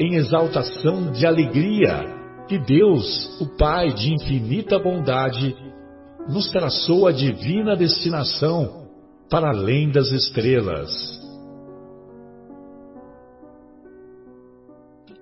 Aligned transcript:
em 0.00 0.14
exaltação 0.14 1.12
de 1.12 1.26
alegria 1.26 2.18
que 2.48 2.58
Deus, 2.58 3.38
o 3.38 3.46
Pai 3.58 3.92
de 3.92 4.14
infinita 4.14 4.78
bondade, 4.78 5.54
nos 6.26 6.50
traçou 6.50 7.06
a 7.06 7.12
divina 7.12 7.76
destinação 7.76 8.88
para 9.28 9.50
além 9.50 9.90
das 9.90 10.10
estrelas. 10.10 10.90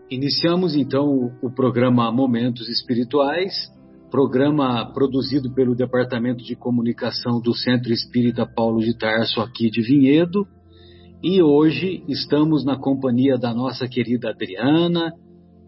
Iniciamos 0.08 0.74
então 0.76 1.32
o 1.42 1.50
programa 1.50 2.10
Momentos 2.12 2.68
Espirituais, 2.68 3.52
programa 4.10 4.90
produzido 4.94 5.52
pelo 5.52 5.74
Departamento 5.74 6.42
de 6.42 6.54
Comunicação 6.54 7.40
do 7.42 7.52
Centro 7.52 7.92
Espírita 7.92 8.46
Paulo 8.46 8.78
de 8.78 8.96
Tarso, 8.96 9.40
aqui 9.40 9.68
de 9.68 9.82
Vinhedo, 9.82 10.46
e 11.22 11.42
hoje 11.42 12.04
estamos 12.06 12.64
na 12.64 12.78
companhia 12.78 13.36
da 13.36 13.52
nossa 13.52 13.88
querida 13.88 14.30
Adriana, 14.30 15.12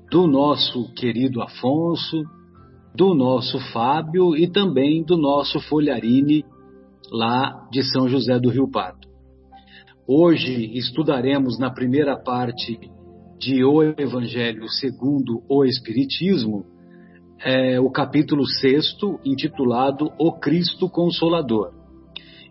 do 0.09 0.27
nosso 0.29 0.93
querido 0.95 1.43
Afonso, 1.43 2.23
do 2.95 3.15
nosso 3.15 3.59
Fábio 3.73 4.37
e 4.37 4.48
também 4.48 5.03
do 5.03 5.17
nosso 5.17 5.59
Folharine, 5.61 6.45
lá 7.11 7.69
de 7.71 7.83
São 7.83 8.09
José 8.09 8.39
do 8.39 8.48
Rio 8.48 8.71
Pardo. 8.71 9.09
Hoje 10.06 10.71
estudaremos 10.77 11.59
na 11.59 11.71
primeira 11.71 12.17
parte 12.17 12.78
de 13.39 13.65
O 13.65 13.83
Evangelho 13.83 14.69
segundo 14.69 15.43
o 15.48 15.65
Espiritismo, 15.65 16.65
é, 17.45 17.81
o 17.81 17.91
capítulo 17.91 18.47
6, 18.47 18.97
intitulado 19.25 20.12
O 20.17 20.33
Cristo 20.33 20.89
Consolador. 20.89 21.80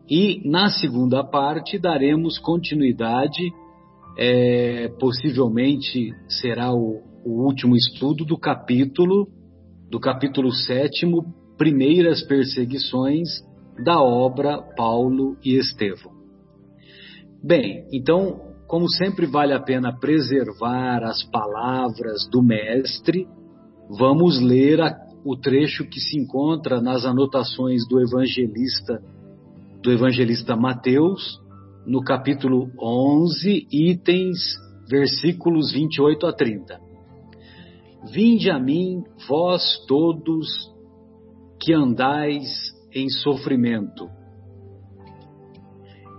E 0.09 0.41
na 0.43 0.69
segunda 0.69 1.23
parte 1.23 1.77
daremos 1.77 2.39
continuidade, 2.39 3.53
é, 4.17 4.87
possivelmente 4.99 6.11
será 6.27 6.73
o, 6.73 7.03
o, 7.23 7.45
último 7.45 7.75
estudo 7.75 8.25
do 8.25 8.35
capítulo, 8.35 9.27
do 9.87 9.99
capítulo 9.99 10.51
sétimo, 10.51 11.31
Primeiras 11.59 12.23
Perseguições, 12.23 13.29
da 13.83 14.01
obra 14.01 14.59
Paulo 14.75 15.37
e 15.45 15.55
Estevão. 15.55 16.11
Bem, 17.43 17.85
então, 17.93 18.55
como 18.67 18.89
sempre 18.89 19.27
vale 19.27 19.53
a 19.53 19.61
pena 19.61 19.95
preservar 19.95 21.03
as 21.03 21.23
palavras 21.23 22.27
do 22.31 22.41
mestre, 22.41 23.27
vamos 23.87 24.41
ler 24.41 24.81
a, 24.81 24.91
o 25.23 25.37
trecho 25.37 25.85
que 25.85 25.99
se 25.99 26.17
encontra 26.17 26.81
nas 26.81 27.05
anotações 27.05 27.87
do 27.87 28.01
evangelista 28.01 28.99
do 29.81 29.91
evangelista 29.91 30.55
Mateus, 30.55 31.39
no 31.85 32.01
capítulo 32.01 32.69
11, 32.81 33.67
itens, 33.71 34.37
versículos 34.89 35.71
28 35.71 36.25
a 36.27 36.33
30. 36.33 36.79
Vinde 38.11 38.49
a 38.49 38.59
mim, 38.59 39.03
vós 39.27 39.85
todos 39.87 40.47
que 41.61 41.73
andais 41.73 42.47
em 42.93 43.09
sofrimento, 43.09 44.09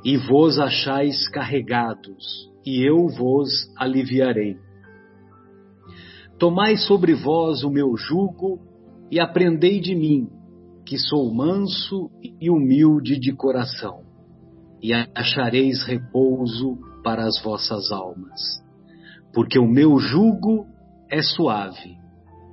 e 0.04 0.16
vos 0.16 0.58
achais 0.58 1.28
carregados, 1.28 2.50
e 2.64 2.82
eu 2.82 3.08
vos 3.08 3.50
aliviarei. 3.76 4.56
Tomai 6.38 6.76
sobre 6.76 7.14
vós 7.14 7.62
o 7.62 7.70
meu 7.70 7.94
jugo 7.96 8.58
e 9.10 9.20
aprendei 9.20 9.80
de 9.80 9.94
mim, 9.94 10.28
que 10.90 10.98
sou 10.98 11.32
manso 11.32 12.10
e 12.40 12.50
humilde 12.50 13.16
de 13.16 13.32
coração, 13.32 14.02
e 14.82 14.92
achareis 15.14 15.84
repouso 15.84 16.80
para 17.04 17.24
as 17.26 17.40
vossas 17.44 17.92
almas. 17.92 18.40
Porque 19.32 19.56
o 19.56 19.68
meu 19.68 20.00
jugo 20.00 20.66
é 21.08 21.22
suave 21.22 21.96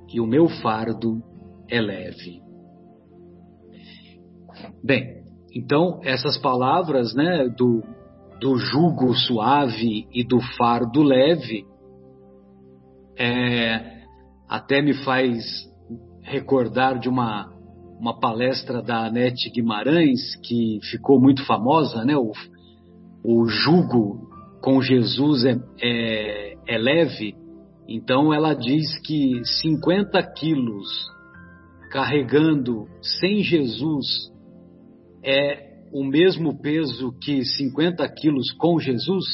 e 0.08 0.20
o 0.20 0.26
meu 0.26 0.48
fardo 0.48 1.20
é 1.68 1.80
leve. 1.80 2.40
Bem, 4.84 5.24
então 5.52 5.98
essas 6.04 6.38
palavras, 6.38 7.12
né, 7.16 7.48
do, 7.48 7.82
do 8.40 8.56
jugo 8.56 9.14
suave 9.14 10.06
e 10.12 10.22
do 10.22 10.40
fardo 10.56 11.02
leve, 11.02 11.66
é, 13.18 14.04
até 14.48 14.80
me 14.80 14.94
faz 15.02 15.42
recordar 16.22 17.00
de 17.00 17.08
uma 17.08 17.57
uma 17.98 18.18
palestra 18.18 18.80
da 18.80 19.06
Anete 19.06 19.50
Guimarães, 19.50 20.36
que 20.44 20.78
ficou 20.90 21.20
muito 21.20 21.44
famosa, 21.44 22.04
né? 22.04 22.16
O, 22.16 22.32
o 23.24 23.46
jugo 23.46 24.28
com 24.62 24.80
Jesus 24.80 25.44
é, 25.44 25.56
é, 25.82 26.54
é 26.66 26.78
leve. 26.78 27.34
Então 27.88 28.32
ela 28.32 28.54
diz 28.54 28.98
que 29.00 29.42
50 29.62 30.22
quilos 30.34 30.86
carregando 31.90 32.86
sem 33.20 33.42
Jesus 33.42 34.06
é 35.24 35.68
o 35.92 36.04
mesmo 36.04 36.60
peso 36.60 37.12
que 37.20 37.44
50 37.44 38.06
quilos 38.10 38.52
com 38.52 38.78
Jesus. 38.78 39.24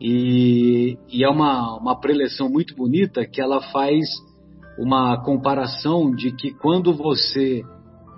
E, 0.00 0.98
e 1.10 1.24
é 1.24 1.28
uma, 1.28 1.78
uma 1.78 1.98
preleção 1.98 2.50
muito 2.50 2.76
bonita 2.76 3.26
que 3.26 3.40
ela 3.40 3.62
faz 3.72 4.04
uma 4.78 5.22
comparação 5.22 6.10
de 6.14 6.32
que 6.32 6.52
quando 6.52 6.92
você 6.92 7.62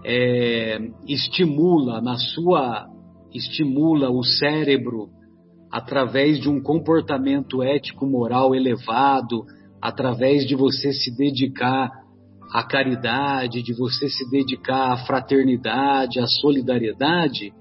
é, 0.04 0.78
estimula 1.06 2.00
na 2.00 2.16
sua 2.16 2.86
estimula 3.32 4.10
o 4.10 4.22
cérebro 4.24 5.08
através 5.70 6.40
de 6.40 6.48
um 6.48 6.62
comportamento 6.62 7.62
ético 7.62 8.06
moral 8.06 8.54
elevado, 8.54 9.44
através 9.82 10.46
de 10.46 10.54
você 10.54 10.92
se 10.92 11.14
dedicar 11.14 11.90
à 12.52 12.62
caridade, 12.62 13.62
de 13.62 13.74
você 13.74 14.08
se 14.08 14.28
dedicar 14.30 14.92
à 14.92 14.96
fraternidade, 14.96 16.18
à 16.18 16.26
solidariedade, 16.26 17.52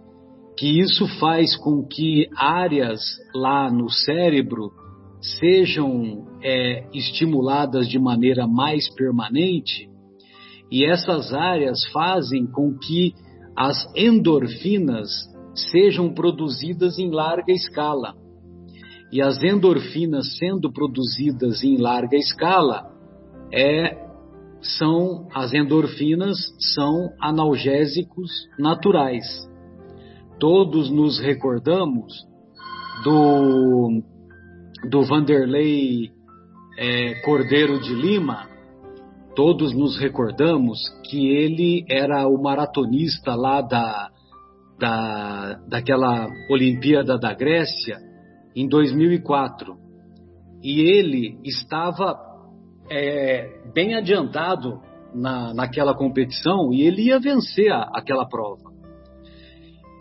que 0.57 0.79
isso 0.79 1.05
faz 1.19 1.55
com 1.57 1.85
que 1.85 2.27
áreas 2.35 3.01
lá 3.35 3.69
no 3.69 3.89
cérebro 3.89 4.71
sejam 5.21 6.25
é, 6.41 6.87
estimuladas 6.93 7.87
de 7.87 7.99
maneira 7.99 8.47
mais 8.47 8.93
permanente, 8.93 9.89
e 10.71 10.85
essas 10.85 11.33
áreas 11.33 11.79
fazem 11.91 12.45
com 12.45 12.77
que 12.77 13.13
as 13.55 13.85
endorfinas 13.95 15.09
sejam 15.71 16.13
produzidas 16.13 16.99
em 16.99 17.09
larga 17.09 17.51
escala. 17.51 18.13
E 19.11 19.21
as 19.21 19.41
endorfinas 19.41 20.37
sendo 20.37 20.71
produzidas 20.71 21.63
em 21.63 21.77
larga 21.77 22.17
escala, 22.17 22.91
é, 23.51 24.05
são 24.61 25.27
as 25.33 25.53
endorfinas 25.53 26.37
são 26.75 27.09
analgésicos 27.21 28.29
naturais. 28.59 29.25
Todos 30.39 30.91
nos 30.91 31.19
recordamos 31.19 32.13
do 33.03 34.03
do 34.85 35.03
Vanderlei 35.03 36.11
é, 36.77 37.21
Cordeiro 37.21 37.79
de 37.79 37.93
Lima, 37.93 38.47
todos 39.35 39.73
nos 39.73 39.99
recordamos 39.99 40.79
que 41.09 41.29
ele 41.29 41.85
era 41.89 42.27
o 42.27 42.41
maratonista 42.41 43.35
lá 43.35 43.61
da, 43.61 44.09
da, 44.79 45.53
daquela 45.67 46.27
Olimpíada 46.49 47.17
da 47.17 47.33
Grécia 47.33 47.97
em 48.55 48.67
2004. 48.67 49.75
E 50.63 50.81
ele 50.81 51.39
estava 51.43 52.17
é, 52.89 53.69
bem 53.73 53.95
adiantado 53.95 54.81
na, 55.13 55.53
naquela 55.53 55.95
competição 55.95 56.73
e 56.73 56.81
ele 56.81 57.03
ia 57.03 57.19
vencer 57.19 57.71
a, 57.71 57.89
aquela 57.93 58.27
prova. 58.27 58.71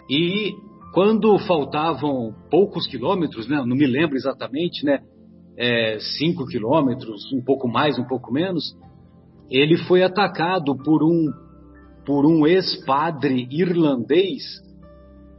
E 0.09 0.55
quando 0.97 1.39
faltavam 1.41 2.35
poucos 2.51 2.87
quilômetros, 2.87 3.47
né, 3.47 3.59
não 3.59 3.77
me 3.77 3.87
lembro 3.87 4.17
exatamente, 4.17 4.83
né, 4.83 5.01
é, 5.55 5.99
cinco 6.19 6.47
quilômetros, 6.47 7.31
um 7.35 7.45
pouco 7.45 7.69
mais, 7.69 7.99
um 7.99 8.05
pouco 8.05 8.33
menos, 8.33 8.75
ele 9.51 9.77
foi 9.77 10.03
atacado 10.03 10.75
por 10.75 11.05
um 11.05 11.31
por 12.07 12.25
um 12.25 12.47
ex-padre 12.47 13.47
irlandês 13.51 14.43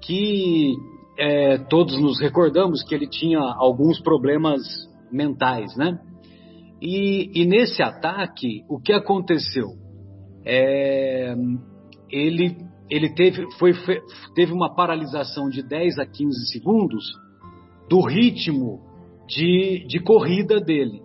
que 0.06 0.76
é, 1.18 1.58
todos 1.58 2.00
nos 2.00 2.20
recordamos 2.20 2.84
que 2.84 2.94
ele 2.94 3.08
tinha 3.08 3.40
alguns 3.40 4.00
problemas 4.00 4.62
mentais, 5.12 5.76
né? 5.76 6.00
E, 6.80 7.32
e 7.34 7.46
nesse 7.48 7.82
ataque, 7.82 8.64
o 8.70 8.80
que 8.80 8.94
aconteceu? 8.94 9.70
É, 10.46 11.36
ele 12.12 12.58
ele 12.90 13.14
teve, 13.14 13.46
foi, 13.58 13.74
teve 14.34 14.54
uma 14.54 14.74
paralisação 14.74 15.50
de 15.50 15.62
10 15.62 16.00
a 16.00 16.06
15 16.06 16.52
segundos 16.52 17.04
do 17.90 18.02
ritmo 18.02 18.82
de, 19.28 19.86
de 19.88 20.00
corrida 20.00 20.60
dele. 20.60 21.02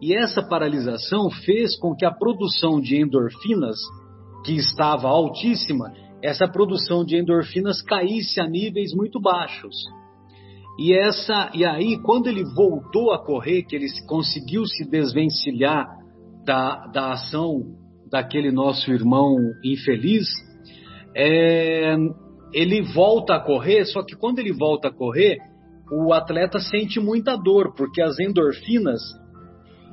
E 0.00 0.14
essa 0.14 0.42
paralisação 0.42 1.30
fez 1.30 1.78
com 1.78 1.94
que 1.94 2.04
a 2.04 2.10
produção 2.10 2.80
de 2.80 3.00
endorfinas, 3.00 3.78
que 4.44 4.52
estava 4.56 5.08
altíssima, 5.08 5.92
essa 6.22 6.46
produção 6.46 7.04
de 7.04 7.16
endorfinas 7.16 7.80
caísse 7.82 8.40
a 8.40 8.48
níveis 8.48 8.92
muito 8.94 9.20
baixos. 9.20 9.74
E 10.78 10.92
essa 10.92 11.50
e 11.54 11.64
aí 11.64 11.98
quando 12.02 12.26
ele 12.26 12.44
voltou 12.54 13.12
a 13.12 13.24
correr, 13.24 13.62
que 13.62 13.76
ele 13.76 13.86
conseguiu 14.06 14.64
se 14.66 14.88
desvencilhar 14.88 15.86
da, 16.44 16.86
da 16.86 17.12
ação 17.12 17.62
daquele 18.10 18.50
nosso 18.50 18.90
irmão 18.90 19.36
infeliz, 19.64 20.28
é, 21.14 21.94
ele 22.52 22.82
volta 22.92 23.34
a 23.34 23.40
correr, 23.40 23.84
só 23.86 24.02
que 24.02 24.16
quando 24.16 24.38
ele 24.38 24.52
volta 24.52 24.88
a 24.88 24.92
correr, 24.92 25.38
o 25.90 26.12
atleta 26.12 26.58
sente 26.58 26.98
muita 26.98 27.36
dor, 27.36 27.74
porque 27.74 28.00
as 28.00 28.18
endorfinas, 28.18 29.00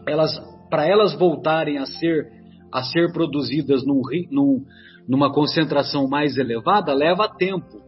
elas, 0.07 0.31
para 0.69 0.87
elas 0.87 1.13
voltarem 1.13 1.77
a 1.77 1.85
ser, 1.85 2.27
a 2.71 2.83
ser 2.83 3.11
produzidas 3.11 3.85
num, 3.85 4.01
num, 4.31 4.63
numa 5.07 5.31
concentração 5.33 6.07
mais 6.07 6.37
elevada, 6.37 6.93
leva 6.93 7.27
tempo. 7.27 7.81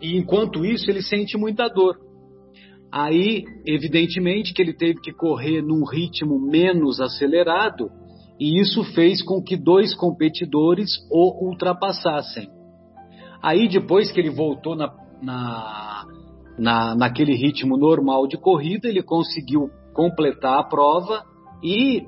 E 0.00 0.16
enquanto 0.16 0.64
isso, 0.64 0.90
ele 0.90 1.02
sente 1.02 1.36
muita 1.36 1.68
dor. 1.68 1.96
Aí, 2.90 3.44
evidentemente, 3.66 4.54
que 4.54 4.62
ele 4.62 4.72
teve 4.72 5.00
que 5.00 5.12
correr 5.12 5.62
num 5.62 5.84
ritmo 5.84 6.38
menos 6.38 7.00
acelerado, 7.00 7.90
e 8.38 8.60
isso 8.60 8.82
fez 8.94 9.22
com 9.22 9.42
que 9.42 9.56
dois 9.56 9.94
competidores 9.94 10.90
o 11.10 11.48
ultrapassassem. 11.48 12.48
Aí 13.44 13.68
depois 13.68 14.10
que 14.10 14.18
ele 14.18 14.30
voltou 14.30 14.74
na, 14.74 14.90
na, 15.20 16.06
na, 16.58 16.94
naquele 16.94 17.34
ritmo 17.34 17.76
normal 17.76 18.26
de 18.26 18.38
corrida, 18.38 18.88
ele 18.88 19.02
conseguiu 19.02 19.68
completar 19.92 20.60
a 20.60 20.64
prova 20.64 21.22
e 21.62 22.06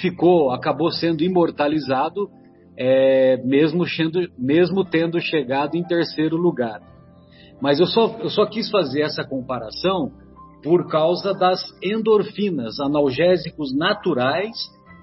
ficou, 0.00 0.50
acabou 0.50 0.90
sendo 0.90 1.22
imortalizado, 1.22 2.30
é, 2.78 3.36
mesmo, 3.44 3.86
sendo, 3.86 4.20
mesmo 4.38 4.82
tendo 4.82 5.20
chegado 5.20 5.76
em 5.76 5.84
terceiro 5.84 6.38
lugar. 6.38 6.80
Mas 7.60 7.78
eu 7.78 7.86
só, 7.86 8.16
eu 8.18 8.30
só 8.30 8.46
quis 8.46 8.70
fazer 8.70 9.02
essa 9.02 9.22
comparação 9.22 10.10
por 10.62 10.88
causa 10.88 11.34
das 11.34 11.60
endorfinas, 11.82 12.80
analgésicos 12.80 13.76
naturais 13.76 14.56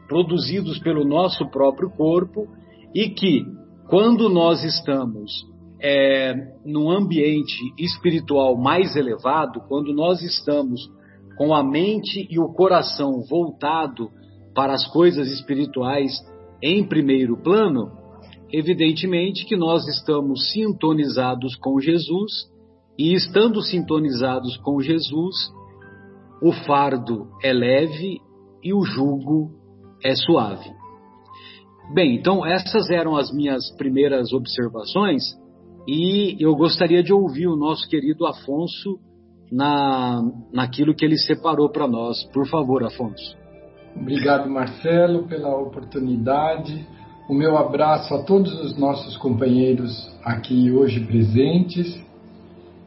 produzidos 0.08 0.80
pelo 0.80 1.06
nosso 1.06 1.48
próprio 1.52 1.92
corpo 1.92 2.48
e 2.96 3.10
que, 3.10 3.46
quando 3.88 4.28
nós 4.28 4.64
estamos 4.64 5.56
é, 5.80 6.34
num 6.66 6.90
ambiente 6.90 7.74
espiritual 7.78 8.58
mais 8.58 8.96
elevado, 8.96 9.62
quando 9.68 9.94
nós 9.94 10.22
estamos 10.22 10.82
com 11.38 11.54
a 11.54 11.64
mente 11.64 12.28
e 12.30 12.40
o 12.40 12.52
coração 12.52 13.22
voltado 13.30 14.10
para 14.56 14.74
as 14.74 14.88
coisas 14.88 15.30
espirituais 15.32 16.12
em 16.62 16.84
primeiro 16.84 17.38
plano, 17.38 17.92
evidentemente 18.52 19.46
que 19.46 19.56
nós 19.56 19.88
estamos 19.88 20.52
sintonizados 20.52 21.56
com 21.58 21.80
Jesus 21.80 22.48
e 22.98 23.14
estando 23.14 23.62
sintonizados 23.62 24.58
com 24.58 24.82
Jesus, 24.82 25.36
o 26.42 26.52
fardo 26.52 27.28
é 27.44 27.54
leve 27.54 28.20
e 28.64 28.74
o 28.74 28.84
jugo 28.84 29.52
é 30.04 30.16
suave. 30.16 30.72
Bem, 31.94 32.16
então 32.16 32.46
essas 32.46 32.90
eram 32.90 33.16
as 33.16 33.32
minhas 33.32 33.70
primeiras 33.78 34.34
observações 34.34 35.24
e 35.88 36.36
eu 36.40 36.54
gostaria 36.56 37.02
de 37.02 37.14
ouvir 37.14 37.48
o 37.48 37.56
nosso 37.56 37.88
querido 37.88 38.26
Afonso 38.26 39.00
na, 39.52 40.22
naquilo 40.52 40.94
que 40.94 41.06
ele 41.06 41.18
separou 41.18 41.70
para 41.70 41.88
nós. 41.88 42.24
Por 42.34 42.46
favor, 42.48 42.84
Afonso. 42.84 43.38
Obrigado, 43.96 44.50
Marcelo, 44.50 45.24
pela 45.28 45.56
oportunidade. 45.56 46.86
O 47.30 47.34
meu 47.34 47.58
abraço 47.58 48.14
a 48.14 48.24
todos 48.24 48.54
os 48.62 48.78
nossos 48.78 49.18
companheiros 49.18 49.92
aqui 50.24 50.72
hoje 50.72 51.00
presentes 51.06 51.98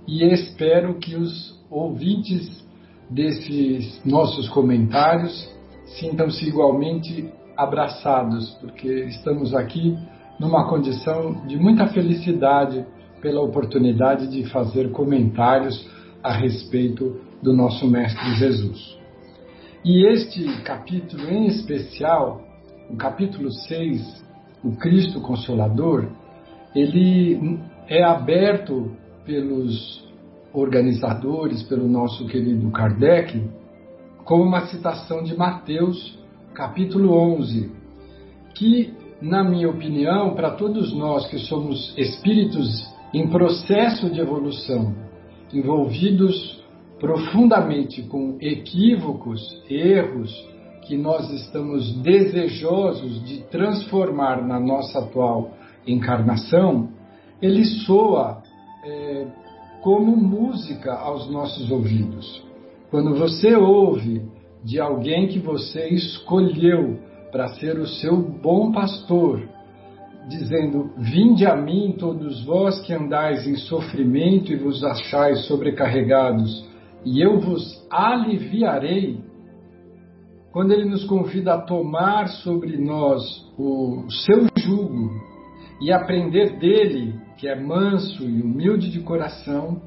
e 0.06 0.24
espero 0.24 0.94
que 0.94 1.16
os 1.16 1.58
ouvintes 1.70 2.64
desses 3.08 4.00
nossos 4.04 4.48
comentários 4.48 5.48
sintam-se 5.98 6.46
igualmente 6.46 7.28
abraçados, 7.56 8.50
porque 8.60 8.88
estamos 9.06 9.54
aqui 9.54 9.96
numa 10.40 10.66
condição 10.66 11.46
de 11.46 11.58
muita 11.58 11.86
felicidade 11.88 12.82
pela 13.20 13.42
oportunidade 13.42 14.26
de 14.28 14.48
fazer 14.48 14.90
comentários 14.90 15.86
a 16.22 16.32
respeito 16.32 17.20
do 17.42 17.52
nosso 17.52 17.86
Mestre 17.86 18.34
Jesus. 18.36 18.98
E 19.84 20.06
este 20.06 20.62
capítulo 20.62 21.28
em 21.28 21.46
especial, 21.46 22.42
o 22.88 22.96
capítulo 22.96 23.52
6, 23.52 24.24
o 24.64 24.72
Cristo 24.76 25.20
Consolador, 25.20 26.08
ele 26.74 27.60
é 27.86 28.02
aberto 28.02 28.92
pelos 29.26 30.08
organizadores, 30.54 31.62
pelo 31.64 31.86
nosso 31.86 32.26
querido 32.26 32.70
Kardec, 32.70 33.46
como 34.24 34.42
uma 34.42 34.66
citação 34.66 35.22
de 35.22 35.36
Mateus, 35.36 36.18
capítulo 36.54 37.12
11, 37.12 37.70
que 38.54 38.99
na 39.20 39.44
minha 39.44 39.68
opinião, 39.68 40.34
para 40.34 40.52
todos 40.52 40.94
nós 40.94 41.26
que 41.26 41.38
somos 41.38 41.92
espíritos 41.96 42.88
em 43.12 43.28
processo 43.28 44.08
de 44.10 44.20
evolução, 44.20 44.94
envolvidos 45.52 46.60
profundamente 46.98 48.02
com 48.02 48.36
equívocos, 48.40 49.40
erros 49.68 50.30
que 50.82 50.96
nós 50.96 51.30
estamos 51.30 51.92
desejosos 52.02 53.22
de 53.24 53.42
transformar 53.44 54.46
na 54.46 54.58
nossa 54.58 55.00
atual 55.00 55.52
encarnação, 55.86 56.88
ele 57.40 57.64
soa 57.64 58.42
é, 58.84 59.26
como 59.82 60.16
música 60.16 60.94
aos 60.94 61.30
nossos 61.30 61.70
ouvidos. 61.70 62.42
Quando 62.90 63.14
você 63.14 63.54
ouve 63.54 64.22
de 64.64 64.78
alguém 64.80 65.28
que 65.28 65.38
você 65.38 65.88
escolheu 65.88 66.98
para 67.30 67.48
ser 67.54 67.78
o 67.78 67.86
seu 67.86 68.16
bom 68.16 68.72
pastor, 68.72 69.48
dizendo: 70.28 70.90
Vinde 70.98 71.46
a 71.46 71.56
mim, 71.56 71.94
todos 71.98 72.44
vós 72.44 72.80
que 72.80 72.92
andais 72.92 73.46
em 73.46 73.56
sofrimento 73.56 74.52
e 74.52 74.56
vos 74.56 74.82
achais 74.84 75.46
sobrecarregados, 75.46 76.68
e 77.04 77.20
eu 77.20 77.40
vos 77.40 77.86
aliviarei. 77.90 79.18
Quando 80.52 80.72
ele 80.72 80.84
nos 80.84 81.04
convida 81.04 81.54
a 81.54 81.60
tomar 81.60 82.28
sobre 82.28 82.76
nós 82.76 83.22
o 83.56 84.04
seu 84.10 84.48
jugo 84.58 85.10
e 85.80 85.92
aprender 85.92 86.58
dele, 86.58 87.14
que 87.38 87.46
é 87.46 87.54
manso 87.54 88.24
e 88.24 88.42
humilde 88.42 88.90
de 88.90 89.00
coração, 89.00 89.80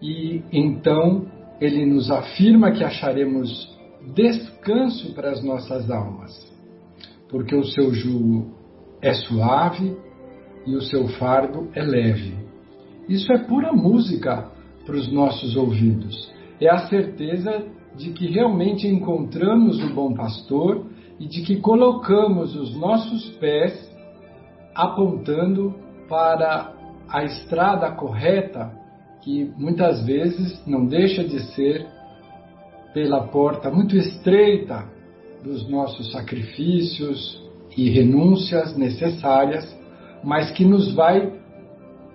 e 0.00 0.42
então 0.52 1.26
ele 1.60 1.84
nos 1.84 2.10
afirma 2.12 2.70
que 2.70 2.84
acharemos 2.84 3.76
descanso 4.14 5.14
para 5.14 5.30
as 5.30 5.42
nossas 5.42 5.90
almas 5.90 6.51
porque 7.32 7.56
o 7.56 7.64
seu 7.64 7.92
jugo 7.94 8.52
é 9.00 9.14
suave 9.14 9.96
e 10.66 10.76
o 10.76 10.82
seu 10.82 11.08
fardo 11.08 11.70
é 11.74 11.82
leve. 11.82 12.34
Isso 13.08 13.32
é 13.32 13.38
pura 13.38 13.72
música 13.72 14.52
para 14.84 14.94
os 14.94 15.10
nossos 15.10 15.56
ouvidos. 15.56 16.30
É 16.60 16.68
a 16.68 16.86
certeza 16.86 17.64
de 17.96 18.10
que 18.12 18.26
realmente 18.26 18.86
encontramos 18.86 19.82
o 19.82 19.94
bom 19.94 20.14
pastor 20.14 20.86
e 21.18 21.26
de 21.26 21.42
que 21.42 21.56
colocamos 21.56 22.54
os 22.54 22.76
nossos 22.76 23.30
pés 23.38 23.90
apontando 24.74 25.74
para 26.08 26.74
a 27.08 27.24
estrada 27.24 27.90
correta, 27.92 28.72
que 29.22 29.50
muitas 29.56 30.04
vezes 30.04 30.64
não 30.66 30.86
deixa 30.86 31.24
de 31.24 31.40
ser 31.54 31.86
pela 32.92 33.26
porta 33.28 33.70
muito 33.70 33.96
estreita 33.96 34.91
dos 35.42 35.68
nossos 35.68 36.12
sacrifícios 36.12 37.42
e 37.76 37.90
renúncias 37.90 38.76
necessárias, 38.76 39.76
mas 40.22 40.50
que 40.52 40.64
nos 40.64 40.94
vai 40.94 41.32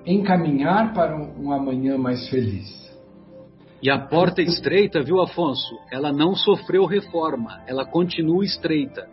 encaminhar 0.06 0.94
para 0.94 1.16
um, 1.16 1.48
um 1.48 1.52
amanhã 1.52 1.98
mais 1.98 2.30
feliz. 2.30 2.88
E 3.82 3.92
a 3.92 4.00
porta 4.00 4.42
estreita, 4.42 5.04
viu, 5.04 5.22
Afonso? 5.22 5.76
Ela 5.92 6.12
não 6.12 6.36
sofreu 6.36 6.86
reforma, 6.86 7.62
ela 7.68 7.86
continua 7.86 8.44
estreita. 8.44 9.08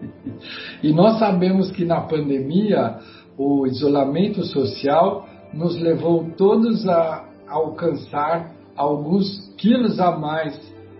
e 0.82 0.92
nós 0.92 1.18
sabemos 1.18 1.70
que 1.72 1.84
na 1.84 2.02
pandemia 2.02 2.98
o 3.36 3.66
isolamento 3.66 4.44
social 4.44 5.26
nos 5.52 5.76
levou 5.80 6.30
todos 6.36 6.86
a 6.86 7.28
alcançar 7.48 8.52
alguns 8.76 9.52
quilos 9.56 9.98
a 9.98 10.16
mais 10.16 10.58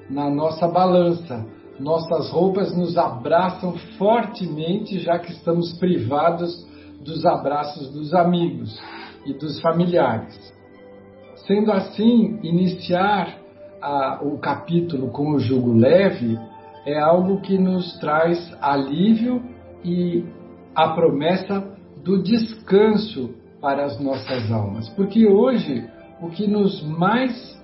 na 0.09 0.29
nossa 0.29 0.67
balança. 0.67 1.47
Nossas 1.81 2.31
roupas 2.31 2.77
nos 2.77 2.99
abraçam 2.99 3.73
fortemente, 3.97 4.99
já 4.99 5.19
que 5.19 5.33
estamos 5.33 5.73
privados 5.79 6.69
dos 7.03 7.25
abraços 7.25 7.91
dos 7.91 8.13
amigos 8.13 8.79
e 9.25 9.33
dos 9.33 9.59
familiares. 9.63 10.39
Sendo 11.47 11.73
assim, 11.73 12.39
iniciar 12.43 13.35
a, 13.81 14.21
o 14.23 14.39
capítulo 14.39 15.09
com 15.09 15.31
o 15.31 15.39
jugo 15.39 15.73
leve 15.73 16.39
é 16.85 16.99
algo 16.99 17.41
que 17.41 17.59
nos 17.59 17.99
traz 17.99 18.55
alívio 18.61 19.43
e 19.83 20.23
a 20.75 20.89
promessa 20.89 21.67
do 22.05 22.23
descanso 22.23 23.35
para 23.59 23.87
as 23.87 23.99
nossas 23.99 24.53
almas. 24.53 24.87
Porque 24.91 25.27
hoje 25.27 25.89
o 26.21 26.29
que 26.29 26.47
nos 26.47 26.83
mais 26.83 27.59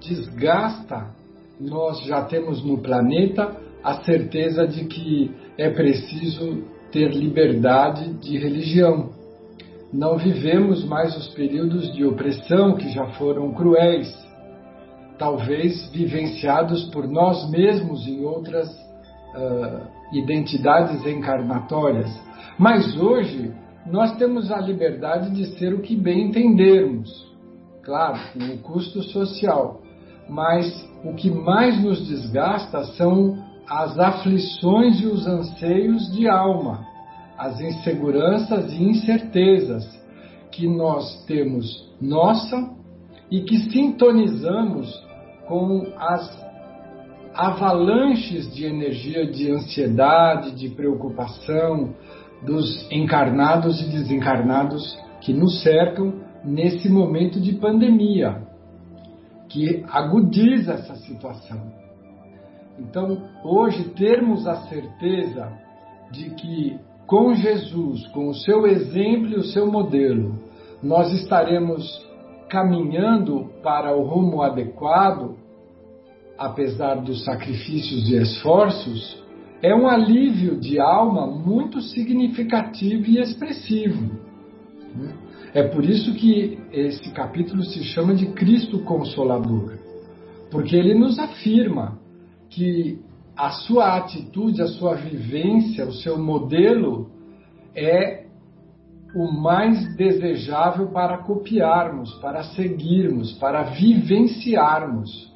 desgasta, 0.00 1.14
nós 1.62 2.04
já 2.04 2.22
temos 2.24 2.64
no 2.64 2.78
planeta 2.78 3.56
a 3.84 4.02
certeza 4.02 4.66
de 4.66 4.84
que 4.84 5.30
é 5.56 5.70
preciso 5.70 6.64
ter 6.90 7.12
liberdade 7.12 8.12
de 8.14 8.36
religião. 8.36 9.10
Não 9.92 10.16
vivemos 10.16 10.84
mais 10.84 11.16
os 11.16 11.28
períodos 11.28 11.92
de 11.92 12.04
opressão 12.04 12.74
que 12.74 12.88
já 12.90 13.06
foram 13.12 13.52
cruéis, 13.52 14.12
talvez 15.18 15.88
vivenciados 15.92 16.84
por 16.86 17.06
nós 17.06 17.48
mesmos 17.50 18.06
em 18.08 18.24
outras 18.24 18.68
uh, 18.68 19.86
identidades 20.12 21.04
encarnatórias. 21.06 22.10
Mas 22.58 22.96
hoje 22.96 23.52
nós 23.86 24.16
temos 24.16 24.50
a 24.50 24.58
liberdade 24.58 25.30
de 25.30 25.58
ser 25.58 25.74
o 25.74 25.80
que 25.80 25.94
bem 25.94 26.28
entendermos, 26.28 27.10
claro, 27.82 28.18
com 28.32 28.54
o 28.54 28.58
custo 28.58 29.02
social. 29.02 29.81
Mas 30.28 30.88
o 31.04 31.14
que 31.14 31.30
mais 31.30 31.82
nos 31.82 32.06
desgasta 32.06 32.84
são 32.96 33.36
as 33.68 33.98
aflições 33.98 35.00
e 35.00 35.06
os 35.06 35.26
anseios 35.26 36.12
de 36.12 36.28
alma, 36.28 36.86
as 37.38 37.60
inseguranças 37.60 38.72
e 38.72 38.82
incertezas 38.82 39.84
que 40.50 40.66
nós 40.68 41.24
temos 41.26 41.90
nossa 42.00 42.70
e 43.30 43.40
que 43.40 43.58
sintonizamos 43.70 44.92
com 45.46 45.86
as 45.96 46.42
avalanches 47.34 48.52
de 48.54 48.66
energia 48.66 49.26
de 49.26 49.50
ansiedade, 49.50 50.52
de 50.52 50.68
preocupação 50.68 51.94
dos 52.42 52.86
encarnados 52.90 53.80
e 53.80 53.88
desencarnados 53.88 54.98
que 55.20 55.32
nos 55.32 55.62
cercam 55.62 56.12
nesse 56.44 56.88
momento 56.88 57.40
de 57.40 57.52
pandemia, 57.52 58.42
que 59.52 59.84
agudiza 59.88 60.72
essa 60.72 60.96
situação. 60.96 61.60
Então, 62.78 63.22
hoje, 63.44 63.90
termos 63.90 64.46
a 64.46 64.56
certeza 64.68 65.52
de 66.10 66.30
que 66.30 66.78
com 67.06 67.34
Jesus, 67.34 68.06
com 68.08 68.28
o 68.28 68.34
seu 68.34 68.66
exemplo 68.66 69.28
e 69.28 69.36
o 69.36 69.44
seu 69.44 69.70
modelo, 69.70 70.38
nós 70.82 71.12
estaremos 71.12 71.84
caminhando 72.48 73.50
para 73.62 73.94
o 73.94 74.02
rumo 74.02 74.40
adequado, 74.40 75.36
apesar 76.38 76.96
dos 76.96 77.24
sacrifícios 77.24 78.08
e 78.08 78.16
esforços, 78.16 79.22
é 79.62 79.74
um 79.74 79.86
alívio 79.86 80.58
de 80.58 80.80
alma 80.80 81.26
muito 81.26 81.80
significativo 81.80 83.06
e 83.06 83.18
expressivo. 83.18 84.10
É 85.54 85.62
por 85.62 85.84
isso 85.84 86.14
que 86.14 86.58
esse 86.72 87.10
capítulo 87.12 87.62
se 87.62 87.82
chama 87.84 88.14
de 88.14 88.26
Cristo 88.26 88.78
Consolador, 88.80 89.74
porque 90.50 90.74
ele 90.74 90.94
nos 90.94 91.18
afirma 91.18 91.98
que 92.48 93.00
a 93.36 93.50
sua 93.50 93.96
atitude, 93.96 94.62
a 94.62 94.66
sua 94.66 94.94
vivência, 94.94 95.86
o 95.86 95.92
seu 95.92 96.18
modelo 96.18 97.10
é 97.74 98.26
o 99.14 99.30
mais 99.30 99.94
desejável 99.94 100.88
para 100.88 101.18
copiarmos, 101.18 102.14
para 102.14 102.42
seguirmos, 102.44 103.32
para 103.34 103.62
vivenciarmos 103.64 105.30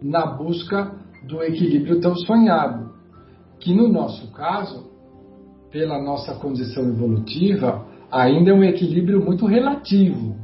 na 0.00 0.24
busca 0.24 0.94
do 1.26 1.42
equilíbrio 1.42 2.00
tão 2.00 2.14
sonhado, 2.14 2.92
que 3.58 3.74
no 3.74 3.88
nosso 3.88 4.30
caso, 4.32 4.88
pela 5.70 6.00
nossa 6.00 6.36
condição 6.36 6.88
evolutiva, 6.88 7.84
ainda 8.10 8.50
é 8.50 8.54
um 8.54 8.64
equilíbrio 8.64 9.24
muito 9.24 9.46
relativo. 9.46 10.36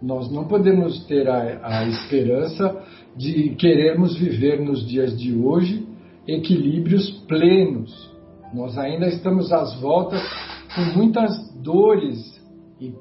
Nós 0.00 0.30
não 0.30 0.44
podemos 0.44 1.04
ter 1.06 1.28
a, 1.28 1.60
a 1.62 1.88
esperança 1.88 2.82
de 3.16 3.50
querermos 3.56 4.16
viver 4.16 4.60
nos 4.60 4.86
dias 4.86 5.18
de 5.18 5.34
hoje 5.34 5.86
equilíbrios 6.26 7.10
plenos. 7.28 8.10
Nós 8.54 8.78
ainda 8.78 9.08
estamos 9.08 9.52
às 9.52 9.78
voltas 9.80 10.22
com 10.74 10.98
muitas 10.98 11.52
dores 11.56 12.40
e 12.80 12.94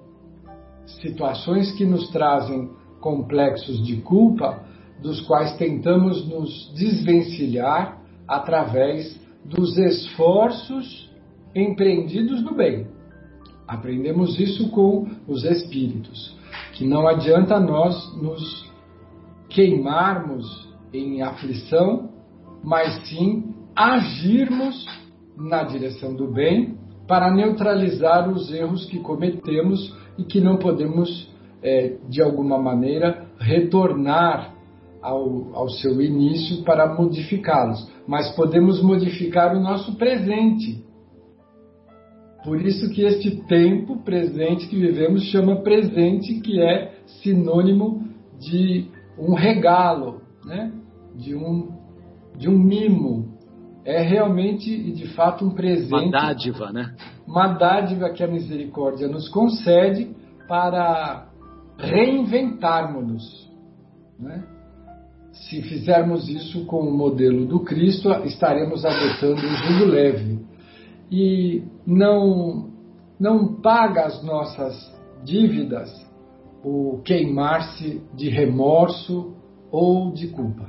situações 1.01 1.71
que 1.73 1.85
nos 1.85 2.09
trazem 2.09 2.69
complexos 2.99 3.83
de 3.85 3.97
culpa, 3.97 4.63
dos 5.01 5.21
quais 5.21 5.55
tentamos 5.55 6.27
nos 6.27 6.73
desvencilhar 6.75 8.01
através 8.27 9.17
dos 9.45 9.77
esforços 9.77 11.09
empreendidos 11.55 12.43
no 12.43 12.53
bem. 12.53 12.98
Aprendemos 13.69 14.39
isso 14.39 14.71
com 14.71 15.07
os 15.27 15.43
espíritos, 15.43 16.35
que 16.73 16.83
não 16.83 17.07
adianta 17.07 17.59
nós 17.59 18.19
nos 18.19 18.67
queimarmos 19.47 20.67
em 20.91 21.21
aflição, 21.21 22.09
mas 22.63 23.07
sim 23.07 23.53
agirmos 23.75 24.87
na 25.37 25.61
direção 25.61 26.15
do 26.15 26.33
bem 26.33 26.79
para 27.07 27.31
neutralizar 27.31 28.27
os 28.27 28.51
erros 28.51 28.85
que 28.85 28.97
cometemos 29.01 29.95
e 30.17 30.23
que 30.23 30.41
não 30.41 30.57
podemos, 30.57 31.29
é, 31.61 31.95
de 32.09 32.23
alguma 32.23 32.57
maneira, 32.57 33.27
retornar 33.37 34.51
ao, 34.99 35.55
ao 35.55 35.69
seu 35.69 36.01
início 36.01 36.63
para 36.63 36.91
modificá-los, 36.95 37.87
mas 38.07 38.35
podemos 38.35 38.81
modificar 38.81 39.55
o 39.55 39.59
nosso 39.59 39.95
presente 39.95 40.88
por 42.43 42.61
isso 42.61 42.89
que 42.91 43.03
este 43.03 43.43
tempo 43.47 43.97
presente 43.97 44.67
que 44.67 44.75
vivemos 44.77 45.23
chama 45.25 45.57
presente, 45.57 46.39
que 46.39 46.61
é 46.61 46.93
sinônimo 47.21 48.07
de 48.39 48.87
um 49.17 49.33
regalo, 49.33 50.21
né? 50.45 50.71
de, 51.15 51.35
um, 51.35 51.69
de 52.37 52.49
um 52.49 52.57
mimo. 52.57 53.37
É 53.83 54.01
realmente 54.01 54.69
e 54.71 54.91
de 54.91 55.07
fato 55.09 55.45
um 55.45 55.51
presente. 55.51 55.93
Uma 55.93 56.11
dádiva, 56.11 56.71
né? 56.71 56.95
Uma 57.27 57.47
dádiva 57.47 58.09
que 58.11 58.23
a 58.23 58.27
misericórdia 58.27 59.07
nos 59.07 59.27
concede 59.29 60.15
para 60.47 61.27
reinventarmos-nos. 61.77 63.49
Né? 64.19 64.43
Se 65.31 65.61
fizermos 65.61 66.29
isso 66.29 66.65
com 66.65 66.81
o 66.81 66.95
modelo 66.95 67.45
do 67.45 67.61
Cristo, 67.61 68.09
estaremos 68.25 68.85
adotando 68.85 69.41
o 69.41 69.49
jugo 69.49 69.85
leve 69.85 70.39
e 71.11 71.63
não, 71.89 72.69
não 73.19 73.55
paga 73.55 74.05
as 74.05 74.23
nossas 74.23 74.75
dívidas 75.23 75.89
o 76.63 77.01
queimar-se 77.03 78.01
de 78.13 78.29
remorso 78.29 79.33
ou 79.71 80.11
de 80.11 80.27
culpa. 80.27 80.67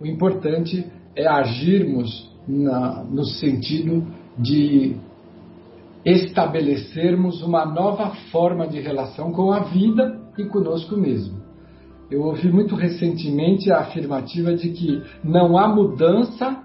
O 0.00 0.06
importante 0.06 0.90
é 1.14 1.26
agirmos 1.26 2.30
na, 2.48 3.04
no 3.04 3.24
sentido 3.24 4.06
de 4.36 4.96
estabelecermos 6.04 7.42
uma 7.42 7.64
nova 7.64 8.10
forma 8.32 8.66
de 8.66 8.80
relação 8.80 9.30
com 9.30 9.52
a 9.52 9.60
vida 9.60 10.20
e 10.36 10.44
conosco 10.44 10.96
mesmo. 10.96 11.42
Eu 12.10 12.22
ouvi 12.22 12.50
muito 12.50 12.74
recentemente 12.74 13.72
a 13.72 13.80
afirmativa 13.80 14.54
de 14.54 14.70
que 14.70 15.02
não 15.22 15.56
há 15.56 15.68
mudança 15.68 16.60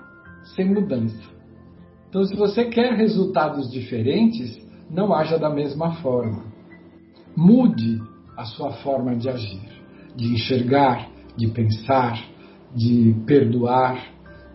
sem 0.55 0.73
mudança. 0.73 1.28
Então, 2.09 2.23
se 2.23 2.35
você 2.35 2.65
quer 2.65 2.93
resultados 2.93 3.71
diferentes, 3.71 4.59
não 4.89 5.13
haja 5.13 5.37
da 5.37 5.49
mesma 5.49 5.93
forma. 6.01 6.43
Mude 7.37 8.01
a 8.35 8.45
sua 8.45 8.71
forma 8.71 9.15
de 9.15 9.29
agir, 9.29 9.61
de 10.15 10.33
enxergar, 10.33 11.07
de 11.37 11.47
pensar, 11.49 12.19
de 12.75 13.15
perdoar, 13.27 14.03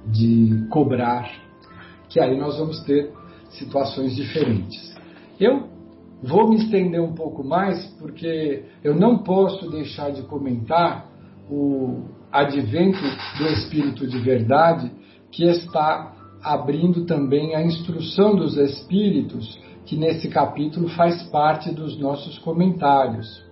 de 0.05 0.67
cobrar, 0.69 1.31
que 2.09 2.19
aí 2.21 2.37
nós 2.37 2.59
vamos 2.59 2.81
ter 2.81 3.13
situações 3.51 4.17
diferentes. 4.17 4.93
Eu 5.39 5.69
vou 6.23 6.49
me 6.49 6.57
estender 6.57 7.01
um 7.01 7.15
pouco 7.15 7.45
mais 7.45 7.87
porque 8.01 8.65
eu 8.83 8.97
não 8.97 9.19
posso 9.19 9.71
deixar 9.71 10.11
de 10.11 10.23
comentar 10.23 11.09
o 11.49 12.03
advento 12.33 12.99
do 13.39 13.47
Espírito 13.47 14.09
de 14.09 14.19
Verdade 14.19 14.91
que 15.31 15.45
está 15.45 16.24
abrindo 16.45 17.07
também 17.07 17.55
a 17.55 17.63
instrução 17.63 18.37
dos 18.37 18.57
Espíritos, 18.57 19.59
que 19.87 19.97
nesse 19.97 20.29
capítulo 20.29 20.89
faz 20.91 21.23
parte 21.25 21.73
dos 21.73 21.99
nossos 21.99 22.39
comentários. 22.39 23.43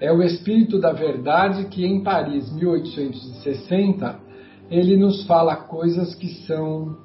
É 0.00 0.12
o 0.12 0.22
Espírito 0.22 0.80
da 0.80 0.92
Verdade 0.92 1.66
que 1.66 1.84
em 1.84 2.02
Paris, 2.02 2.52
1860, 2.52 4.18
ele 4.70 4.96
nos 4.96 5.26
fala 5.26 5.56
coisas 5.56 6.14
que 6.14 6.28
são 6.46 6.96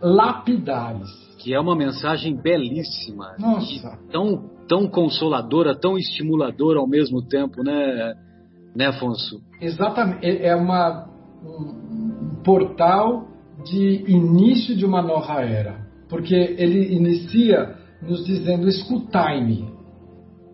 lapidares. 0.00 1.08
Que 1.38 1.52
é 1.52 1.60
uma 1.60 1.74
mensagem 1.74 2.36
belíssima. 2.36 3.34
Nossa. 3.38 3.98
Tão, 4.10 4.50
tão 4.68 4.86
consoladora, 4.86 5.74
tão 5.74 5.98
estimuladora 5.98 6.78
ao 6.78 6.86
mesmo 6.86 7.26
tempo, 7.26 7.62
né, 7.64 8.14
né 8.74 8.86
Afonso? 8.86 9.40
Exatamente. 9.60 10.24
É, 10.24 10.48
é 10.48 10.56
uma, 10.56 11.08
um 11.44 12.40
portal 12.44 13.31
de 13.64 14.04
início 14.10 14.76
de 14.76 14.84
uma 14.84 15.02
nova 15.02 15.42
era. 15.42 15.86
Porque 16.08 16.34
ele 16.34 16.94
inicia 16.94 17.76
nos 18.02 18.24
dizendo: 18.24 18.68
escutai-me. 18.68 19.70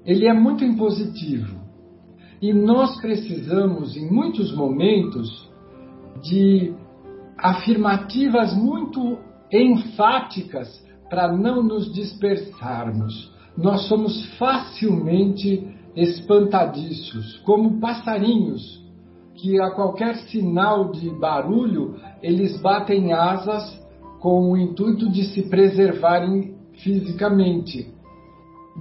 Ele 0.05 0.27
é 0.27 0.33
muito 0.33 0.65
impositivo. 0.65 1.59
E 2.41 2.53
nós 2.53 3.01
precisamos, 3.01 3.97
em 3.97 4.09
muitos 4.09 4.55
momentos, 4.55 5.51
de 6.23 6.73
afirmativas 7.37 8.55
muito 8.55 9.19
enfáticas 9.53 10.69
para 11.11 11.33
não 11.33 11.63
nos 11.63 11.93
dispersarmos. 11.93 13.33
Nós 13.57 13.89
somos 13.89 14.25
facilmente 14.37 15.67
espantadiços, 15.97 17.39
como 17.39 17.81
passarinhos, 17.81 18.87
que 19.35 19.61
a 19.61 19.71
qualquer 19.71 20.17
sinal 20.29 20.93
de 20.93 21.11
barulho 21.11 21.97
eles 22.23 22.61
batem 22.61 23.13
asas 23.13 23.79
com 24.21 24.53
o 24.53 24.57
intuito 24.57 25.11
de 25.11 25.25
se 25.25 25.43
preservarem 25.49 26.57
fisicamente, 26.83 27.93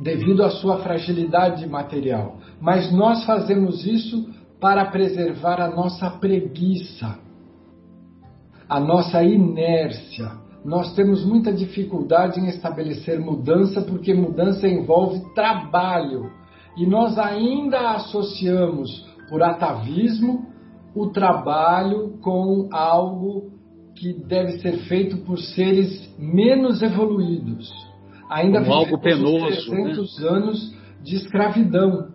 devido 0.02 0.44
à 0.44 0.50
sua 0.50 0.80
fragilidade 0.80 1.68
material. 1.68 2.38
Mas 2.60 2.92
nós 2.92 3.24
fazemos 3.26 3.86
isso 3.86 4.28
para 4.60 4.86
preservar 4.86 5.62
a 5.62 5.70
nossa 5.70 6.10
preguiça, 6.10 7.20
a 8.68 8.80
nossa 8.80 9.24
inércia. 9.24 10.32
Nós 10.66 10.94
temos 10.96 11.24
muita 11.24 11.54
dificuldade 11.54 12.40
em 12.40 12.48
estabelecer 12.48 13.20
mudança 13.20 13.82
porque 13.82 14.14
mudança 14.14 14.68
envolve 14.68 15.22
trabalho 15.34 16.32
e 16.76 16.86
nós 16.86 17.18
ainda 17.18 17.92
associamos 17.92 19.06
por 19.30 19.42
atavismo 19.42 20.48
o 21.02 21.12
trabalho 21.12 22.18
com 22.22 22.70
algo 22.72 23.52
que 23.96 24.14
deve 24.14 24.60
ser 24.60 24.78
feito 24.88 25.18
por 25.18 25.38
seres 25.40 26.14
menos 26.18 26.82
evoluídos. 26.82 27.72
Ainda 28.30 28.62
Como 28.62 28.74
algo 28.74 29.00
penoso, 29.00 29.70
300 29.70 30.20
né? 30.20 30.30
anos 30.30 30.76
de 31.04 31.16
escravidão. 31.16 32.10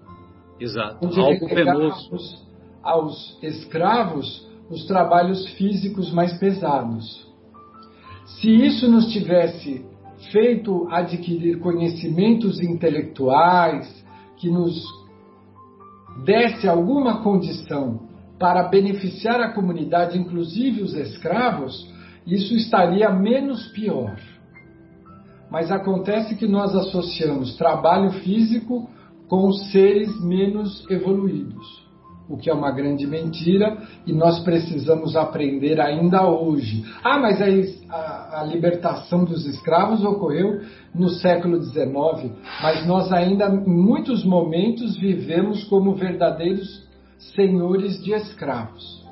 Exato, 0.61 1.07
algo 1.21 1.49
penoso. 1.49 2.47
Aos 2.83 3.39
escravos 3.43 4.49
os 4.71 4.87
trabalhos 4.87 5.47
físicos 5.55 6.13
mais 6.13 6.39
pesados. 6.39 7.27
Se 8.25 8.49
isso 8.49 8.89
nos 8.89 9.13
tivesse 9.13 9.85
feito 10.31 10.87
adquirir 10.91 11.59
conhecimentos 11.59 12.61
intelectuais 12.61 14.05
que 14.37 14.49
nos 14.49 14.85
desse 16.25 16.69
alguma 16.69 17.23
condição 17.23 18.12
para 18.43 18.65
beneficiar 18.65 19.41
a 19.41 19.53
comunidade, 19.53 20.19
inclusive 20.19 20.83
os 20.83 20.95
escravos, 20.95 21.89
isso 22.27 22.57
estaria 22.57 23.09
menos 23.09 23.69
pior. 23.69 24.17
Mas 25.49 25.71
acontece 25.71 26.35
que 26.35 26.49
nós 26.49 26.75
associamos 26.75 27.57
trabalho 27.57 28.11
físico 28.15 28.91
com 29.29 29.53
seres 29.53 30.21
menos 30.21 30.85
evoluídos 30.91 31.83
o 32.29 32.37
que 32.39 32.49
é 32.49 32.55
uma 32.55 32.71
grande 32.71 33.07
mentira, 33.07 33.77
e 34.07 34.13
nós 34.13 34.41
precisamos 34.41 35.17
aprender 35.17 35.79
ainda 35.79 36.27
hoje. 36.27 36.83
Ah, 37.05 37.19
mas 37.19 37.43
a, 37.43 37.95
a, 37.95 38.41
a 38.41 38.45
libertação 38.45 39.25
dos 39.25 39.45
escravos 39.45 40.03
ocorreu 40.03 40.63
no 40.95 41.11
século 41.11 41.63
XIX, 41.63 42.33
mas 42.63 42.87
nós 42.87 43.13
ainda, 43.13 43.49
em 43.49 43.69
muitos 43.69 44.25
momentos, 44.25 44.97
vivemos 44.97 45.65
como 45.65 45.95
verdadeiros 45.95 46.91
senhores 47.35 48.03
de 48.03 48.13
escravos. 48.13 49.03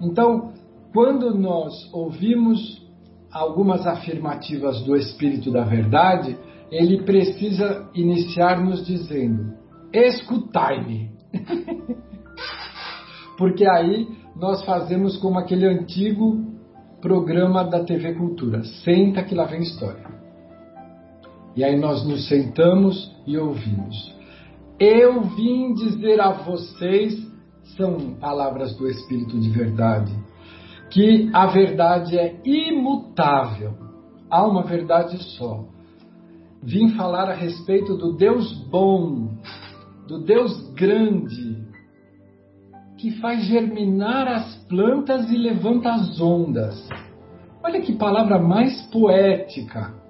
Então, 0.00 0.52
quando 0.92 1.34
nós 1.34 1.72
ouvimos 1.92 2.82
algumas 3.32 3.86
afirmativas 3.86 4.82
do 4.82 4.96
Espírito 4.96 5.50
da 5.50 5.64
Verdade, 5.64 6.36
ele 6.70 7.02
precisa 7.02 7.88
iniciar 7.94 8.62
nos 8.62 8.84
dizendo: 8.84 9.54
escutai-me. 9.92 11.10
Porque 13.38 13.66
aí 13.66 14.06
nós 14.36 14.64
fazemos 14.64 15.16
como 15.16 15.38
aquele 15.38 15.66
antigo 15.66 16.52
programa 17.00 17.64
da 17.64 17.84
TV 17.84 18.14
Cultura: 18.14 18.62
senta 18.84 19.22
que 19.22 19.34
lá 19.34 19.44
vem 19.44 19.62
história. 19.62 20.12
E 21.54 21.62
aí 21.62 21.78
nós 21.78 22.06
nos 22.06 22.28
sentamos 22.28 23.14
e 23.26 23.36
ouvimos. 23.36 24.14
Eu 24.84 25.20
vim 25.36 25.74
dizer 25.74 26.20
a 26.20 26.32
vocês, 26.32 27.14
são 27.76 28.14
palavras 28.14 28.74
do 28.76 28.88
Espírito 28.88 29.38
de 29.38 29.48
verdade, 29.48 30.12
que 30.90 31.30
a 31.32 31.46
verdade 31.46 32.18
é 32.18 32.40
imutável. 32.44 33.74
Há 34.28 34.44
uma 34.44 34.64
verdade 34.64 35.22
só. 35.36 35.64
Vim 36.60 36.96
falar 36.96 37.30
a 37.30 37.32
respeito 37.32 37.96
do 37.96 38.16
Deus 38.16 38.52
bom, 38.72 39.28
do 40.08 40.18
Deus 40.18 40.52
grande, 40.72 41.64
que 42.98 43.12
faz 43.20 43.44
germinar 43.44 44.26
as 44.26 44.56
plantas 44.64 45.30
e 45.30 45.36
levanta 45.36 45.92
as 45.92 46.20
ondas. 46.20 46.88
Olha 47.62 47.80
que 47.80 47.94
palavra 47.94 48.36
mais 48.36 48.82
poética 48.90 50.01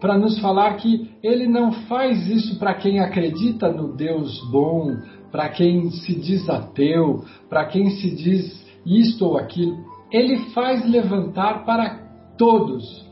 para 0.00 0.18
nos 0.18 0.38
falar 0.38 0.74
que 0.76 1.10
ele 1.22 1.46
não 1.46 1.72
faz 1.72 2.28
isso 2.28 2.58
para 2.58 2.74
quem 2.74 3.00
acredita 3.00 3.72
no 3.72 3.96
Deus 3.96 4.40
bom, 4.50 4.96
para 5.30 5.48
quem 5.48 5.90
se 5.90 6.14
diz 6.14 6.48
ateu, 6.48 7.24
para 7.48 7.66
quem 7.66 7.90
se 7.90 8.14
diz 8.14 8.64
isto 8.84 9.24
ou 9.26 9.38
aquilo. 9.38 9.76
Ele 10.10 10.50
faz 10.50 10.88
levantar 10.88 11.64
para 11.64 12.04
todos. 12.36 13.04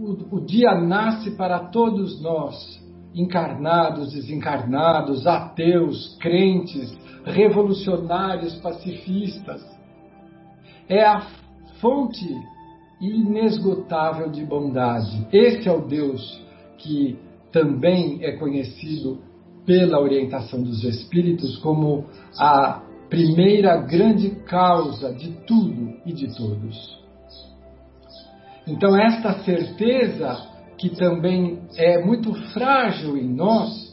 O, 0.00 0.36
o 0.36 0.40
dia 0.40 0.74
nasce 0.80 1.32
para 1.36 1.58
todos 1.58 2.20
nós 2.22 2.82
encarnados, 3.14 4.12
desencarnados, 4.12 5.26
ateus, 5.26 6.16
crentes, 6.18 6.96
revolucionários, 7.24 8.54
pacifistas. 8.56 9.62
É 10.88 11.04
a 11.04 11.20
fonte 11.80 12.26
inesgotável 13.02 14.30
de 14.30 14.44
bondade. 14.44 15.26
Esse 15.32 15.68
é 15.68 15.72
o 15.72 15.84
Deus 15.86 16.40
que 16.78 17.18
também 17.50 18.20
é 18.22 18.32
conhecido 18.32 19.18
pela 19.66 20.00
orientação 20.00 20.62
dos 20.62 20.84
espíritos 20.84 21.56
como 21.58 22.06
a 22.38 22.82
primeira 23.10 23.76
grande 23.76 24.30
causa 24.46 25.12
de 25.12 25.32
tudo 25.46 25.94
e 26.06 26.12
de 26.12 26.34
todos. 26.34 27.02
Então, 28.66 28.96
esta 28.96 29.42
certeza 29.42 30.48
que 30.78 30.90
também 30.90 31.60
é 31.76 32.02
muito 32.04 32.32
frágil 32.52 33.16
em 33.16 33.28
nós, 33.28 33.92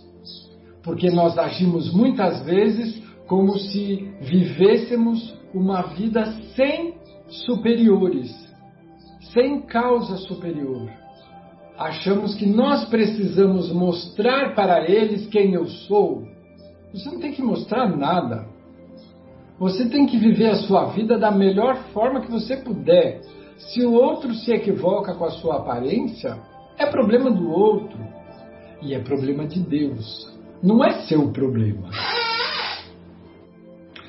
porque 0.84 1.10
nós 1.10 1.38
agimos 1.38 1.92
muitas 1.92 2.44
vezes 2.46 3.02
como 3.28 3.58
se 3.58 4.08
vivêssemos 4.22 5.36
uma 5.54 5.82
vida 5.82 6.34
sem 6.56 6.96
superiores, 7.28 8.49
sem 9.34 9.62
causa 9.62 10.18
superior. 10.18 10.90
Achamos 11.78 12.36
que 12.36 12.46
nós 12.46 12.86
precisamos 12.90 13.72
mostrar 13.72 14.54
para 14.54 14.90
eles 14.90 15.28
quem 15.28 15.54
eu 15.54 15.66
sou. 15.66 16.24
Você 16.94 17.10
não 17.10 17.20
tem 17.20 17.32
que 17.32 17.42
mostrar 17.42 17.88
nada. 17.96 18.48
Você 19.58 19.88
tem 19.88 20.06
que 20.06 20.18
viver 20.18 20.50
a 20.50 20.56
sua 20.56 20.86
vida 20.88 21.18
da 21.18 21.32
melhor 21.32 21.78
forma 21.94 22.22
que 22.22 22.32
você 22.32 22.58
puder. 22.58 23.22
Se 23.58 23.86
o 23.86 23.94
outro 23.94 24.34
se 24.34 24.52
equivoca 24.52 25.14
com 25.14 25.26
a 25.26 25.32
sua 25.32 25.58
aparência, 25.58 26.38
é 26.78 26.86
problema 26.86 27.30
do 27.30 27.50
outro 27.50 28.00
e 28.82 28.94
é 28.94 29.00
problema 29.00 29.46
de 29.46 29.60
Deus. 29.60 30.34
Não 30.64 30.84
é 30.84 31.02
seu 31.02 31.30
problema. 31.32 31.90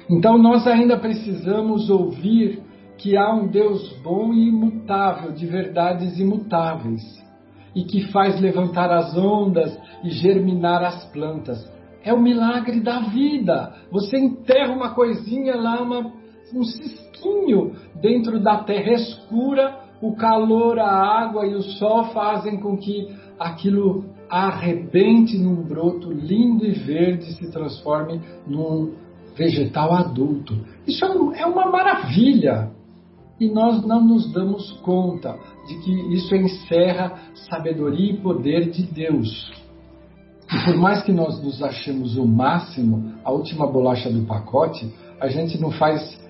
Então 0.08 0.38
nós 0.38 0.66
ainda 0.66 0.96
precisamos 0.96 1.90
ouvir 1.90 2.62
que 3.00 3.16
há 3.16 3.32
um 3.32 3.46
Deus 3.46 3.88
bom 4.02 4.32
e 4.32 4.48
imutável, 4.48 5.32
de 5.32 5.46
verdades 5.46 6.18
imutáveis, 6.18 7.02
e 7.74 7.84
que 7.84 8.10
faz 8.12 8.38
levantar 8.40 8.90
as 8.90 9.16
ondas 9.16 9.76
e 10.04 10.10
germinar 10.10 10.84
as 10.84 11.04
plantas. 11.06 11.66
É 12.04 12.12
o 12.12 12.20
milagre 12.20 12.80
da 12.80 13.00
vida. 13.00 13.74
Você 13.90 14.18
enterra 14.18 14.72
uma 14.72 14.94
coisinha 14.94 15.56
lá, 15.56 15.80
uma, 15.80 16.12
um 16.54 16.62
cisquinho 16.62 17.72
dentro 18.00 18.38
da 18.38 18.58
terra 18.64 18.92
escura, 18.92 19.78
o 20.02 20.14
calor, 20.14 20.78
a 20.78 20.90
água 20.90 21.46
e 21.46 21.54
o 21.54 21.62
sol 21.62 22.04
fazem 22.06 22.58
com 22.60 22.76
que 22.76 23.08
aquilo 23.38 24.04
arrebente 24.28 25.38
num 25.38 25.62
broto 25.62 26.10
lindo 26.10 26.66
e 26.66 26.72
verde 26.72 27.30
e 27.30 27.32
se 27.32 27.50
transforme 27.50 28.20
num 28.46 28.94
vegetal 29.36 29.92
adulto. 29.94 30.54
Isso 30.86 31.04
é, 31.04 31.40
é 31.40 31.46
uma 31.46 31.70
maravilha. 31.70 32.70
E 33.40 33.48
nós 33.48 33.82
não 33.86 34.04
nos 34.04 34.30
damos 34.30 34.70
conta 34.82 35.38
de 35.66 35.78
que 35.78 36.14
isso 36.14 36.34
encerra 36.34 37.18
sabedoria 37.48 38.12
e 38.12 38.16
poder 38.18 38.70
de 38.70 38.82
Deus. 38.82 39.50
E 40.52 40.64
por 40.66 40.76
mais 40.76 41.02
que 41.02 41.10
nós 41.10 41.42
nos 41.42 41.62
achemos 41.62 42.18
o 42.18 42.26
máximo, 42.26 43.14
a 43.24 43.32
última 43.32 43.66
bolacha 43.66 44.10
do 44.10 44.26
pacote, 44.26 44.92
a 45.18 45.28
gente 45.28 45.58
não 45.58 45.70
faz 45.70 46.20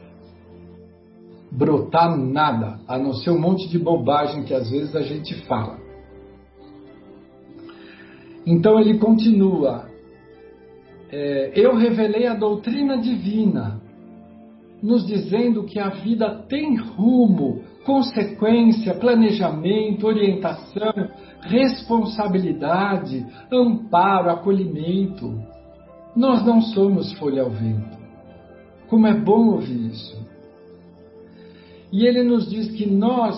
brotar 1.51 2.17
nada, 2.17 2.79
a 2.87 2.97
não 2.97 3.13
ser 3.13 3.31
um 3.31 3.41
monte 3.41 3.69
de 3.69 3.79
bobagem 3.79 4.45
que 4.45 4.55
às 4.55 4.71
vezes 4.71 4.95
a 4.95 5.03
gente 5.03 5.35
fala. 5.47 5.79
Então 8.47 8.79
ele 8.79 8.99
continua: 8.99 9.89
é, 11.11 11.53
Eu 11.57 11.77
revelei 11.77 12.27
a 12.27 12.35
doutrina 12.35 12.99
divina, 12.99 13.81
nos 14.83 15.07
dizendo 15.07 15.65
que 15.65 15.79
a 15.79 15.89
vida 15.89 16.45
tem 16.49 16.77
rumo, 16.77 17.63
consequência, 17.85 18.95
planejamento, 18.95 20.07
orientação, 20.07 20.93
responsabilidade, 21.43 23.27
amparo, 23.53 24.31
acolhimento. 24.31 25.41
Nós 26.17 26.45
não 26.45 26.61
somos 26.61 27.13
folha 27.15 27.43
ao 27.43 27.51
vento. 27.51 27.99
Como 28.89 29.07
é 29.07 29.15
bom 29.15 29.51
ouvir 29.51 29.91
isso. 29.93 30.19
E 31.93 32.07
ele 32.07 32.23
nos 32.23 32.49
diz 32.49 32.71
que 32.71 32.87
nós, 32.87 33.37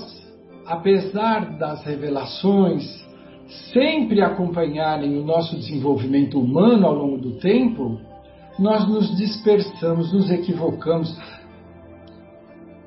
apesar 0.67 1.59
das 1.59 1.85
revelações 1.85 3.03
sempre 3.73 4.23
acompanharem 4.23 5.19
o 5.19 5.25
nosso 5.25 5.57
desenvolvimento 5.57 6.39
humano 6.39 6.87
ao 6.87 6.95
longo 6.95 7.19
do 7.19 7.33
tempo, 7.33 7.99
nós 8.59 8.87
nos 8.89 9.17
dispersamos, 9.17 10.13
nos 10.13 10.31
equivocamos, 10.31 11.15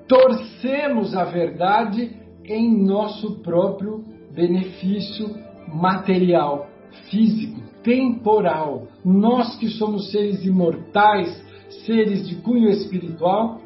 torcemos 0.08 1.15
a 1.15 1.24
verdade 1.24 2.12
em 2.44 2.84
nosso 2.84 3.39
próprio 3.41 4.04
benefício 4.34 5.36
material, 5.68 6.68
físico, 7.10 7.62
temporal. 7.84 8.88
Nós 9.04 9.56
que 9.58 9.68
somos 9.70 10.12
seres 10.12 10.46
imortais, 10.46 11.44
seres 11.86 12.28
de 12.28 12.36
cunho 12.36 12.70
espiritual, 12.70 13.60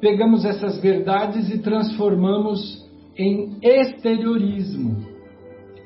pegamos 0.00 0.44
essas 0.44 0.78
verdades 0.80 1.48
e 1.50 1.58
transformamos 1.58 2.82
em 3.16 3.58
exteriorismo, 3.62 5.06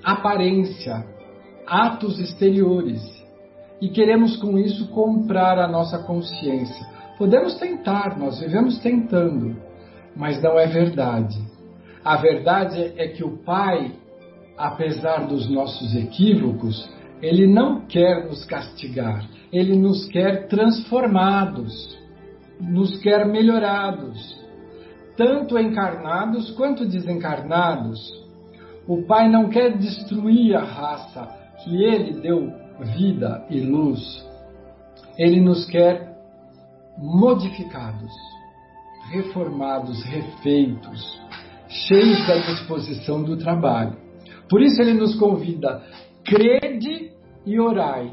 aparência, 0.03 1.05
atos 1.67 2.19
exteriores. 2.19 3.03
E 3.81 3.91
queremos 3.91 4.37
com 4.37 4.59
isso 4.59 4.89
comprar 4.89 5.59
a 5.59 5.69
nossa 5.69 5.99
consciência. 5.99 6.96
Podemos 7.19 7.55
tentar, 7.55 8.19
nós 8.19 8.41
vivemos 8.41 8.79
tentando, 8.79 9.57
mas 10.15 10.43
não 10.43 10.59
é 10.59 10.67
verdade. 10.67 11.39
A 12.05 12.17
verdade 12.17 12.93
é 12.97 13.09
que 13.09 13.25
o 13.25 13.39
Pai, 13.39 13.93
apesar 14.57 15.27
dos 15.27 15.49
nossos 15.49 15.95
equívocos, 15.97 16.89
ele 17.23 17.47
não 17.47 17.81
quer 17.87 18.27
nos 18.27 18.45
castigar, 18.45 19.27
ele 19.53 19.77
nos 19.77 20.07
quer 20.09 20.47
transformados 20.49 21.97
nos 22.61 22.99
quer 23.01 23.27
melhorados, 23.27 24.37
tanto 25.17 25.59
encarnados 25.59 26.51
quanto 26.53 26.87
desencarnados. 26.87 27.99
O 28.87 29.03
Pai 29.03 29.29
não 29.29 29.49
quer 29.49 29.77
destruir 29.77 30.55
a 30.55 30.65
raça 30.65 31.29
que 31.63 31.83
Ele 31.83 32.21
deu 32.21 32.53
vida 32.97 33.45
e 33.51 33.61
luz. 33.61 34.25
Ele 35.19 35.41
nos 35.41 35.67
quer 35.67 36.06
modificados, 36.99 38.13
reformados, 39.11 40.03
refeitos, 40.05 41.21
cheios 41.69 42.27
da 42.27 42.37
disposição 42.37 43.23
do 43.23 43.37
trabalho. 43.37 43.97
Por 44.49 44.63
isso 44.63 44.81
ele 44.81 44.95
nos 44.95 45.15
convida, 45.17 45.83
crede 46.25 47.11
e 47.45 47.61
orai. 47.61 48.11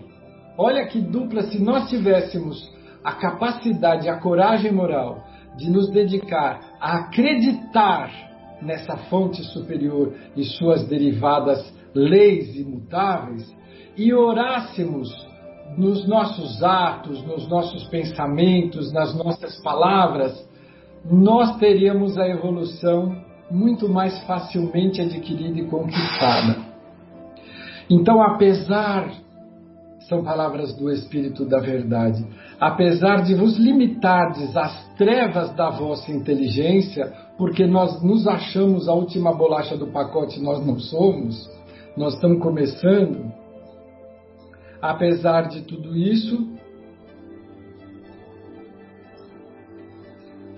Olha 0.57 0.85
que 0.87 0.99
dupla, 0.99 1.43
se 1.43 1.59
nós 1.59 1.89
tivéssemos 1.89 2.71
a 3.03 3.13
capacidade, 3.13 4.07
a 4.07 4.19
coragem 4.19 4.71
moral 4.71 5.23
de 5.57 5.69
nos 5.69 5.89
dedicar 5.89 6.59
a 6.79 6.97
acreditar 6.97 8.11
nessa 8.61 8.97
fonte 8.97 9.43
superior 9.43 10.13
e 10.35 10.43
suas 10.43 10.87
derivadas 10.87 11.73
leis 11.93 12.55
imutáveis 12.55 13.53
e 13.95 14.13
orássemos 14.13 15.09
nos 15.77 16.07
nossos 16.07 16.63
atos, 16.63 17.23
nos 17.25 17.47
nossos 17.47 17.83
pensamentos, 17.85 18.91
nas 18.91 19.15
nossas 19.15 19.61
palavras, 19.61 20.47
nós 21.09 21.57
teríamos 21.57 22.17
a 22.17 22.27
evolução 22.27 23.15
muito 23.51 23.89
mais 23.89 24.17
facilmente 24.23 25.01
adquirida 25.01 25.59
e 25.59 25.65
conquistada. 25.67 26.57
Então, 27.89 28.21
apesar 28.21 29.11
são 30.07 30.23
palavras 30.23 30.75
do 30.75 30.91
Espírito 30.91 31.45
da 31.45 31.59
Verdade. 31.59 32.25
Apesar 32.59 33.23
de 33.23 33.35
vos 33.35 33.57
limitardes 33.57 34.55
às 34.55 34.93
trevas 34.95 35.53
da 35.55 35.69
vossa 35.69 36.11
inteligência, 36.11 37.11
porque 37.37 37.65
nós 37.65 38.01
nos 38.03 38.27
achamos 38.27 38.87
a 38.87 38.93
última 38.93 39.33
bolacha 39.33 39.77
do 39.77 39.87
pacote, 39.87 40.41
nós 40.41 40.65
não 40.65 40.77
somos, 40.79 41.49
nós 41.97 42.15
estamos 42.15 42.41
começando. 42.41 43.31
Apesar 44.83 45.43
de 45.43 45.61
tudo 45.61 45.95
isso, 45.95 46.45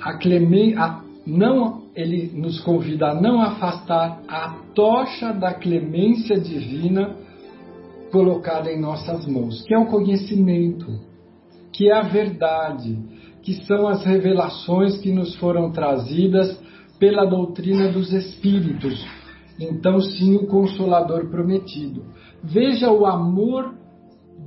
a 0.01 0.17
clemen, 0.17 0.75
a, 0.75 1.03
não, 1.27 1.83
ele 1.95 2.31
nos 2.33 2.59
convida 2.61 3.09
a 3.09 3.21
não 3.21 3.39
afastar 3.39 4.23
a 4.27 4.61
tocha 4.73 5.31
da 5.31 5.53
clemência 5.53 6.39
divina 6.39 7.15
colocada 8.11 8.71
em 8.71 8.81
nossas 8.81 9.27
mãos, 9.27 9.61
que 9.61 9.75
é 9.75 9.77
o 9.77 9.85
conhecimento, 9.85 10.87
que 11.71 11.91
é 11.91 11.93
a 11.93 12.01
verdade, 12.01 12.97
que 13.43 13.53
são 13.65 13.87
as 13.87 14.03
revelações 14.03 14.97
que 14.97 15.11
nos 15.11 15.35
foram 15.35 15.71
trazidas 15.71 16.59
pela 16.97 17.25
doutrina 17.25 17.91
dos 17.91 18.11
Espíritos. 18.11 19.05
Então, 19.59 20.01
sim, 20.01 20.35
o 20.35 20.47
Consolador 20.47 21.29
prometido. 21.29 22.05
Veja 22.43 22.89
o 22.89 23.05
amor 23.05 23.84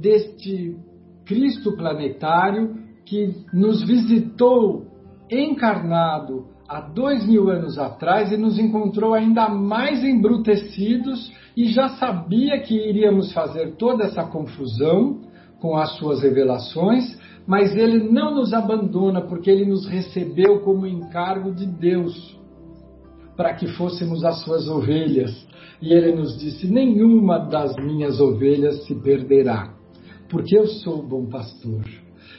deste 0.00 0.76
Cristo 1.24 1.76
planetário 1.76 2.76
que 3.04 3.34
nos 3.52 3.82
visitou 3.82 4.86
encarnado 5.30 6.46
há 6.68 6.80
dois 6.80 7.26
mil 7.26 7.48
anos 7.48 7.78
atrás 7.78 8.30
e 8.30 8.36
nos 8.36 8.58
encontrou 8.58 9.14
ainda 9.14 9.48
mais 9.48 10.04
embrutecidos 10.04 11.32
e 11.56 11.66
já 11.66 11.88
sabia 11.90 12.60
que 12.60 12.74
iríamos 12.74 13.32
fazer 13.32 13.76
toda 13.76 14.04
essa 14.04 14.24
confusão 14.24 15.20
com 15.60 15.76
as 15.76 15.96
suas 15.96 16.22
revelações, 16.22 17.18
mas 17.46 17.74
ele 17.74 18.10
não 18.10 18.34
nos 18.34 18.52
abandona 18.52 19.22
porque 19.22 19.50
ele 19.50 19.64
nos 19.64 19.86
recebeu 19.86 20.60
como 20.60 20.86
encargo 20.86 21.50
de 21.52 21.66
Deus 21.66 22.38
para 23.36 23.54
que 23.54 23.66
fôssemos 23.68 24.24
as 24.24 24.42
suas 24.42 24.68
ovelhas. 24.68 25.46
E 25.80 25.92
ele 25.92 26.14
nos 26.14 26.38
disse: 26.38 26.66
Nenhuma 26.66 27.38
das 27.38 27.74
minhas 27.76 28.20
ovelhas 28.20 28.84
se 28.84 28.94
perderá, 28.96 29.74
porque 30.28 30.56
eu 30.56 30.66
sou 30.66 31.00
o 31.00 31.06
bom 31.06 31.26
pastor. 31.26 31.84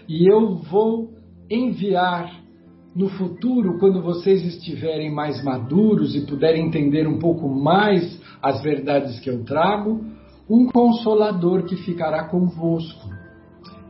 E 0.07 0.29
eu 0.31 0.55
vou 0.55 1.13
enviar 1.49 2.39
no 2.95 3.09
futuro, 3.09 3.77
quando 3.79 4.01
vocês 4.01 4.43
estiverem 4.45 5.11
mais 5.11 5.43
maduros 5.43 6.15
e 6.15 6.25
puderem 6.25 6.67
entender 6.67 7.07
um 7.07 7.19
pouco 7.19 7.47
mais 7.47 8.19
as 8.41 8.61
verdades 8.61 9.19
que 9.19 9.29
eu 9.29 9.43
trago, 9.43 10.03
um 10.49 10.67
consolador 10.67 11.63
que 11.63 11.75
ficará 11.77 12.25
convosco. 12.25 13.09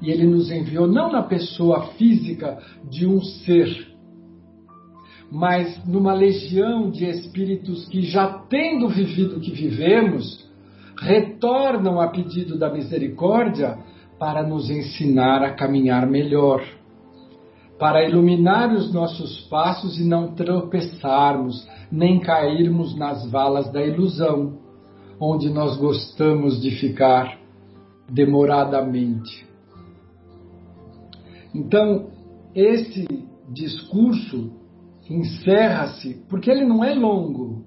E 0.02 0.12
ele 0.12 0.26
nos 0.26 0.52
enviou 0.52 0.88
não 0.88 1.12
na 1.12 1.24
pessoa 1.24 1.88
física 1.94 2.60
de 2.90 3.06
um 3.06 3.22
ser, 3.22 3.88
mas 5.32 5.86
numa 5.86 6.14
legião 6.14 6.90
de 6.90 7.06
espíritos 7.06 7.88
que, 7.88 8.02
já 8.02 8.28
tendo 8.50 8.90
vivido 8.90 9.38
o 9.38 9.40
que 9.40 9.52
vivemos, 9.52 10.50
retornam 10.98 12.02
a 12.02 12.10
pedido 12.10 12.58
da 12.58 12.72
misericórdia 12.72 13.78
para 14.20 14.44
nos 14.44 14.70
ensinar 14.70 15.42
a 15.44 15.54
caminhar 15.54 16.06
melhor 16.06 16.62
para 17.80 18.06
iluminar 18.06 18.74
os 18.74 18.94
nossos 18.94 19.40
passos 19.48 19.98
e 19.98 20.04
não 20.04 20.36
tropeçarmos, 20.36 21.66
nem 21.90 22.20
cairmos 22.20 22.96
nas 22.96 23.26
valas 23.32 23.72
da 23.72 23.82
ilusão, 23.82 24.60
onde 25.18 25.50
nós 25.50 25.78
gostamos 25.78 26.62
de 26.62 26.72
ficar 26.72 27.40
demoradamente. 28.10 29.48
Então, 31.56 32.10
esse 32.54 33.08
discurso 33.50 34.52
encerra-se, 35.10 36.26
porque 36.30 36.52
ele 36.52 36.66
não 36.66 36.84
é 36.84 36.94
longo, 36.94 37.64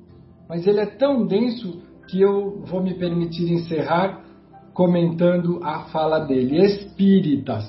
mas 0.47 0.67
ele 0.67 0.81
é 0.81 0.87
tão 0.87 1.27
denso 1.27 1.83
que 2.07 2.21
eu 2.21 2.61
vou 2.67 2.83
me 2.83 2.95
permitir 2.95 3.51
encerrar 3.51 4.22
comentando 4.73 5.61
a 5.63 5.85
fala 5.85 6.21
dele. 6.21 6.65
Espíritas, 6.65 7.67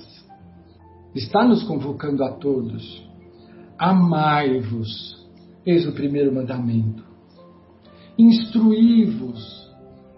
está 1.13 1.45
nos 1.45 1.63
convocando 1.63 2.23
a 2.23 2.31
todos. 2.33 3.03
Amai-vos, 3.77 5.27
eis 5.65 5.85
o 5.85 5.93
primeiro 5.93 6.33
mandamento. 6.33 7.03
Instruí-vos, 8.17 9.71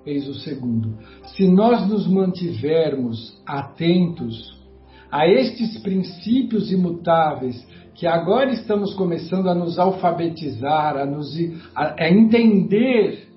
eis 0.05 0.27
o 0.27 0.33
segundo. 0.35 0.97
Se 1.35 1.47
nós 1.47 1.87
nos 1.87 2.07
mantivermos 2.07 3.41
atentos 3.45 4.55
a 5.09 5.27
estes 5.27 5.77
princípios 5.79 6.71
imutáveis 6.71 7.65
que 7.93 8.05
agora 8.05 8.51
estamos 8.51 8.93
começando 8.93 9.49
a 9.49 9.55
nos 9.55 9.79
alfabetizar, 9.79 10.97
a, 10.97 11.05
nos, 11.05 11.33
a, 11.73 12.03
a 12.03 12.09
entender 12.09 13.29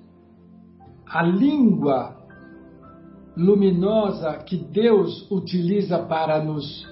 a 1.07 1.23
língua 1.23 2.18
luminosa 3.39 4.33
que 4.45 4.57
Deus 4.57 5.25
utiliza 5.31 5.97
para 5.97 6.43
nos 6.43 6.85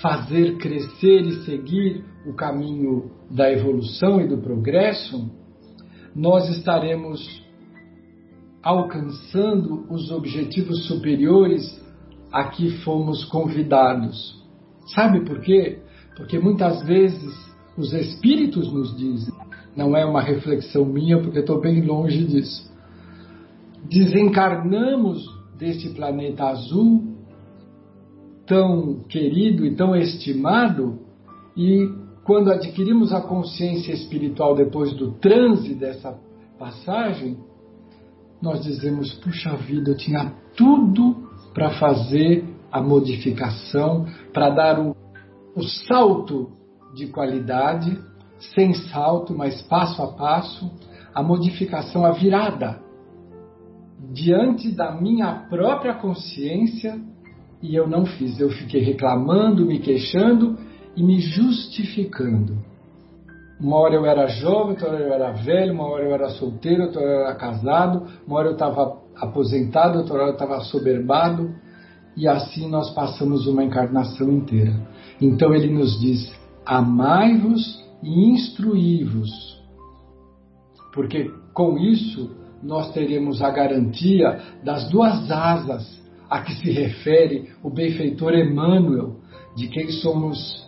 fazer 0.00 0.56
crescer 0.56 1.20
e 1.20 1.44
seguir 1.44 2.02
o 2.26 2.32
caminho 2.32 3.10
da 3.30 3.52
evolução 3.52 4.18
e 4.18 4.26
do 4.26 4.38
progresso, 4.38 5.30
nós 6.16 6.48
estaremos 6.48 7.44
alcançando 8.62 9.84
os 9.90 10.10
objetivos 10.10 10.86
superiores 10.86 11.62
a 12.32 12.44
que 12.44 12.78
fomos 12.78 13.22
convidados. 13.26 14.42
Sabe 14.94 15.20
por 15.26 15.40
quê? 15.40 15.80
Porque 16.16 16.38
muitas 16.38 16.82
vezes 16.82 17.34
os 17.76 17.92
espíritos 17.92 18.72
nos 18.72 18.96
dizem, 18.96 19.34
não 19.76 19.94
é 19.94 20.04
uma 20.06 20.22
reflexão 20.22 20.86
minha, 20.86 21.20
porque 21.20 21.40
estou 21.40 21.60
bem 21.60 21.82
longe 21.82 22.24
disso. 22.24 22.72
Desencarnamos 23.86 25.33
desse 25.58 25.90
planeta 25.90 26.44
azul 26.44 27.14
tão 28.46 29.00
querido 29.08 29.64
e 29.64 29.74
tão 29.74 29.96
estimado, 29.96 30.98
e 31.56 31.88
quando 32.24 32.50
adquirimos 32.50 33.12
a 33.12 33.20
consciência 33.20 33.92
espiritual 33.92 34.54
depois 34.54 34.92
do 34.94 35.12
transe 35.12 35.74
dessa 35.74 36.18
passagem, 36.58 37.38
nós 38.40 38.62
dizemos: 38.62 39.12
puxa 39.14 39.56
vida, 39.56 39.90
eu 39.90 39.96
tinha 39.96 40.32
tudo 40.56 41.28
para 41.52 41.70
fazer 41.78 42.44
a 42.70 42.82
modificação, 42.82 44.06
para 44.32 44.50
dar 44.50 44.78
o, 44.80 44.96
o 45.54 45.62
salto 45.62 46.50
de 46.94 47.06
qualidade, 47.06 47.98
sem 48.54 48.74
salto, 48.74 49.34
mas 49.34 49.62
passo 49.62 50.02
a 50.02 50.08
passo, 50.08 50.70
a 51.14 51.22
modificação, 51.22 52.04
a 52.04 52.10
virada 52.10 52.83
diante 54.12 54.70
da 54.70 54.92
minha 54.92 55.46
própria 55.48 55.94
consciência 55.94 57.00
e 57.62 57.74
eu 57.74 57.88
não 57.88 58.04
fiz. 58.04 58.38
Eu 58.38 58.50
fiquei 58.50 58.82
reclamando, 58.82 59.64
me 59.64 59.78
queixando 59.78 60.58
e 60.96 61.02
me 61.02 61.20
justificando. 61.20 62.58
Uma 63.58 63.76
hora 63.76 63.94
eu 63.94 64.04
era 64.04 64.26
jovem, 64.26 64.70
outra 64.70 64.88
hora 64.88 65.00
eu 65.00 65.12
era 65.12 65.32
velho, 65.32 65.72
uma 65.72 65.86
hora 65.86 66.04
eu 66.04 66.12
era 66.12 66.28
solteiro, 66.30 66.84
outra 66.84 67.00
hora 67.00 67.10
eu 67.10 67.20
era 67.20 67.34
casado, 67.36 68.06
uma 68.26 68.36
hora 68.36 68.48
eu 68.48 68.52
estava 68.52 68.98
aposentado, 69.16 69.98
outra 69.98 70.14
hora 70.14 70.26
eu 70.26 70.32
estava 70.32 70.60
soberbado, 70.60 71.54
e 72.16 72.28
assim 72.28 72.68
nós 72.68 72.90
passamos 72.90 73.46
uma 73.46 73.64
encarnação 73.64 74.30
inteira. 74.30 74.74
Então 75.20 75.54
ele 75.54 75.72
nos 75.72 75.98
diz: 76.00 76.30
amai-vos 76.66 77.82
e 78.02 78.30
instruí-vos, 78.30 79.30
porque 80.92 81.30
com 81.54 81.78
isso 81.78 82.43
nós 82.64 82.90
teremos 82.92 83.42
a 83.42 83.50
garantia 83.50 84.40
das 84.64 84.88
duas 84.88 85.30
asas 85.30 86.02
a 86.28 86.40
que 86.40 86.54
se 86.54 86.70
refere 86.70 87.50
o 87.62 87.70
benfeitor 87.70 88.34
Emmanuel, 88.34 89.16
de 89.54 89.68
quem 89.68 89.90
somos 89.90 90.64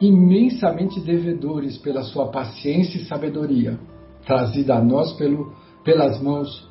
imensamente 0.00 1.00
devedores 1.00 1.78
pela 1.78 2.02
sua 2.02 2.30
paciência 2.30 2.98
e 2.98 3.04
sabedoria, 3.04 3.78
trazida 4.26 4.74
a 4.74 4.84
nós 4.84 5.12
pelo, 5.12 5.54
pelas 5.84 6.20
mãos 6.20 6.68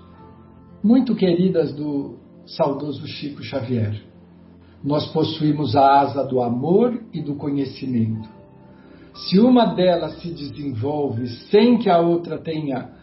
muito 0.84 1.16
queridas 1.16 1.74
do 1.74 2.18
saudoso 2.46 3.08
Chico 3.08 3.42
Xavier. 3.42 4.04
Nós 4.84 5.08
possuímos 5.14 5.76
a 5.76 6.02
asa 6.02 6.24
do 6.24 6.42
amor 6.42 7.02
e 7.14 7.22
do 7.22 7.36
conhecimento. 7.36 8.28
Se 9.14 9.40
uma 9.40 9.66
delas 9.76 10.20
se 10.22 10.32
desenvolve 10.32 11.28
sem 11.50 11.78
que 11.78 11.90
a 11.90 12.00
outra 12.00 12.38
tenha 12.38 13.01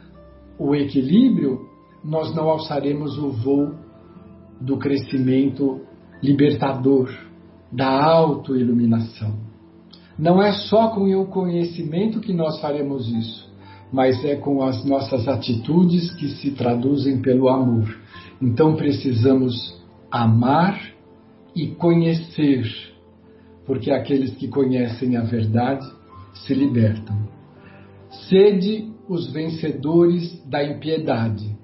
o 0.58 0.74
equilíbrio, 0.74 1.66
nós 2.04 2.34
não 2.34 2.48
alçaremos 2.48 3.16
o 3.18 3.30
voo 3.30 3.74
do 4.60 4.76
crescimento 4.76 5.80
libertador, 6.22 7.08
da 7.70 7.88
autoiluminação. 7.88 9.36
Não 10.18 10.42
é 10.42 10.52
só 10.52 10.88
com 10.88 11.04
o 11.14 11.26
conhecimento 11.26 12.20
que 12.20 12.32
nós 12.32 12.60
faremos 12.60 13.08
isso, 13.08 13.48
mas 13.92 14.24
é 14.24 14.34
com 14.34 14.62
as 14.62 14.84
nossas 14.84 15.28
atitudes 15.28 16.12
que 16.14 16.28
se 16.28 16.50
traduzem 16.52 17.20
pelo 17.22 17.48
amor. 17.48 17.96
Então 18.42 18.74
precisamos 18.74 19.78
amar 20.10 20.80
e 21.54 21.68
conhecer, 21.68 22.64
porque 23.64 23.90
aqueles 23.90 24.34
que 24.34 24.48
conhecem 24.48 25.16
a 25.16 25.22
verdade 25.22 25.86
se 26.34 26.54
libertam. 26.54 27.37
Sede 28.10 28.90
os 29.08 29.30
vencedores 29.32 30.42
da 30.46 30.62
impiedade, 30.64 31.56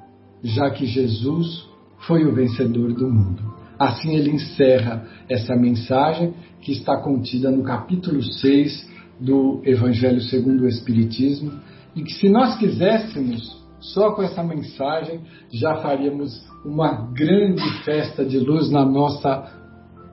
já 0.42 0.70
que 0.70 0.86
Jesus 0.86 1.66
foi 2.06 2.24
o 2.24 2.34
vencedor 2.34 2.92
do 2.92 3.08
mundo. 3.08 3.54
Assim 3.78 4.14
ele 4.14 4.30
encerra 4.30 5.06
essa 5.28 5.56
mensagem 5.56 6.34
que 6.60 6.72
está 6.72 6.96
contida 6.98 7.50
no 7.50 7.62
capítulo 7.62 8.22
6 8.22 8.90
do 9.20 9.62
Evangelho 9.64 10.20
segundo 10.20 10.62
o 10.62 10.68
Espiritismo, 10.68 11.52
e 11.94 12.02
que 12.02 12.12
se 12.12 12.28
nós 12.28 12.56
quiséssemos, 12.58 13.62
só 13.80 14.12
com 14.12 14.22
essa 14.22 14.42
mensagem, 14.42 15.20
já 15.52 15.76
faríamos 15.76 16.42
uma 16.64 17.10
grande 17.12 17.62
festa 17.84 18.24
de 18.24 18.38
luz 18.38 18.70
na 18.70 18.84
nossa 18.84 19.52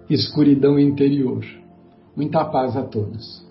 escuridão 0.10 0.78
interior. 0.78 1.44
Muita 2.15 2.44
paz 2.46 2.76
a 2.76 2.84
todos. 2.84 3.50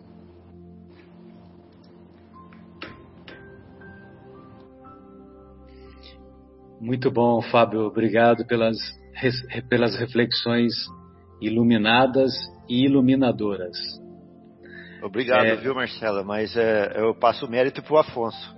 Muito 6.81 7.11
bom, 7.11 7.43
Fábio. 7.43 7.83
Obrigado 7.83 8.47
pelas, 8.47 8.77
pelas 9.69 9.99
reflexões 9.99 10.73
iluminadas 11.40 12.33
e 12.69 12.87
iluminadoras. 12.87 13.77
Obrigado, 15.03 15.45
é... 15.45 15.57
viu, 15.57 15.75
Marcela? 15.75 16.25
Mas 16.25 16.57
é, 16.57 16.93
eu 16.97 17.14
passo 17.14 17.47
o 17.47 17.51
mérito 17.51 17.83
para 17.83 17.95
o 17.95 17.99
Afonso. 17.99 18.57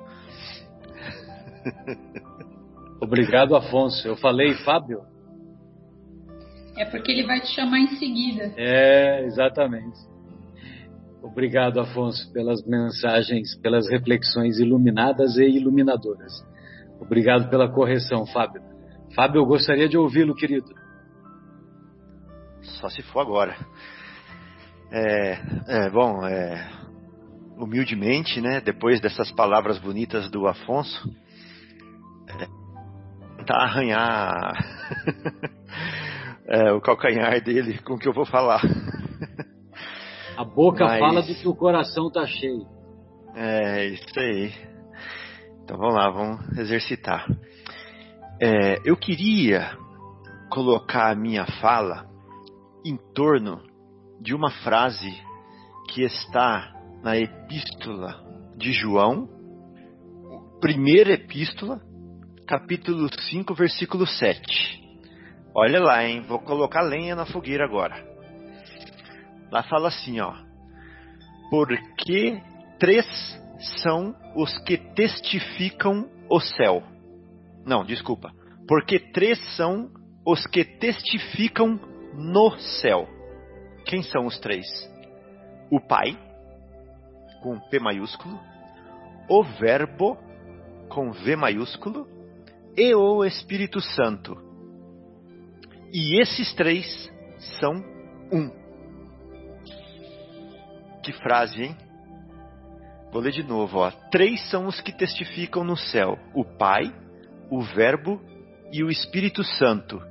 Obrigado, 3.02 3.56
Afonso. 3.56 4.06
Eu 4.06 4.16
falei, 4.16 4.54
Fábio? 4.54 5.00
É 6.76 6.84
porque 6.84 7.10
ele 7.10 7.26
vai 7.26 7.40
te 7.40 7.48
chamar 7.48 7.80
em 7.80 7.88
seguida. 7.98 8.52
É, 8.56 9.24
exatamente. 9.24 9.98
Obrigado, 11.22 11.80
Afonso, 11.80 12.32
pelas 12.32 12.64
mensagens, 12.64 13.56
pelas 13.60 13.88
reflexões 13.88 14.58
iluminadas 14.58 15.36
e 15.36 15.44
iluminadoras. 15.44 16.32
Obrigado 17.02 17.50
pela 17.50 17.68
correção, 17.68 18.24
Fábio. 18.26 18.62
Fábio, 19.14 19.40
eu 19.40 19.46
gostaria 19.46 19.88
de 19.88 19.98
ouvi-lo, 19.98 20.34
querido. 20.34 20.72
Só 22.62 22.88
se 22.88 23.02
for 23.02 23.20
agora. 23.20 23.56
É, 24.90 25.32
é 25.66 25.90
bom, 25.90 26.24
é, 26.24 26.70
humildemente, 27.58 28.40
né, 28.40 28.60
depois 28.60 29.00
dessas 29.00 29.32
palavras 29.32 29.78
bonitas 29.78 30.30
do 30.30 30.46
Afonso, 30.46 31.10
é, 32.28 32.46
tentar 33.38 33.56
arranhar 33.56 34.52
é, 36.46 36.72
o 36.72 36.80
calcanhar 36.80 37.42
dele 37.42 37.78
com 37.78 37.94
o 37.94 37.98
que 37.98 38.08
eu 38.08 38.12
vou 38.12 38.26
falar. 38.26 38.62
A 40.36 40.44
boca 40.44 40.84
Mas, 40.84 41.00
fala 41.00 41.22
de 41.22 41.34
que 41.34 41.48
o 41.48 41.54
coração 41.54 42.10
tá 42.10 42.24
cheio. 42.26 42.66
É, 43.34 43.86
isso 43.86 44.18
aí. 44.18 44.71
Então 45.62 45.76
vamos 45.78 45.94
lá, 45.94 46.10
vamos 46.10 46.58
exercitar. 46.58 47.26
É, 48.40 48.80
eu 48.84 48.96
queria 48.96 49.76
colocar 50.50 51.10
a 51.10 51.14
minha 51.14 51.46
fala 51.60 52.06
em 52.84 52.96
torno 53.14 53.62
de 54.20 54.34
uma 54.34 54.50
frase 54.50 55.10
que 55.88 56.02
está 56.02 56.72
na 57.02 57.16
epístola 57.16 58.22
de 58.56 58.72
João, 58.72 59.28
primeira 60.60 61.12
epístola, 61.12 61.80
capítulo 62.46 63.08
5, 63.30 63.54
versículo 63.54 64.06
7. 64.06 64.82
Olha 65.54 65.80
lá, 65.80 66.04
hein? 66.04 66.22
Vou 66.22 66.40
colocar 66.40 66.82
lenha 66.82 67.14
na 67.14 67.26
fogueira 67.26 67.64
agora. 67.64 67.94
Lá 69.50 69.62
fala 69.62 69.88
assim, 69.88 70.18
ó. 70.20 70.34
Porque 71.50 72.40
três 72.78 73.06
são 73.82 74.14
os 74.34 74.58
que 74.58 74.76
testificam 74.76 76.08
o 76.28 76.40
céu. 76.40 76.82
Não, 77.64 77.84
desculpa. 77.84 78.32
Porque 78.66 78.98
três 78.98 79.38
são 79.56 79.90
os 80.26 80.46
que 80.46 80.64
testificam 80.64 81.78
no 82.14 82.50
céu. 82.80 83.08
Quem 83.84 84.02
são 84.02 84.26
os 84.26 84.38
três? 84.38 84.66
O 85.70 85.80
Pai, 85.80 86.18
com 87.42 87.58
P 87.58 87.78
maiúsculo, 87.78 88.38
o 89.28 89.42
Verbo, 89.42 90.16
com 90.88 91.12
V 91.12 91.36
maiúsculo, 91.36 92.06
e 92.76 92.94
o 92.94 93.24
Espírito 93.24 93.80
Santo. 93.80 94.36
E 95.92 96.20
esses 96.20 96.54
três 96.54 97.10
são 97.60 97.74
um. 98.32 98.50
Que 101.02 101.12
frase, 101.12 101.64
hein? 101.64 101.76
Vou 103.12 103.20
ler 103.20 103.32
de 103.32 103.42
novo, 103.42 103.78
ó. 103.78 103.90
Três 104.10 104.40
são 104.48 104.66
os 104.66 104.80
que 104.80 104.90
testificam 104.90 105.62
no 105.62 105.76
céu: 105.76 106.18
o 106.34 106.44
Pai, 106.44 106.92
o 107.50 107.60
Verbo 107.60 108.18
e 108.72 108.82
o 108.82 108.90
Espírito 108.90 109.44
Santo. 109.44 110.02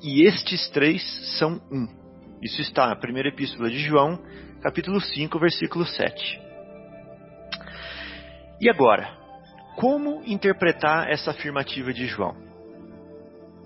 E 0.00 0.22
estes 0.22 0.70
três 0.70 1.02
são 1.38 1.60
um. 1.70 1.88
Isso 2.40 2.60
está 2.60 2.86
na 2.86 2.94
primeira 2.94 3.28
epístola 3.28 3.68
de 3.68 3.78
João, 3.78 4.22
capítulo 4.62 5.00
5, 5.00 5.38
versículo 5.38 5.84
7. 5.84 6.40
E 8.60 8.70
agora, 8.70 9.10
como 9.76 10.22
interpretar 10.24 11.10
essa 11.10 11.32
afirmativa 11.32 11.92
de 11.92 12.06
João? 12.06 12.36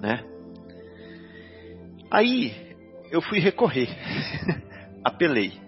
Né? 0.01 0.25
Aí 2.11 2.75
eu 3.11 3.21
fui 3.21 3.39
recorrer, 3.39 3.89
apelei. 5.05 5.68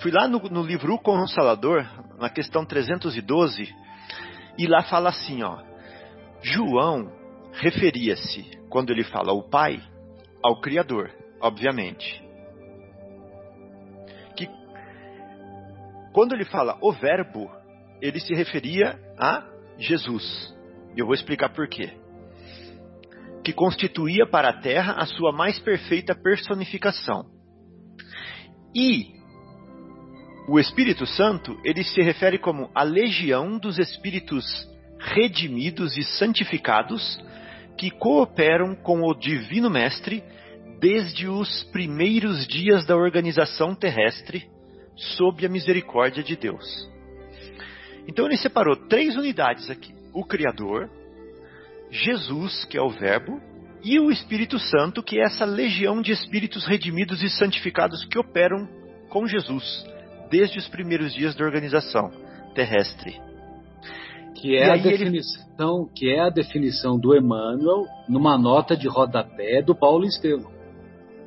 Fui 0.00 0.10
lá 0.10 0.26
no, 0.26 0.38
no 0.38 0.62
livro 0.62 0.94
O 0.94 0.98
Consolador, 0.98 1.86
na 2.18 2.30
questão 2.30 2.64
312, 2.64 3.68
e 4.56 4.66
lá 4.66 4.82
fala 4.84 5.10
assim, 5.10 5.42
ó. 5.42 5.58
João 6.42 7.12
referia-se, 7.52 8.50
quando 8.70 8.90
ele 8.90 9.04
fala 9.04 9.32
o 9.32 9.42
Pai, 9.42 9.82
ao 10.42 10.58
Criador, 10.62 11.10
obviamente. 11.38 12.24
Que 14.34 14.48
quando 16.14 16.34
ele 16.34 16.46
fala 16.46 16.78
o 16.80 16.92
Verbo, 16.92 17.50
ele 18.00 18.20
se 18.20 18.34
referia 18.34 18.98
a 19.18 19.46
Jesus. 19.76 20.56
E 20.96 21.00
eu 21.00 21.04
vou 21.04 21.14
explicar 21.14 21.50
por 21.50 21.68
quê. 21.68 21.92
Que 23.44 23.52
constituía 23.52 24.26
para 24.26 24.48
a 24.48 24.60
terra 24.60 24.94
a 24.94 25.04
sua 25.04 25.30
mais 25.30 25.58
perfeita 25.58 26.14
personificação. 26.14 27.26
E 28.74 29.19
o 30.50 30.58
Espírito 30.58 31.06
Santo, 31.06 31.56
ele 31.62 31.84
se 31.84 32.02
refere 32.02 32.36
como 32.36 32.72
a 32.74 32.82
legião 32.82 33.56
dos 33.56 33.78
espíritos 33.78 34.44
redimidos 34.98 35.96
e 35.96 36.02
santificados 36.02 37.22
que 37.78 37.88
cooperam 37.88 38.74
com 38.74 39.00
o 39.02 39.14
Divino 39.14 39.70
Mestre 39.70 40.24
desde 40.80 41.28
os 41.28 41.62
primeiros 41.70 42.48
dias 42.48 42.84
da 42.84 42.96
organização 42.96 43.76
terrestre 43.76 44.48
sob 44.96 45.46
a 45.46 45.48
misericórdia 45.48 46.20
de 46.20 46.34
Deus. 46.34 46.66
Então 48.08 48.26
ele 48.26 48.36
separou 48.36 48.74
três 48.74 49.14
unidades 49.14 49.70
aqui: 49.70 49.94
o 50.12 50.24
Criador, 50.24 50.90
Jesus, 51.92 52.64
que 52.64 52.76
é 52.76 52.82
o 52.82 52.90
Verbo, 52.90 53.40
e 53.84 54.00
o 54.00 54.10
Espírito 54.10 54.58
Santo, 54.58 55.00
que 55.00 55.20
é 55.20 55.26
essa 55.26 55.44
legião 55.44 56.02
de 56.02 56.10
espíritos 56.10 56.66
redimidos 56.66 57.22
e 57.22 57.30
santificados 57.30 58.04
que 58.06 58.18
operam 58.18 58.68
com 59.08 59.28
Jesus 59.28 59.88
desde 60.30 60.58
os 60.58 60.68
primeiros 60.68 61.12
dias 61.12 61.34
da 61.34 61.44
organização 61.44 62.10
terrestre. 62.54 63.20
Que 64.34 64.56
é, 64.56 64.70
a 64.70 64.76
definição, 64.76 65.82
ele... 65.82 65.90
que 65.94 66.10
é 66.10 66.20
a 66.20 66.30
definição 66.30 66.98
do 66.98 67.16
Emmanuel 67.16 67.84
numa 68.08 68.38
nota 68.38 68.76
de 68.76 68.88
rodapé 68.88 69.60
do 69.62 69.74
Paulo 69.74 70.04
Estevam. 70.04 70.50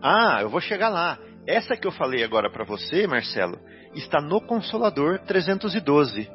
Ah, 0.01 0.39
eu 0.41 0.49
vou 0.49 0.59
chegar 0.59 0.89
lá. 0.89 1.19
Essa 1.45 1.75
que 1.75 1.85
eu 1.85 1.91
falei 1.91 2.23
agora 2.23 2.49
para 2.49 2.63
você, 2.63 3.05
Marcelo, 3.05 3.59
está 3.93 4.21
no 4.21 4.41
Consolador 4.41 5.19
312. 5.19 6.29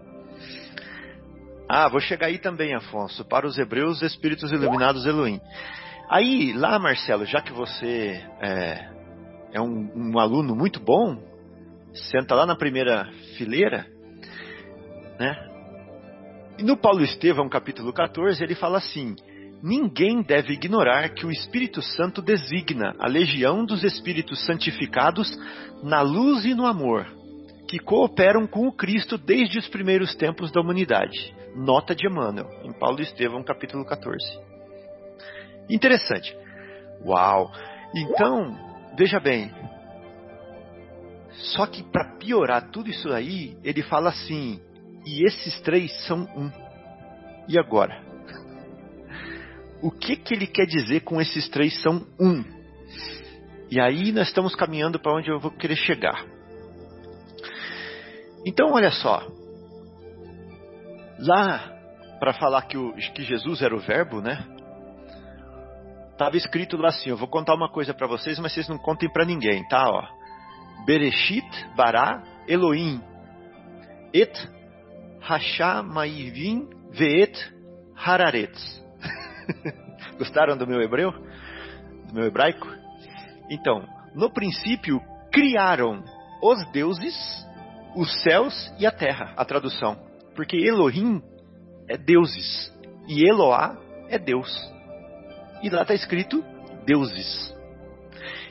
Ah, 1.68 1.88
vou 1.88 2.00
chegar 2.00 2.28
aí 2.28 2.38
também, 2.38 2.74
Afonso. 2.74 3.24
Para 3.24 3.46
os 3.46 3.58
hebreus, 3.58 4.00
espíritos 4.00 4.52
iluminados 4.52 5.04
Elohim. 5.04 5.40
Aí, 6.08 6.54
lá, 6.54 6.78
Marcelo, 6.78 7.26
já 7.26 7.42
que 7.42 7.52
você 7.52 8.24
é, 8.40 8.88
é 9.52 9.60
um, 9.60 9.90
um 9.94 10.18
aluno 10.18 10.54
muito 10.56 10.80
bom, 10.80 11.18
senta 11.92 12.34
lá 12.34 12.46
na 12.46 12.56
primeira 12.56 13.10
fileira, 13.36 13.86
né? 15.18 15.36
E 16.58 16.62
no 16.62 16.76
Paulo 16.76 17.02
Estevão, 17.02 17.48
capítulo 17.48 17.92
14, 17.92 18.42
ele 18.42 18.54
fala 18.54 18.78
assim: 18.78 19.14
Ninguém 19.62 20.22
deve 20.22 20.52
ignorar 20.52 21.08
que 21.10 21.26
o 21.26 21.30
Espírito 21.30 21.82
Santo 21.82 22.22
designa 22.22 22.94
a 22.98 23.08
legião 23.08 23.64
dos 23.64 23.82
espíritos 23.82 24.44
santificados 24.46 25.36
na 25.82 26.00
luz 26.00 26.44
e 26.44 26.54
no 26.54 26.66
amor, 26.66 27.06
que 27.68 27.78
cooperam 27.78 28.46
com 28.46 28.68
o 28.68 28.72
Cristo 28.72 29.18
desde 29.18 29.58
os 29.58 29.68
primeiros 29.68 30.14
tempos 30.14 30.52
da 30.52 30.60
humanidade. 30.60 31.34
Nota 31.56 31.94
de 31.94 32.06
Emmanuel, 32.06 32.48
em 32.62 32.72
Paulo 32.72 33.00
Estevão, 33.00 33.42
capítulo 33.42 33.84
14. 33.84 34.18
Interessante. 35.68 36.36
Uau! 37.04 37.50
Então, 37.94 38.56
veja 38.96 39.18
bem. 39.18 39.50
Só 41.38 41.66
que 41.66 41.82
para 41.82 42.16
piorar 42.18 42.70
tudo 42.70 42.90
isso 42.90 43.12
aí, 43.12 43.56
ele 43.62 43.82
fala 43.82 44.10
assim: 44.10 44.60
e 45.06 45.26
esses 45.26 45.60
três 45.60 45.92
são 46.06 46.22
um. 46.36 46.50
E 47.48 47.58
agora? 47.58 48.02
O 49.80 49.90
que, 49.90 50.16
que 50.16 50.34
ele 50.34 50.46
quer 50.46 50.66
dizer 50.66 51.00
com 51.00 51.20
esses 51.20 51.48
três 51.48 51.80
são 51.80 52.04
um? 52.20 52.44
E 53.70 53.80
aí 53.80 54.12
nós 54.12 54.28
estamos 54.28 54.54
caminhando 54.54 54.98
para 54.98 55.14
onde 55.14 55.30
eu 55.30 55.38
vou 55.38 55.50
querer 55.50 55.76
chegar. 55.76 56.24
Então, 58.44 58.72
olha 58.72 58.90
só. 58.90 59.26
Lá, 61.18 61.72
para 62.18 62.32
falar 62.32 62.62
que, 62.62 62.76
o, 62.76 62.92
que 62.94 63.22
Jesus 63.22 63.62
era 63.62 63.74
o 63.74 63.80
Verbo, 63.80 64.20
né? 64.20 64.44
Estava 66.12 66.36
escrito 66.36 66.76
lá 66.76 66.88
assim: 66.88 67.10
eu 67.10 67.16
vou 67.16 67.28
contar 67.28 67.54
uma 67.54 67.70
coisa 67.70 67.94
para 67.94 68.06
vocês, 68.06 68.38
mas 68.38 68.52
vocês 68.52 68.68
não 68.68 68.78
contem 68.78 69.10
para 69.10 69.24
ninguém, 69.24 69.66
tá? 69.68 69.88
Ó. 69.88 70.17
Bereshit 70.86 71.48
bara 71.76 72.22
Elohim 72.46 73.00
et 74.12 74.32
Hashamayivim 75.20 76.68
veet 76.90 77.36
hararetz. 77.94 78.82
Gostaram 80.18 80.56
do 80.56 80.66
meu 80.66 80.80
hebreu? 80.80 81.12
Do 82.08 82.14
meu 82.14 82.26
hebraico? 82.26 82.66
Então, 83.50 83.86
no 84.14 84.30
princípio 84.30 85.00
criaram 85.30 86.02
os 86.42 86.70
deuses, 86.72 87.14
os 87.94 88.22
céus 88.22 88.72
e 88.78 88.86
a 88.86 88.90
terra, 88.90 89.32
a 89.36 89.44
tradução. 89.44 89.98
Porque 90.34 90.56
Elohim 90.56 91.22
é 91.88 91.96
deuses 91.96 92.72
e 93.06 93.28
Eloá 93.28 93.76
é 94.08 94.18
Deus. 94.18 94.50
E 95.62 95.68
lá 95.68 95.82
está 95.82 95.94
escrito 95.94 96.44
deuses. 96.84 97.54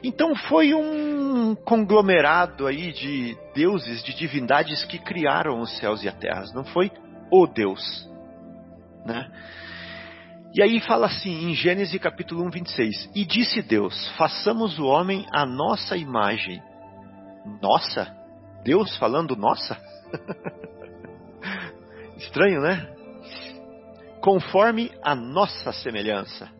Então 0.03 0.35
foi 0.35 0.73
um 0.73 1.55
conglomerado 1.55 2.67
aí 2.67 2.91
de 2.91 3.37
deuses, 3.53 4.03
de 4.03 4.13
divindades 4.13 4.83
que 4.85 4.99
criaram 4.99 5.59
os 5.59 5.77
céus 5.77 6.03
e 6.03 6.09
a 6.09 6.11
terra, 6.11 6.43
não 6.53 6.63
foi 6.63 6.91
o 7.31 7.45
Deus, 7.47 8.09
né? 9.05 9.29
E 10.53 10.61
aí 10.61 10.79
fala 10.79 11.05
assim 11.07 11.49
em 11.49 11.53
Gênesis 11.53 11.99
capítulo 11.99 12.43
1, 12.45 12.49
26: 12.49 13.11
E 13.13 13.25
disse 13.25 13.61
Deus: 13.61 14.07
Façamos 14.17 14.79
o 14.79 14.85
homem 14.85 15.25
à 15.31 15.45
nossa 15.45 15.95
imagem. 15.95 16.61
Nossa? 17.61 18.15
Deus 18.63 18.97
falando 18.97 19.35
nossa? 19.35 19.77
Estranho, 22.17 22.61
né? 22.61 22.89
Conforme 24.21 24.91
a 25.03 25.13
nossa 25.15 25.71
semelhança. 25.71 26.56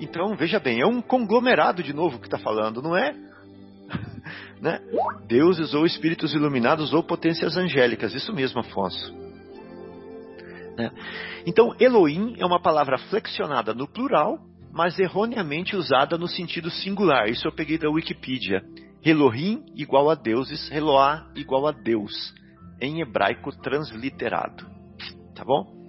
Então, 0.00 0.36
veja 0.36 0.58
bem, 0.58 0.80
é 0.80 0.86
um 0.86 1.00
conglomerado 1.00 1.82
de 1.82 1.92
novo 1.92 2.18
que 2.18 2.26
está 2.26 2.38
falando, 2.38 2.82
não 2.82 2.96
é? 2.96 3.14
né? 4.60 4.80
Deuses 5.26 5.74
ou 5.74 5.86
espíritos 5.86 6.34
iluminados 6.34 6.92
ou 6.92 7.02
potências 7.02 7.56
angélicas, 7.56 8.14
isso 8.14 8.32
mesmo, 8.32 8.60
Afonso. 8.60 9.14
Né? 10.76 10.90
Então, 11.46 11.74
Elohim 11.78 12.36
é 12.38 12.44
uma 12.44 12.60
palavra 12.60 12.98
flexionada 12.98 13.72
no 13.72 13.86
plural 13.86 14.38
mas 14.74 14.98
erroneamente 14.98 15.76
usada 15.76 16.18
no 16.18 16.26
sentido 16.26 16.68
singular. 16.68 17.28
Isso 17.28 17.46
eu 17.46 17.52
peguei 17.52 17.78
da 17.78 17.88
Wikipedia. 17.88 18.60
Elohim 19.04 19.64
igual 19.76 20.10
a 20.10 20.16
deuses, 20.16 20.68
Eloá 20.72 21.30
igual 21.36 21.68
a 21.68 21.70
Deus, 21.70 22.34
em 22.80 23.00
hebraico 23.00 23.52
transliterado. 23.52 24.66
Tá 25.32 25.44
bom? 25.44 25.83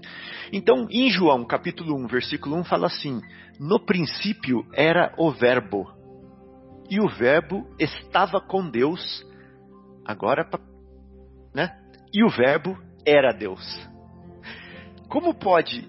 Então, 0.51 0.87
em 0.89 1.09
João 1.09 1.45
capítulo 1.45 1.95
1, 1.95 2.07
versículo 2.07 2.55
1 2.57 2.63
fala 2.65 2.87
assim: 2.87 3.21
No 3.59 3.79
princípio 3.79 4.65
era 4.73 5.13
o 5.17 5.31
Verbo, 5.31 5.91
e 6.89 6.99
o 6.99 7.07
Verbo 7.07 7.67
estava 7.79 8.39
com 8.39 8.69
Deus. 8.69 9.25
Agora, 10.05 10.47
né? 11.53 11.75
E 12.13 12.23
o 12.23 12.29
Verbo 12.29 12.77
era 13.05 13.31
Deus. 13.31 13.61
Como 15.09 15.33
pode 15.33 15.87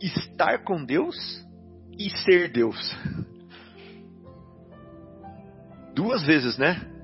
estar 0.00 0.64
com 0.64 0.84
Deus 0.84 1.16
e 1.98 2.10
ser 2.24 2.50
Deus? 2.50 2.76
Duas 5.94 6.24
vezes, 6.24 6.56
né? 6.56 6.99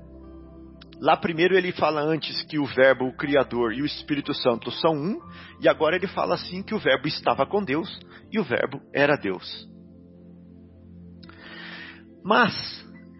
Lá 0.99 1.15
primeiro 1.15 1.55
ele 1.55 1.71
fala 1.71 2.01
antes 2.01 2.41
que 2.43 2.57
o 2.57 2.65
Verbo, 2.65 3.05
o 3.05 3.15
Criador 3.15 3.73
e 3.73 3.81
o 3.81 3.85
Espírito 3.85 4.33
Santo 4.33 4.71
são 4.71 4.93
um, 4.93 5.19
e 5.61 5.69
agora 5.69 5.95
ele 5.95 6.07
fala 6.07 6.33
assim 6.35 6.63
que 6.63 6.73
o 6.73 6.79
Verbo 6.79 7.07
estava 7.07 7.45
com 7.45 7.63
Deus 7.63 7.99
e 8.31 8.39
o 8.39 8.43
Verbo 8.43 8.81
era 8.93 9.15
Deus. 9.15 9.67
Mas 12.23 12.53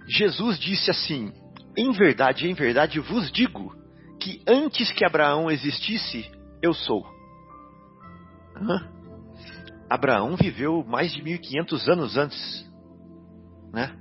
Jesus 0.08 0.60
disse 0.60 0.90
assim: 0.90 1.32
Em 1.78 1.92
verdade, 1.92 2.48
em 2.50 2.54
verdade 2.54 3.00
vos 3.00 3.32
digo 3.32 3.76
que 4.20 4.42
antes 4.48 4.92
que 4.92 5.06
Abraão 5.06 5.52
existisse, 5.52 6.30
eu 6.62 6.74
sou. 6.74 7.06
Hã? 8.56 8.90
Abraão 9.90 10.36
viveu 10.36 10.84
mais 10.84 11.14
de 11.14 11.22
1500 11.22 11.88
anos 11.88 12.18
antes, 12.18 12.72
né? 13.72 13.96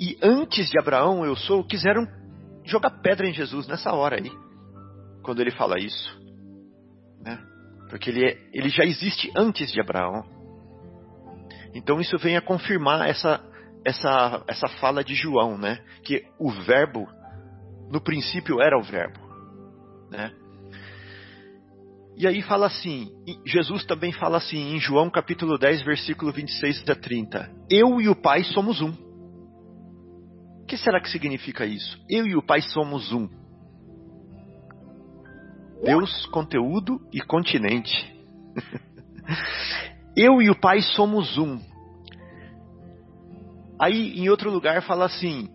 E 0.00 0.18
antes 0.22 0.68
de 0.70 0.78
Abraão, 0.78 1.24
eu 1.24 1.36
sou, 1.36 1.64
quiseram 1.64 2.04
jogar 2.64 2.90
pedra 3.02 3.26
em 3.26 3.32
Jesus 3.32 3.66
nessa 3.66 3.92
hora 3.92 4.16
aí, 4.16 4.30
quando 5.22 5.40
ele 5.40 5.50
fala 5.50 5.78
isso, 5.78 6.18
né? 7.20 7.38
Porque 7.88 8.10
ele, 8.10 8.26
é, 8.26 8.38
ele 8.52 8.68
já 8.68 8.84
existe 8.84 9.30
antes 9.36 9.70
de 9.70 9.80
Abraão. 9.80 10.24
Então 11.74 12.00
isso 12.00 12.16
vem 12.18 12.36
a 12.36 12.42
confirmar 12.42 13.08
essa, 13.08 13.40
essa, 13.84 14.44
essa 14.46 14.68
fala 14.80 15.04
de 15.04 15.14
João, 15.14 15.58
né? 15.58 15.84
Que 16.02 16.24
o 16.38 16.50
verbo, 16.50 17.06
no 17.90 18.00
princípio 18.00 18.60
era 18.60 18.78
o 18.78 18.82
verbo, 18.82 19.20
né? 20.10 20.32
E 22.16 22.28
aí 22.28 22.42
fala 22.42 22.66
assim, 22.66 23.10
Jesus 23.44 23.84
também 23.84 24.12
fala 24.12 24.38
assim 24.38 24.74
em 24.74 24.78
João 24.78 25.10
capítulo 25.10 25.58
10, 25.58 25.82
versículo 25.82 26.32
26 26.32 26.88
a 26.88 26.94
30. 26.94 27.50
Eu 27.68 28.00
e 28.00 28.08
o 28.08 28.14
Pai 28.14 28.44
somos 28.44 28.80
um. 28.80 29.03
O 30.64 30.66
que 30.66 30.76
será 30.76 31.00
que 31.00 31.10
significa 31.10 31.64
isso? 31.64 32.02
Eu 32.08 32.26
e 32.26 32.34
o 32.34 32.42
Pai 32.42 32.60
somos 32.60 33.12
um. 33.12 33.28
Deus, 35.84 36.26
conteúdo 36.26 37.00
e 37.12 37.20
continente. 37.20 38.12
Eu 40.16 40.40
e 40.40 40.50
o 40.50 40.58
Pai 40.58 40.80
somos 40.80 41.38
um. 41.38 41.60
Aí, 43.78 44.18
em 44.18 44.28
outro 44.28 44.50
lugar, 44.50 44.82
fala 44.82 45.04
assim: 45.04 45.48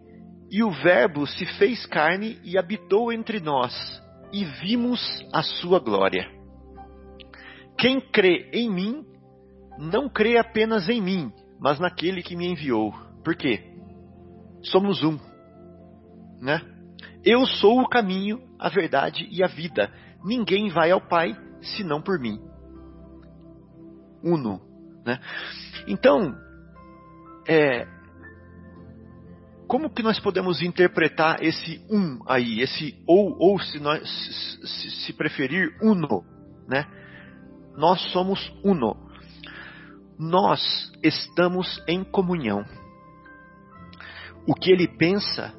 E 0.51 0.64
o 0.64 0.70
Verbo 0.70 1.26
se 1.26 1.45
fez 1.57 1.86
carne 1.86 2.39
e 2.43 2.57
habitou 2.57 3.12
entre 3.12 3.39
nós, 3.39 3.74
e 4.32 4.45
vimos 4.45 5.01
a 5.34 5.41
sua 5.41 5.80
glória 5.80 6.39
quem 7.80 8.01
crê 8.01 8.49
em 8.51 8.70
mim, 8.70 9.05
não 9.78 10.10
crê 10.10 10.38
apenas 10.38 10.89
em 10.89 11.01
mim, 11.01 11.32
mas 11.60 11.80
naquele 11.80 12.22
que 12.22 12.36
me 12.36 12.45
enviou. 12.45 12.93
Por 13.24 13.36
quê? 13.36 13.68
Somos 14.64 15.03
um, 15.03 15.18
né? 16.41 16.62
Eu 17.24 17.45
sou 17.45 17.82
o 17.82 17.88
caminho, 17.88 18.41
a 18.57 18.70
verdade 18.70 19.28
e 19.32 19.43
a 19.43 19.47
vida. 19.47 19.91
Ninguém 20.24 20.70
vai 20.70 20.91
ao 20.91 21.01
Pai 21.01 21.36
senão 21.62 22.01
por 22.01 22.20
mim. 22.20 22.39
Uno, 24.24 24.62
né? 25.05 25.20
Então, 25.88 26.36
é, 27.47 27.88
como 29.68 29.89
que 29.89 30.01
nós 30.01 30.20
podemos 30.20 30.62
interpretar 30.62 31.43
esse 31.43 31.86
um 31.89 32.20
aí, 32.28 32.60
esse 32.60 33.01
ou 33.07 33.38
ou 33.38 33.60
se 33.60 33.80
nós 33.80 34.01
se, 34.01 34.89
se 34.89 35.14
preferir 35.14 35.78
uno, 35.82 36.26
né? 36.68 36.86
Nós 37.78 38.01
somos 38.12 38.51
uno. 38.64 38.97
Nós 40.18 40.91
estamos 41.03 41.82
em 41.88 42.03
comunhão. 42.03 42.66
O 44.49 44.55
que 44.55 44.71
ele 44.71 44.87
pensa, 44.87 45.53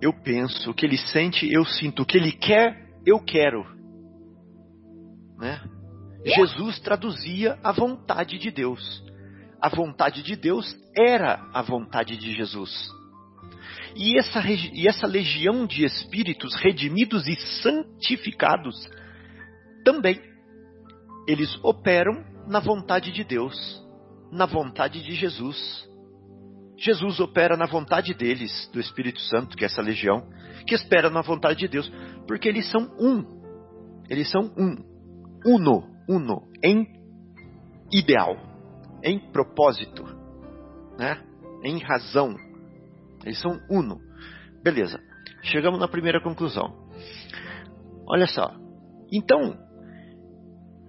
eu 0.00 0.10
penso. 0.10 0.70
O 0.70 0.74
que 0.74 0.86
ele 0.86 0.96
sente, 0.96 1.52
eu 1.52 1.66
sinto. 1.66 2.00
O 2.00 2.06
que 2.06 2.16
ele 2.16 2.32
quer, 2.32 2.88
eu 3.04 3.20
quero. 3.20 3.62
Né? 5.38 5.60
Jesus 6.24 6.80
traduzia 6.80 7.58
a 7.62 7.72
vontade 7.72 8.38
de 8.38 8.50
Deus. 8.50 9.04
A 9.60 9.68
vontade 9.68 10.22
de 10.22 10.34
Deus 10.34 10.74
era 10.96 11.46
a 11.52 11.60
vontade 11.60 12.16
de 12.16 12.32
Jesus. 12.34 12.88
E 13.94 14.18
essa, 14.18 14.42
e 14.48 14.88
essa 14.88 15.06
legião 15.06 15.66
de 15.66 15.84
espíritos 15.84 16.54
redimidos 16.54 17.28
e 17.28 17.36
santificados 17.62 18.88
também 19.84 20.18
eles 21.28 21.54
operam 21.62 22.24
na 22.46 22.60
vontade 22.60 23.12
de 23.12 23.24
Deus, 23.24 23.54
na 24.32 24.46
vontade 24.46 25.02
de 25.02 25.12
Jesus. 25.12 25.86
Jesus 26.78 27.20
opera 27.20 27.56
na 27.56 27.66
vontade 27.66 28.12
deles, 28.14 28.68
do 28.72 28.78
Espírito 28.78 29.20
Santo, 29.20 29.56
que 29.56 29.64
é 29.64 29.66
essa 29.66 29.80
legião, 29.80 30.28
que 30.66 30.74
espera 30.74 31.08
na 31.08 31.22
vontade 31.22 31.60
de 31.60 31.68
Deus, 31.68 31.90
porque 32.26 32.48
eles 32.48 32.70
são 32.70 32.82
um. 32.98 33.24
Eles 34.08 34.30
são 34.30 34.52
um. 34.56 34.76
Uno, 35.46 35.84
uno, 36.08 36.42
em 36.62 36.86
ideal, 37.90 38.36
em 39.02 39.18
propósito, 39.30 40.04
né? 40.98 41.22
em 41.64 41.78
razão. 41.78 42.34
Eles 43.24 43.40
são 43.40 43.58
uno. 43.70 43.98
Beleza. 44.62 45.00
Chegamos 45.42 45.78
na 45.78 45.88
primeira 45.88 46.20
conclusão. 46.20 46.88
Olha 48.08 48.26
só. 48.26 48.52
Então, 49.12 49.56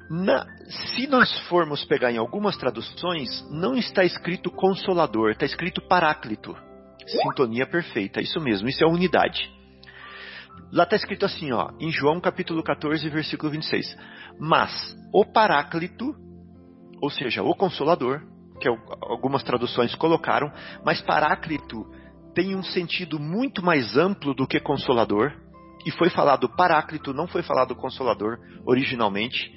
na, 0.10 0.46
se 0.94 1.08
nós 1.08 1.38
formos 1.48 1.84
pegar 1.86 2.12
em 2.12 2.18
algumas 2.18 2.56
traduções, 2.58 3.30
não 3.52 3.76
está 3.76 4.04
escrito 4.04 4.50
consolador, 4.52 5.32
está 5.32 5.46
escrito 5.46 5.82
paráclito. 5.82 6.56
Sintonia 7.06 7.66
perfeita, 7.66 8.22
isso 8.22 8.40
mesmo, 8.40 8.68
isso 8.68 8.84
é 8.84 8.88
unidade. 8.88 9.50
Lá 10.72 10.84
está 10.84 10.96
escrito 10.96 11.26
assim, 11.26 11.52
ó, 11.52 11.72
em 11.80 11.92
João 11.92 12.20
capítulo 12.20 12.62
14, 12.62 13.10
versículo 13.10 13.52
26. 13.52 13.96
Mas 14.40 14.96
o 15.14 15.26
paráclito, 15.26 16.14
ou 17.02 17.10
seja, 17.10 17.44
o 17.44 17.56
consolador, 17.56 18.22
que 18.60 18.68
algumas 18.68 19.44
traduções 19.44 19.96
colocaram, 19.96 20.52
mas 20.84 21.00
paráclito 21.02 21.86
tem 22.34 22.56
um 22.56 22.64
sentido 22.64 23.20
muito 23.20 23.64
mais 23.64 23.96
amplo 23.98 24.34
do 24.34 24.48
que 24.48 24.60
consolador, 24.60 25.34
e 25.86 25.92
foi 25.92 26.10
falado 26.10 26.50
paráclito, 26.50 27.14
não 27.14 27.28
foi 27.28 27.42
falado 27.42 27.76
consolador 27.76 28.38
originalmente. 28.66 29.52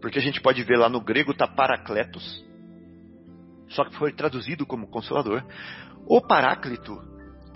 Porque 0.00 0.18
a 0.18 0.22
gente 0.22 0.40
pode 0.40 0.62
ver 0.62 0.76
lá 0.76 0.88
no 0.88 1.00
grego 1.00 1.34
tá 1.34 1.46
paracletos, 1.46 2.44
só 3.68 3.84
que 3.84 3.94
foi 3.96 4.12
traduzido 4.12 4.66
como 4.66 4.88
consolador. 4.88 5.44
O 6.06 6.20
paráclito, 6.20 6.98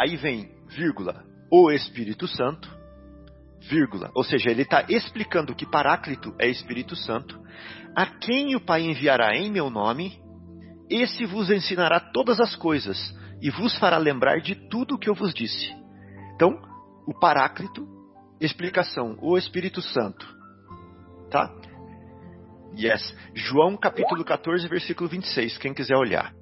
aí 0.00 0.16
vem, 0.16 0.50
vírgula, 0.68 1.24
o 1.50 1.70
Espírito 1.70 2.26
Santo, 2.28 2.68
vírgula, 3.68 4.10
ou 4.14 4.22
seja, 4.22 4.50
ele 4.50 4.62
está 4.62 4.84
explicando 4.88 5.54
que 5.54 5.66
paráclito 5.66 6.34
é 6.38 6.48
Espírito 6.48 6.94
Santo, 6.94 7.40
a 7.96 8.06
quem 8.06 8.54
o 8.54 8.60
Pai 8.60 8.82
enviará 8.82 9.36
em 9.36 9.50
meu 9.50 9.70
nome, 9.70 10.20
esse 10.90 11.24
vos 11.24 11.50
ensinará 11.50 11.98
todas 11.98 12.40
as 12.40 12.54
coisas 12.54 13.14
e 13.40 13.50
vos 13.50 13.76
fará 13.78 13.96
lembrar 13.96 14.40
de 14.40 14.54
tudo 14.68 14.94
o 14.94 14.98
que 14.98 15.08
eu 15.08 15.14
vos 15.14 15.32
disse. 15.32 15.74
Então, 16.34 16.60
o 17.06 17.18
paráclito, 17.18 17.86
explicação, 18.40 19.16
o 19.20 19.36
Espírito 19.38 19.80
Santo, 19.80 20.26
tá? 21.30 21.50
Yes. 22.76 23.14
João 23.34 23.76
capítulo 23.76 24.24
14, 24.24 24.66
versículo 24.68 25.08
26, 25.08 25.58
quem 25.58 25.72
quiser 25.72 25.96
olhar. 25.96 26.32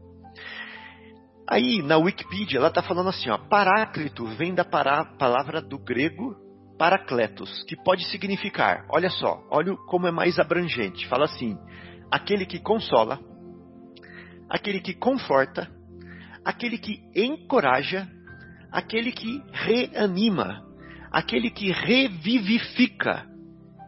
Aí, 1.49 1.83
na 1.83 1.99
Wikipedia, 1.99 2.59
ela 2.59 2.69
está 2.69 2.83
falando 2.83 3.11
assim, 3.11 3.29
ó, 3.29 3.37
paráclito 3.37 4.25
vem 4.37 4.55
da 4.55 4.65
pará, 4.65 5.05
palavra 5.05 5.61
do 5.61 5.79
grego 5.79 6.35
paracletos, 6.79 7.63
que 7.65 7.77
pode 7.77 8.05
significar, 8.07 8.87
olha 8.89 9.11
só, 9.11 9.41
olha 9.51 9.77
como 9.87 10.07
é 10.07 10.11
mais 10.11 10.39
abrangente. 10.39 11.07
Fala 11.07 11.27
assim, 11.27 11.57
aquele 12.11 12.47
que 12.47 12.59
consola, 12.59 13.21
aquele 14.49 14.81
que 14.81 14.95
conforta, 14.95 15.71
aquele 16.45 16.79
que 16.79 16.99
encoraja, 17.15 18.09
aquele 18.73 19.13
que 19.13 19.43
reanima, 19.53 20.65
aquele 21.11 21.51
que 21.51 21.71
revivifica, 21.71 23.27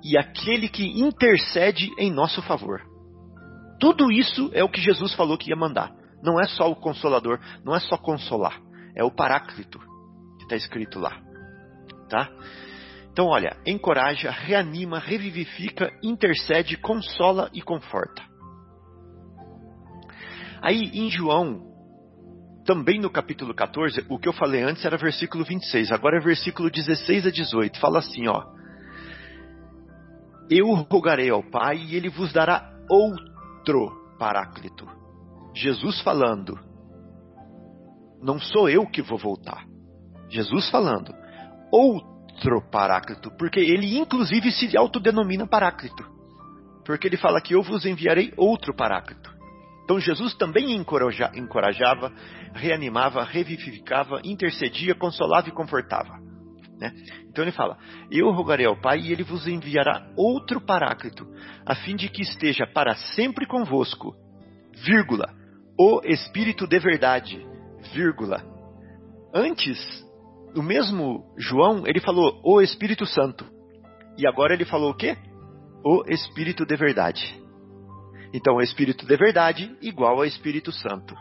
e 0.05 0.19
aquele 0.19 0.69
que 0.69 0.85
intercede 1.01 1.91
em 1.99 2.13
nosso 2.13 2.43
favor. 2.43 2.83
Tudo 3.81 4.13
isso 4.13 4.51
é 4.53 4.63
o 4.63 4.69
que 4.69 4.81
Jesus 4.81 5.15
falou 5.15 5.37
que 5.37 5.51
ia 5.51 5.57
mandar 5.57 5.93
Não 6.23 6.39
é 6.41 6.47
só 6.47 6.71
o 6.71 6.77
consolador, 6.77 7.41
não 7.65 7.75
é 7.75 7.81
só 7.81 7.97
consolar, 7.97 8.61
é 8.95 9.03
o 9.03 9.11
paráclito 9.11 9.79
que 10.39 10.45
está 10.45 10.57
escrito 10.57 10.99
lá. 10.99 11.21
Tá? 12.09 12.31
Então, 13.11 13.27
olha, 13.27 13.57
encoraja, 13.67 14.31
reanima, 14.31 14.99
revivifica, 14.99 15.91
intercede, 16.03 16.77
consola 16.77 17.51
e 17.53 17.63
conforta. 17.63 18.23
Aí, 20.61 20.91
em 20.95 21.11
João, 21.11 21.63
também 22.65 22.99
no 22.99 23.11
capítulo 23.11 23.55
14, 23.55 24.07
o 24.09 24.19
que 24.19 24.29
eu 24.29 24.33
falei 24.33 24.63
antes 24.63 24.85
era 24.85 24.97
versículo 24.97 25.45
26, 25.45 25.93
agora 25.93 26.17
é 26.17 26.21
versículo 26.21 26.71
16 26.71 27.27
a 27.27 27.31
18. 27.31 27.79
Fala 27.79 27.99
assim, 27.99 28.27
ó: 28.27 28.43
Eu 30.51 30.73
rogarei 30.75 31.31
ao 31.31 31.43
Pai 31.43 31.77
e 31.77 31.97
ele 31.97 32.09
vos 32.09 32.33
dará 32.33 32.71
outro 32.89 34.17
Paráclito. 34.19 34.87
Jesus 35.55 36.01
falando: 36.03 36.59
Não 38.23 38.39
sou 38.39 38.69
eu 38.69 38.87
que 38.87 39.03
vou 39.03 39.19
voltar. 39.19 39.65
Jesus 40.29 40.69
falando: 40.71 41.15
Outro 41.73 42.63
Paráclito, 42.71 43.31
porque 43.39 43.61
ele 43.61 43.97
inclusive 43.97 44.51
se 44.51 44.77
autodenomina 44.77 45.47
Paráclito. 45.47 46.05
Porque 46.85 47.07
ele 47.07 47.17
fala 47.17 47.41
que 47.41 47.55
eu 47.55 47.63
vos 47.63 47.87
enviarei 47.87 48.33
outro 48.37 48.75
Paráclito. 48.75 49.33
Então 49.85 50.01
Jesus 50.01 50.35
também 50.35 50.75
encorajava, 50.75 52.13
reanimava, 52.55 53.23
revivificava, 53.23 54.21
intercedia, 54.25 54.95
consolava 54.95 55.49
e 55.49 55.53
confortava. 55.53 56.24
Né? 56.85 56.93
Então 57.31 57.43
ele 57.43 57.53
fala: 57.53 57.79
Eu 58.11 58.31
rogarei 58.31 58.67
ao 58.67 58.79
Pai 58.79 58.99
e 59.01 59.13
ele 59.13 59.23
vos 59.23 59.47
enviará 59.49 60.07
outro 60.17 60.61
Paráclito, 60.61 61.27
a 61.65 61.75
fim 61.75 61.97
de 61.97 62.11
que 62.11 62.21
esteja 62.21 62.67
para 62.67 62.95
sempre 62.95 63.47
convosco, 63.47 64.15
vírgula, 64.85 65.33
o 65.79 66.03
Espírito 66.05 66.67
de 66.67 66.79
verdade, 66.79 67.47
vírgula. 67.95 68.45
Antes, 69.33 69.79
o 70.55 70.63
mesmo 70.63 71.25
João, 71.39 71.85
ele 71.87 72.01
falou 72.01 72.41
o 72.45 72.61
Espírito 72.61 73.07
Santo. 73.07 73.47
E 74.19 74.29
agora 74.29 74.53
ele 74.53 74.67
falou 74.67 74.91
o 74.91 74.95
quê? 74.95 75.17
O 75.83 76.05
Espírito 76.07 76.67
de 76.67 76.77
verdade. 76.77 77.43
Então, 78.33 78.57
o 78.57 78.61
Espírito 78.61 79.07
de 79.07 79.17
verdade 79.17 79.75
igual 79.81 80.19
ao 80.19 80.25
Espírito 80.25 80.71
Santo. 80.71 81.15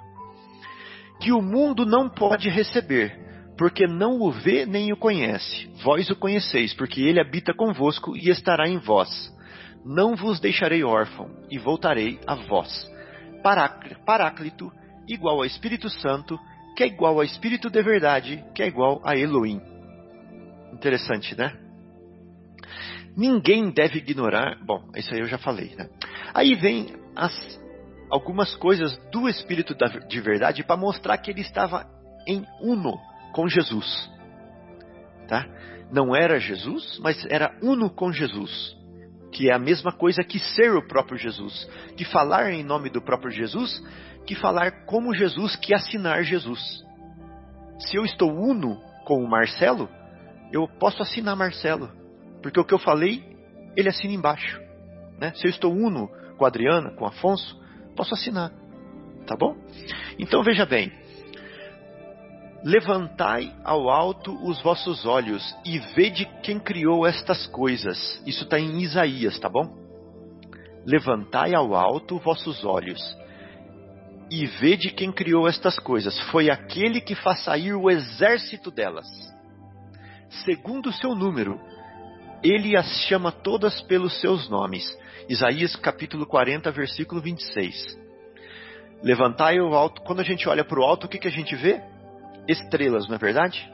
Que 1.21 1.31
o 1.31 1.41
mundo 1.41 1.85
não 1.85 2.09
pode 2.09 2.49
receber, 2.49 3.17
porque 3.57 3.85
não 3.85 4.19
o 4.19 4.31
vê 4.31 4.65
nem 4.65 4.91
o 4.91 4.97
conhece. 4.97 5.67
Vós 5.83 6.09
o 6.09 6.15
conheceis, 6.15 6.73
porque 6.73 7.01
ele 7.01 7.19
habita 7.19 7.53
convosco 7.53 8.15
e 8.15 8.29
estará 8.29 8.67
em 8.67 8.77
vós. 8.77 9.31
Não 9.85 10.15
vos 10.15 10.39
deixarei 10.39 10.83
órfão, 10.83 11.29
e 11.49 11.57
voltarei 11.57 12.19
a 12.25 12.35
vós. 12.35 12.89
Paráclito, 13.43 14.71
igual 15.07 15.37
ao 15.37 15.45
Espírito 15.45 15.89
Santo, 15.89 16.39
que 16.75 16.83
é 16.83 16.87
igual 16.87 17.15
ao 17.15 17.23
Espírito 17.23 17.69
de 17.69 17.81
verdade, 17.81 18.43
que 18.55 18.63
é 18.63 18.67
igual 18.67 19.01
a 19.03 19.15
Elohim. 19.15 19.61
Interessante, 20.71 21.37
né? 21.37 21.55
Ninguém 23.15 23.69
deve 23.69 23.99
ignorar. 23.99 24.57
Bom, 24.65 24.89
isso 24.95 25.13
aí 25.13 25.19
eu 25.19 25.27
já 25.27 25.37
falei, 25.37 25.75
né? 25.77 25.87
Aí 26.33 26.55
vem 26.55 26.95
as, 27.15 27.61
algumas 28.09 28.55
coisas 28.55 28.97
do 29.11 29.29
Espírito 29.29 29.75
de 30.07 30.21
verdade 30.21 30.63
para 30.63 30.77
mostrar 30.77 31.17
que 31.17 31.29
ele 31.29 31.41
estava 31.41 31.85
em 32.25 32.43
uno 32.61 32.97
com 33.33 33.47
Jesus. 33.47 34.09
Tá? 35.27 35.45
Não 35.91 36.15
era 36.15 36.39
Jesus, 36.39 36.99
mas 37.03 37.25
era 37.29 37.53
uno 37.61 37.89
com 37.89 38.11
Jesus. 38.11 38.77
Que 39.31 39.49
é 39.49 39.53
a 39.53 39.59
mesma 39.59 39.91
coisa 39.91 40.23
que 40.23 40.39
ser 40.39 40.71
o 40.73 40.87
próprio 40.87 41.17
Jesus. 41.17 41.67
Que 41.97 42.05
falar 42.05 42.51
em 42.51 42.63
nome 42.63 42.89
do 42.89 43.01
próprio 43.01 43.31
Jesus, 43.31 43.83
que 44.25 44.35
falar 44.35 44.85
como 44.85 45.13
Jesus, 45.13 45.55
que 45.55 45.73
assinar 45.73 46.23
Jesus. 46.23 46.61
Se 47.79 47.97
eu 47.97 48.05
estou 48.05 48.31
uno 48.31 48.79
com 49.05 49.21
o 49.21 49.29
Marcelo, 49.29 49.89
eu 50.51 50.67
posso 50.79 51.01
assinar 51.01 51.35
Marcelo. 51.35 51.91
Porque 52.41 52.59
o 52.59 52.63
que 52.63 52.73
eu 52.73 52.79
falei, 52.79 53.23
ele 53.75 53.89
assina 53.89 54.13
embaixo. 54.13 54.61
Né? 55.19 55.33
Se 55.35 55.47
eu 55.47 55.49
estou 55.49 55.73
uno 55.73 56.07
com 56.37 56.45
a 56.45 56.47
Adriana, 56.47 56.91
com 56.91 57.05
o 57.05 57.07
Afonso, 57.07 57.59
posso 57.95 58.13
assinar. 58.13 58.51
Tá 59.25 59.35
bom? 59.35 59.55
Então 60.19 60.43
veja 60.43 60.65
bem. 60.65 60.91
Levantai 62.63 63.53
ao 63.61 63.89
alto 63.89 64.33
os 64.41 64.61
vossos 64.61 65.05
olhos 65.05 65.53
e 65.65 65.79
vede 65.79 66.25
quem 66.41 66.57
criou 66.57 67.05
estas 67.05 67.45
coisas. 67.47 68.23
Isso 68.25 68.45
está 68.45 68.57
em 68.57 68.81
Isaías, 68.81 69.37
tá 69.37 69.49
bom? 69.49 69.67
Levantai 70.85 71.53
ao 71.53 71.75
alto 71.75 72.17
vossos 72.19 72.63
olhos 72.63 73.01
e 74.31 74.45
vede 74.45 74.91
quem 74.91 75.11
criou 75.11 75.45
estas 75.45 75.77
coisas. 75.77 76.17
Foi 76.31 76.49
aquele 76.49 77.01
que 77.01 77.15
faz 77.15 77.43
sair 77.43 77.73
o 77.73 77.89
exército 77.89 78.71
delas, 78.71 79.07
segundo 80.45 80.87
o 80.87 80.93
seu 80.93 81.13
número. 81.13 81.59
Ele 82.41 82.77
as 82.77 82.87
chama 83.07 83.29
todas 83.29 83.81
pelos 83.81 84.19
seus 84.21 84.49
nomes. 84.49 84.85
Isaías 85.27 85.75
capítulo 85.75 86.25
40, 86.25 86.71
versículo 86.71 87.21
26. 87.21 87.99
Levantai 89.01 89.59
o 89.59 89.73
alto. 89.75 90.01
Quando 90.03 90.21
a 90.21 90.23
gente 90.23 90.47
olha 90.47 90.63
para 90.63 90.79
o 90.79 90.83
alto, 90.83 91.07
o 91.07 91.09
que, 91.09 91.19
que 91.19 91.27
a 91.27 91.31
gente 91.31 91.57
vê? 91.57 91.81
Estrelas, 92.47 93.07
não 93.07 93.15
é 93.15 93.17
verdade? 93.17 93.71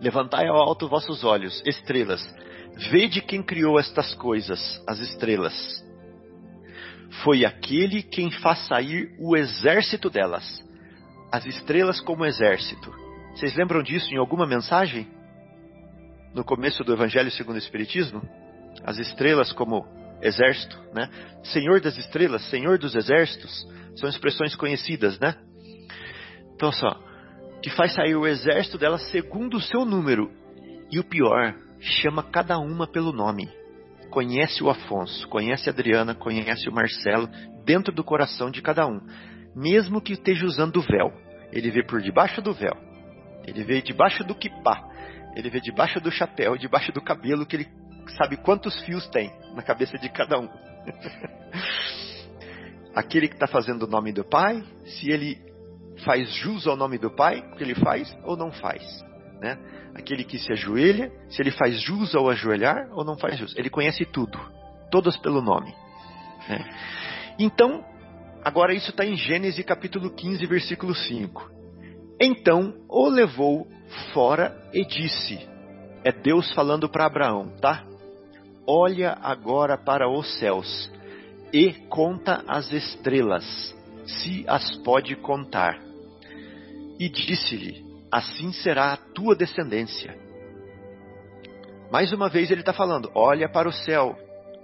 Levantai 0.00 0.48
ao 0.48 0.56
alto 0.56 0.88
vossos 0.88 1.24
olhos, 1.24 1.62
estrelas. 1.66 2.22
Vede 2.90 3.20
quem 3.20 3.42
criou 3.42 3.78
estas 3.78 4.14
coisas, 4.14 4.82
as 4.86 4.98
estrelas. 4.98 5.54
Foi 7.22 7.44
aquele 7.44 8.02
quem 8.02 8.30
faz 8.30 8.66
sair 8.66 9.14
o 9.18 9.36
exército 9.36 10.08
delas, 10.08 10.64
as 11.30 11.44
estrelas 11.46 12.00
como 12.00 12.24
exército. 12.24 12.92
Vocês 13.34 13.54
lembram 13.54 13.82
disso 13.82 14.12
em 14.12 14.18
alguma 14.18 14.46
mensagem? 14.46 15.06
No 16.34 16.42
começo 16.44 16.82
do 16.82 16.92
Evangelho 16.92 17.30
segundo 17.30 17.56
o 17.56 17.58
Espiritismo? 17.58 18.22
as 18.84 18.98
estrelas 18.98 19.52
como 19.52 19.86
exército, 20.20 20.78
né? 20.94 21.08
Senhor 21.44 21.80
das 21.80 21.96
estrelas, 21.98 22.42
Senhor 22.48 22.78
dos 22.78 22.94
exércitos, 22.94 23.66
são 23.96 24.08
expressões 24.08 24.54
conhecidas, 24.54 25.18
né? 25.18 25.34
Então 26.54 26.72
só, 26.72 26.98
que 27.62 27.70
faz 27.70 27.94
sair 27.94 28.16
o 28.16 28.26
exército 28.26 28.76
dela 28.76 28.98
segundo 28.98 29.56
o 29.56 29.60
seu 29.60 29.84
número. 29.84 30.30
E 30.90 30.98
o 30.98 31.04
pior, 31.04 31.54
chama 31.80 32.22
cada 32.22 32.58
uma 32.58 32.86
pelo 32.86 33.12
nome. 33.12 33.48
Conhece 34.10 34.62
o 34.62 34.68
Afonso, 34.68 35.26
conhece 35.28 35.68
a 35.68 35.72
Adriana, 35.72 36.14
conhece 36.14 36.68
o 36.68 36.72
Marcelo, 36.72 37.28
dentro 37.64 37.94
do 37.94 38.04
coração 38.04 38.50
de 38.50 38.60
cada 38.60 38.86
um. 38.86 39.00
Mesmo 39.54 40.00
que 40.00 40.12
esteja 40.12 40.44
usando 40.44 40.76
o 40.76 40.82
véu, 40.82 41.12
ele 41.50 41.70
vê 41.70 41.82
por 41.82 42.00
debaixo 42.00 42.42
do 42.42 42.52
véu. 42.52 42.76
Ele 43.46 43.64
vê 43.64 43.80
debaixo 43.80 44.22
do 44.24 44.34
kipá. 44.34 44.82
Ele 45.34 45.48
vê 45.48 45.60
debaixo 45.60 46.00
do 46.00 46.10
chapéu, 46.10 46.56
debaixo 46.56 46.92
do 46.92 47.00
cabelo 47.00 47.46
que 47.46 47.56
ele 47.56 47.68
sabe 48.16 48.36
quantos 48.36 48.78
fios 48.82 49.06
tem 49.08 49.30
na 49.54 49.62
cabeça 49.62 49.96
de 49.98 50.08
cada 50.08 50.38
um. 50.38 50.48
Aquele 52.94 53.28
que 53.28 53.34
está 53.34 53.46
fazendo 53.46 53.84
o 53.84 53.88
nome 53.88 54.12
do 54.12 54.24
Pai, 54.24 54.62
se 54.84 55.10
ele 55.10 55.51
faz 56.04 56.32
jus 56.34 56.66
ao 56.66 56.76
nome 56.76 56.98
do 56.98 57.10
Pai, 57.10 57.42
que 57.56 57.62
ele 57.62 57.74
faz 57.74 58.16
ou 58.24 58.36
não 58.36 58.50
faz. 58.50 58.82
Né? 59.40 59.58
Aquele 59.94 60.24
que 60.24 60.38
se 60.38 60.52
ajoelha, 60.52 61.12
se 61.28 61.42
ele 61.42 61.50
faz 61.50 61.80
jus 61.80 62.14
ao 62.14 62.28
ajoelhar 62.28 62.88
ou 62.92 63.04
não 63.04 63.16
faz 63.16 63.38
jus. 63.38 63.54
Ele 63.56 63.70
conhece 63.70 64.04
tudo, 64.04 64.38
todos 64.90 65.16
pelo 65.18 65.42
nome. 65.42 65.74
Né? 66.48 66.64
Então, 67.38 67.84
agora 68.44 68.74
isso 68.74 68.90
está 68.90 69.04
em 69.04 69.16
Gênesis 69.16 69.64
capítulo 69.64 70.10
15, 70.10 70.46
versículo 70.46 70.94
5. 70.94 71.50
Então 72.20 72.74
o 72.88 73.08
levou 73.08 73.66
fora 74.12 74.56
e 74.72 74.84
disse: 74.84 75.38
É 76.04 76.12
Deus 76.12 76.52
falando 76.52 76.88
para 76.88 77.06
Abraão, 77.06 77.48
tá? 77.60 77.84
Olha 78.64 79.18
agora 79.20 79.76
para 79.76 80.08
os 80.08 80.38
céus 80.38 80.90
e 81.52 81.72
conta 81.88 82.44
as 82.46 82.72
estrelas, 82.72 83.76
se 84.06 84.44
as 84.48 84.76
pode 84.76 85.16
contar. 85.16 85.78
E 86.98 87.08
disse-lhe: 87.08 87.84
Assim 88.10 88.52
será 88.52 88.92
a 88.92 88.96
tua 88.96 89.34
descendência. 89.34 90.16
Mais 91.90 92.12
uma 92.12 92.28
vez 92.28 92.50
ele 92.50 92.60
está 92.60 92.72
falando: 92.72 93.10
Olha 93.14 93.48
para 93.48 93.68
o 93.68 93.72
céu, 93.72 94.16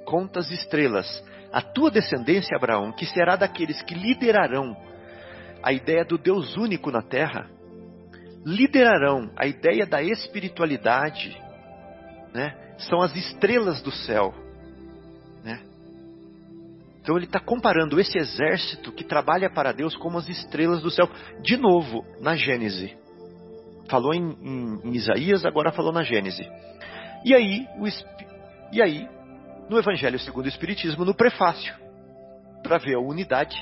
conta 0.05 0.41
as 0.41 0.51
estrelas. 0.51 1.25
A 1.53 1.63
tua 1.63 1.91
descendência, 1.91 2.57
Abraão, 2.57 2.93
que 2.93 3.07
será 3.07 3.35
daqueles 3.35 3.81
que 3.83 3.95
liderarão 3.95 4.77
a 5.63 5.73
ideia 5.73 6.05
do 6.05 6.19
Deus 6.19 6.57
único 6.57 6.91
na 6.91 7.03
terra, 7.03 7.49
liderarão 8.45 9.31
a 9.37 9.47
ideia 9.47 9.87
da 9.87 10.03
espiritualidade, 10.03 11.37
né? 12.33 12.55
são 12.79 13.01
as 13.01 13.15
estrelas 13.17 13.83
do 13.83 13.91
céu. 13.91 14.35
Então 17.09 17.17
ele 17.17 17.25
está 17.25 17.41
comparando 17.41 17.99
esse 17.99 18.19
exército 18.19 18.93
que 18.93 19.03
trabalha 19.03 19.49
para 19.49 19.73
Deus 19.73 19.97
como 19.97 20.19
as 20.19 20.29
estrelas 20.29 20.83
do 20.83 20.91
céu. 20.91 21.09
De 21.41 21.57
novo, 21.57 22.05
na 22.21 22.37
Gênese. 22.37 22.95
Falou 23.89 24.13
em, 24.13 24.37
em, 24.43 24.81
em 24.85 24.95
Isaías, 24.95 25.43
agora 25.47 25.73
falou 25.73 25.91
na 25.91 26.03
Gênese. 26.03 26.47
E 27.25 27.35
aí, 27.35 27.67
o, 27.79 27.89
e 28.75 28.83
aí, 28.83 29.09
no 29.71 29.79
Evangelho 29.79 30.19
segundo 30.19 30.45
o 30.45 30.51
Espiritismo, 30.51 31.03
no 31.03 31.15
prefácio, 31.15 31.75
para 32.63 32.77
ver 32.77 32.97
a 32.97 33.01
unidade, 33.01 33.57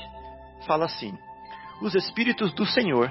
fala 0.67 0.83
assim: 0.83 1.13
os 1.81 1.95
Espíritos 1.95 2.53
do 2.53 2.65
Senhor, 2.65 3.09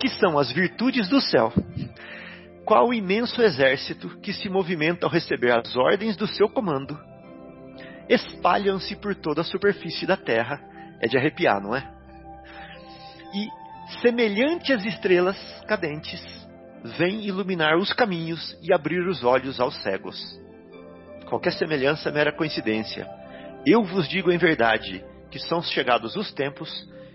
que 0.00 0.08
são 0.08 0.40
as 0.40 0.50
virtudes 0.50 1.08
do 1.08 1.20
céu. 1.20 1.52
Qual 2.64 2.92
imenso 2.92 3.40
exército 3.40 4.08
que 4.18 4.32
se 4.32 4.48
movimenta 4.48 5.06
ao 5.06 5.12
receber 5.12 5.56
as 5.56 5.76
ordens 5.76 6.16
do 6.16 6.26
seu 6.26 6.48
comando, 6.48 6.98
espalham-se 8.08 8.96
por 8.96 9.14
toda 9.14 9.40
a 9.40 9.44
superfície 9.44 10.06
da 10.06 10.16
terra. 10.16 10.60
É 11.00 11.08
de 11.08 11.18
arrepiar, 11.18 11.60
não 11.60 11.74
é? 11.74 11.88
E, 13.34 13.48
semelhante 14.00 14.72
às 14.72 14.84
estrelas 14.84 15.36
cadentes, 15.66 16.22
vem 16.96 17.24
iluminar 17.24 17.76
os 17.76 17.92
caminhos 17.92 18.56
e 18.62 18.72
abrir 18.72 19.06
os 19.06 19.24
olhos 19.24 19.60
aos 19.60 19.76
cegos. 19.82 20.16
Qualquer 21.28 21.52
semelhança 21.52 22.08
é 22.08 22.12
mera 22.12 22.32
coincidência. 22.32 23.06
Eu 23.66 23.82
vos 23.82 24.08
digo 24.08 24.30
em 24.30 24.38
verdade 24.38 25.04
que 25.30 25.38
são 25.38 25.60
chegados 25.60 26.16
os 26.16 26.32
tempos 26.32 26.70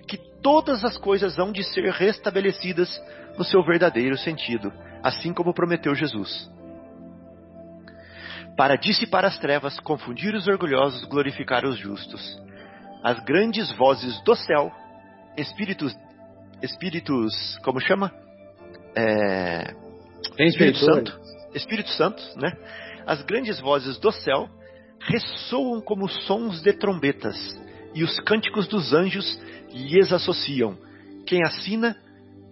que 0.07 0.17
todas 0.41 0.83
as 0.83 0.97
coisas 0.97 1.39
hão 1.39 1.51
de 1.51 1.63
ser 1.63 1.89
restabelecidas 1.91 3.01
no 3.37 3.43
seu 3.43 3.63
verdadeiro 3.63 4.17
sentido, 4.17 4.71
assim 5.01 5.33
como 5.33 5.53
prometeu 5.53 5.95
Jesus. 5.95 6.51
Para 8.55 8.75
dissipar 8.75 9.25
as 9.25 9.37
trevas, 9.39 9.79
confundir 9.79 10.35
os 10.35 10.47
orgulhosos, 10.47 11.05
glorificar 11.05 11.65
os 11.65 11.77
justos. 11.77 12.39
As 13.03 13.19
grandes 13.23 13.71
vozes 13.77 14.21
do 14.23 14.35
céu, 14.35 14.71
espíritos, 15.37 15.95
espíritos, 16.61 17.57
como 17.63 17.79
chama? 17.79 18.11
É, 18.95 19.73
Espírito 20.39 20.79
Santo, 20.79 21.19
Espírito 21.53 21.89
Santo, 21.91 22.21
né? 22.37 22.51
As 23.05 23.21
grandes 23.23 23.59
vozes 23.59 23.97
do 23.97 24.11
céu 24.11 24.49
ressoam 24.99 25.81
como 25.81 26.07
sons 26.07 26.61
de 26.61 26.73
trombetas, 26.73 27.35
e 27.95 28.03
os 28.03 28.19
cânticos 28.21 28.67
dos 28.67 28.93
anjos 28.93 29.39
lhes 29.73 30.13
associam. 30.13 30.77
Quem 31.25 31.43
assina? 31.43 31.95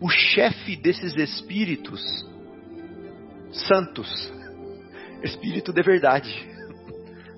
O 0.02 0.10
chefe 0.10 0.78
desses 0.78 1.14
espíritos 1.16 2.02
santos, 3.52 4.32
espírito 5.24 5.74
de 5.74 5.82
verdade. 5.82 6.30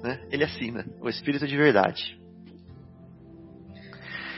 Né? 0.01 0.19
Ele 0.31 0.43
assina, 0.43 0.83
o 0.99 1.07
espírito 1.07 1.45
de 1.45 1.55
verdade. 1.55 2.19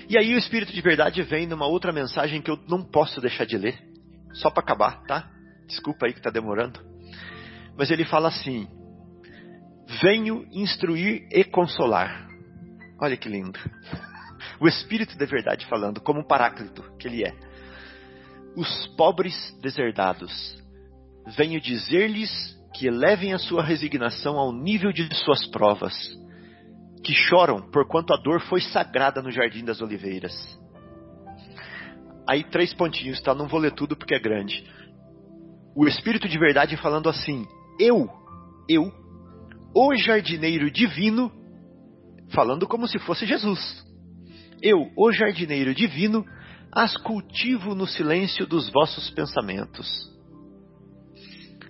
E 0.09 0.17
aí 0.17 0.35
o 0.35 0.37
espírito 0.37 0.73
de 0.73 0.81
verdade 0.81 1.23
vem 1.23 1.47
numa 1.47 1.65
outra 1.65 1.93
mensagem 1.93 2.41
que 2.41 2.51
eu 2.51 2.59
não 2.67 2.83
posso 2.83 3.21
deixar 3.21 3.45
de 3.45 3.57
ler, 3.57 3.79
só 4.33 4.49
para 4.49 4.61
acabar, 4.61 5.03
tá? 5.03 5.31
Desculpa 5.65 6.05
aí 6.05 6.11
que 6.11 6.19
está 6.19 6.29
demorando. 6.29 6.81
Mas 7.77 7.89
ele 7.91 8.03
fala 8.03 8.27
assim: 8.27 8.67
Venho 10.01 10.45
instruir 10.51 11.27
e 11.31 11.43
consolar. 11.43 12.27
Olha 12.99 13.17
que 13.17 13.29
lindo. 13.29 13.59
O 14.59 14.67
Espírito 14.67 15.17
de 15.17 15.25
verdade 15.25 15.65
falando, 15.67 16.01
como 16.01 16.19
um 16.19 16.27
paráclito 16.27 16.83
que 16.97 17.07
ele 17.07 17.23
é. 17.23 17.33
Os 18.55 18.87
pobres 18.95 19.57
deserdados. 19.61 20.61
Venho 21.37 21.59
dizer-lhes 21.59 22.29
que 22.73 22.87
elevem 22.87 23.33
a 23.33 23.37
sua 23.37 23.63
resignação 23.63 24.37
ao 24.37 24.51
nível 24.51 24.91
de 24.91 25.07
suas 25.15 25.45
provas, 25.47 25.93
que 27.03 27.13
choram 27.13 27.61
porquanto 27.71 28.13
a 28.13 28.17
dor 28.17 28.41
foi 28.41 28.61
sagrada 28.61 29.21
no 29.21 29.31
jardim 29.31 29.63
das 29.63 29.81
oliveiras. 29.81 30.33
Aí 32.27 32.43
três 32.43 32.73
pontinhos, 32.73 33.21
tá? 33.21 33.35
Não 33.35 33.47
vou 33.47 33.59
ler 33.59 33.73
tudo 33.73 33.95
porque 33.95 34.15
é 34.15 34.19
grande. 34.19 34.63
O 35.75 35.87
Espírito 35.87 36.27
de 36.27 36.39
verdade 36.39 36.77
falando 36.77 37.09
assim: 37.09 37.45
Eu, 37.79 38.09
eu, 38.69 38.91
o 39.75 39.95
jardineiro 39.95 40.71
divino, 40.71 41.31
falando 42.29 42.67
como 42.67 42.87
se 42.87 42.97
fosse 42.99 43.25
Jesus. 43.25 43.83
Eu, 44.61 44.89
o 44.95 45.11
jardineiro 45.11 45.75
divino, 45.75 46.25
as 46.71 46.95
cultivo 46.97 47.75
no 47.75 47.85
silêncio 47.85 48.47
dos 48.47 48.69
vossos 48.71 49.09
pensamentos. 49.09 50.12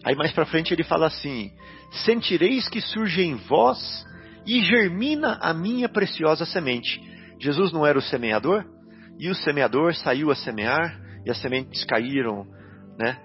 Aí 0.03 0.15
mais 0.15 0.31
para 0.31 0.45
frente 0.45 0.73
ele 0.73 0.83
fala 0.83 1.07
assim: 1.07 1.51
Sentireis 2.05 2.67
que 2.67 2.81
surge 2.81 3.21
em 3.21 3.35
vós 3.35 4.05
e 4.45 4.61
germina 4.61 5.37
a 5.41 5.53
minha 5.53 5.87
preciosa 5.87 6.45
semente. 6.45 7.01
Jesus 7.39 7.71
não 7.71 7.85
era 7.85 7.97
o 7.97 8.01
semeador? 8.01 8.65
E 9.17 9.29
o 9.29 9.35
semeador 9.35 9.93
saiu 9.95 10.31
a 10.31 10.35
semear 10.35 10.99
e 11.25 11.31
as 11.31 11.39
sementes 11.39 11.83
caíram, 11.85 12.45
né, 12.97 13.17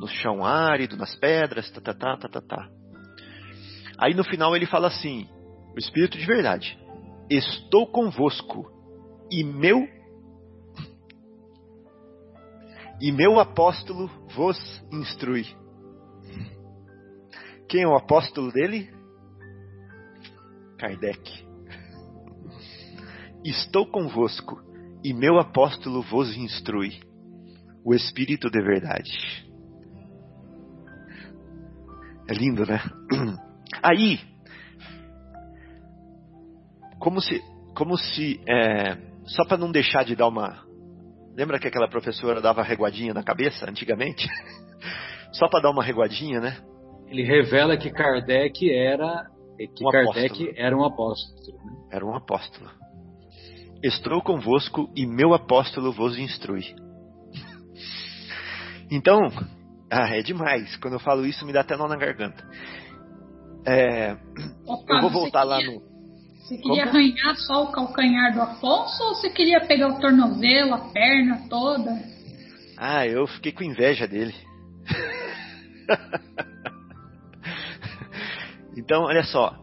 no 0.00 0.06
chão 0.06 0.44
árido, 0.44 0.96
nas 0.96 1.14
pedras, 1.14 1.70
tá, 1.70 1.80
tá, 1.80 1.94
tá, 1.94 2.16
tá, 2.16 2.28
tá, 2.28 2.40
tá. 2.40 2.68
Aí 3.98 4.12
no 4.12 4.24
final 4.24 4.54
ele 4.54 4.66
fala 4.66 4.88
assim: 4.88 5.26
o 5.74 5.78
Espírito 5.78 6.18
de 6.18 6.26
verdade, 6.26 6.78
estou 7.30 7.86
convosco 7.86 8.70
e 9.30 9.42
meu 9.42 9.88
e 13.00 13.12
meu 13.12 13.38
apóstolo 13.38 14.10
vos 14.34 14.58
instrui. 14.92 15.46
Quem 17.68 17.82
é 17.82 17.88
o 17.88 17.96
apóstolo 17.96 18.52
dele? 18.52 18.90
Kardec. 20.78 21.46
Estou 23.44 23.86
convosco 23.86 24.60
e 25.04 25.12
meu 25.12 25.38
apóstolo 25.38 26.02
vos 26.02 26.36
instrui. 26.36 27.00
O 27.84 27.94
Espírito 27.94 28.50
de 28.50 28.60
verdade. 28.60 29.46
É 32.28 32.34
lindo, 32.34 32.66
né? 32.66 32.80
Aí, 33.82 34.18
como 36.98 37.20
se, 37.20 37.40
como 37.76 37.96
se, 37.96 38.40
é, 38.48 38.96
só 39.26 39.44
para 39.44 39.56
não 39.56 39.70
deixar 39.70 40.04
de 40.04 40.16
dar 40.16 40.26
uma, 40.26 40.64
lembra 41.36 41.58
que 41.58 41.68
aquela 41.68 41.88
professora 41.88 42.40
dava 42.40 42.62
reguadinha 42.62 43.14
na 43.14 43.22
cabeça 43.22 43.70
antigamente? 43.70 44.26
só 45.30 45.48
para 45.48 45.62
dar 45.62 45.70
uma 45.70 45.84
reguadinha, 45.84 46.40
né? 46.40 46.56
Ele 47.08 47.22
revela 47.22 47.76
que 47.76 47.90
Kardec 47.90 48.70
era, 48.72 49.26
que 49.58 49.84
um 49.84 49.90
Kardec 49.90 50.26
apóstolo. 50.26 50.52
era 50.56 50.76
um 50.76 50.84
apóstolo. 50.84 51.58
Né? 51.64 51.76
Era 51.92 52.06
um 52.06 52.14
apóstolo. 52.14 52.70
Estou 53.82 54.20
convosco 54.22 54.90
e 54.96 55.06
meu 55.06 55.34
apóstolo 55.34 55.92
vos 55.92 56.18
instrui. 56.18 56.64
Então, 58.88 59.18
ah, 59.90 60.16
é 60.16 60.22
demais. 60.22 60.76
Quando 60.76 60.94
eu 60.94 61.00
falo 61.00 61.26
isso, 61.26 61.44
me 61.44 61.52
dá 61.52 61.62
até 61.62 61.76
nó 61.76 61.88
na 61.88 61.96
garganta. 61.96 62.48
É, 63.66 64.16
Opa, 64.64 64.94
eu 64.94 65.00
vou 65.00 65.10
voltar 65.10 65.42
lá 65.42 65.60
no. 65.60 65.82
Você 66.38 66.56
queria 66.56 66.84
Como? 66.86 66.96
arranhar 66.96 67.36
só 67.36 67.64
o 67.64 67.72
calcanhar 67.72 68.32
do 68.32 68.40
Afonso 68.40 69.02
ou 69.02 69.14
você 69.16 69.28
queria 69.28 69.60
pegar 69.66 69.88
o 69.88 69.98
tornozelo, 70.00 70.74
a 70.74 70.92
perna 70.92 71.48
toda? 71.48 71.90
Ah, 72.78 73.04
eu 73.04 73.26
fiquei 73.26 73.50
com 73.50 73.64
inveja 73.64 74.06
dele. 74.06 74.34
então, 78.76 79.04
olha 79.04 79.24
só. 79.24 79.56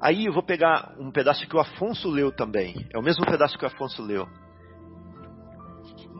Aí 0.00 0.26
eu 0.26 0.32
vou 0.32 0.42
pegar 0.42 0.94
um 0.98 1.10
pedaço 1.10 1.46
que 1.46 1.56
o 1.56 1.60
Afonso 1.60 2.08
leu 2.08 2.30
também. 2.30 2.86
É 2.92 2.98
o 2.98 3.02
mesmo 3.02 3.26
pedaço 3.26 3.58
que 3.58 3.64
o 3.64 3.68
Afonso 3.68 4.02
leu. 4.02 4.26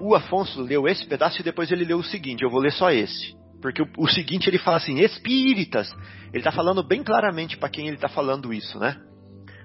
O 0.00 0.14
Afonso 0.14 0.60
leu 0.60 0.88
esse 0.88 1.06
pedaço 1.06 1.40
e 1.40 1.44
depois 1.44 1.70
ele 1.70 1.84
leu 1.84 1.98
o 1.98 2.04
seguinte. 2.04 2.42
Eu 2.42 2.50
vou 2.50 2.60
ler 2.60 2.72
só 2.72 2.90
esse. 2.90 3.36
Porque 3.62 3.82
o, 3.82 3.88
o 3.98 4.08
seguinte 4.08 4.48
ele 4.48 4.58
fala 4.58 4.78
assim: 4.78 4.98
espíritas. 4.98 5.92
Ele 6.32 6.38
está 6.38 6.50
falando 6.50 6.82
bem 6.82 7.02
claramente 7.02 7.56
para 7.56 7.68
quem 7.68 7.86
ele 7.86 7.96
está 7.96 8.08
falando 8.08 8.52
isso, 8.52 8.78
né? 8.78 8.96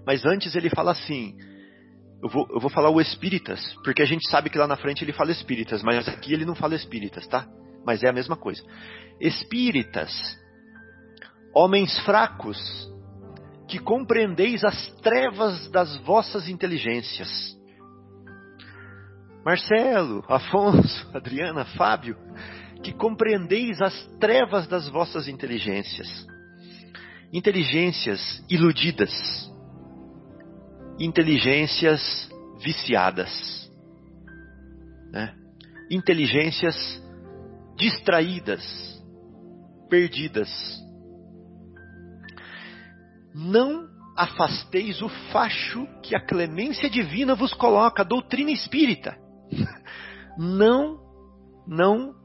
Mas 0.05 0.25
antes 0.25 0.55
ele 0.55 0.69
fala 0.69 0.91
assim: 0.91 1.35
eu 2.23 2.29
vou, 2.29 2.47
eu 2.51 2.59
vou 2.59 2.69
falar 2.69 2.89
o 2.89 3.01
espíritas, 3.01 3.61
porque 3.83 4.01
a 4.01 4.05
gente 4.05 4.27
sabe 4.29 4.49
que 4.49 4.57
lá 4.57 4.65
na 4.65 4.77
frente 4.77 5.03
ele 5.03 5.11
fala 5.11 5.31
espíritas, 5.31 5.83
mas 5.83 6.07
aqui 6.07 6.33
ele 6.33 6.45
não 6.45 6.55
fala 6.55 6.73
espíritas, 6.73 7.27
tá? 7.27 7.45
Mas 7.85 8.01
é 8.01 8.09
a 8.09 8.13
mesma 8.13 8.37
coisa. 8.37 8.63
Espíritas, 9.19 10.09
homens 11.53 11.97
fracos, 11.99 12.57
que 13.67 13.79
compreendeis 13.79 14.63
as 14.63 14.87
trevas 15.01 15.69
das 15.69 15.95
vossas 15.97 16.47
inteligências. 16.49 17.29
Marcelo, 19.45 20.23
Afonso, 20.27 21.09
Adriana, 21.13 21.65
Fábio, 21.65 22.17
que 22.81 22.93
compreendeis 22.93 23.81
as 23.81 24.05
trevas 24.19 24.67
das 24.67 24.89
vossas 24.89 25.27
inteligências. 25.27 26.07
Inteligências 27.31 28.43
iludidas, 28.49 29.11
inteligências 30.99 32.29
viciadas, 32.59 33.71
né? 35.11 35.33
inteligências 35.89 36.75
distraídas, 37.75 38.63
perdidas. 39.89 40.82
Não 43.33 43.87
afasteis 44.15 45.01
o 45.01 45.09
facho 45.31 45.87
que 46.01 46.15
a 46.15 46.19
clemência 46.19 46.89
divina 46.89 47.35
vos 47.35 47.53
coloca, 47.53 48.03
a 48.03 48.05
doutrina 48.05 48.51
espírita. 48.51 49.17
Não, 50.37 50.99
não 51.67 52.15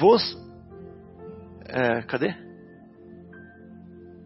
vos. 0.00 0.36
É, 1.64 2.02
cadê? 2.02 2.34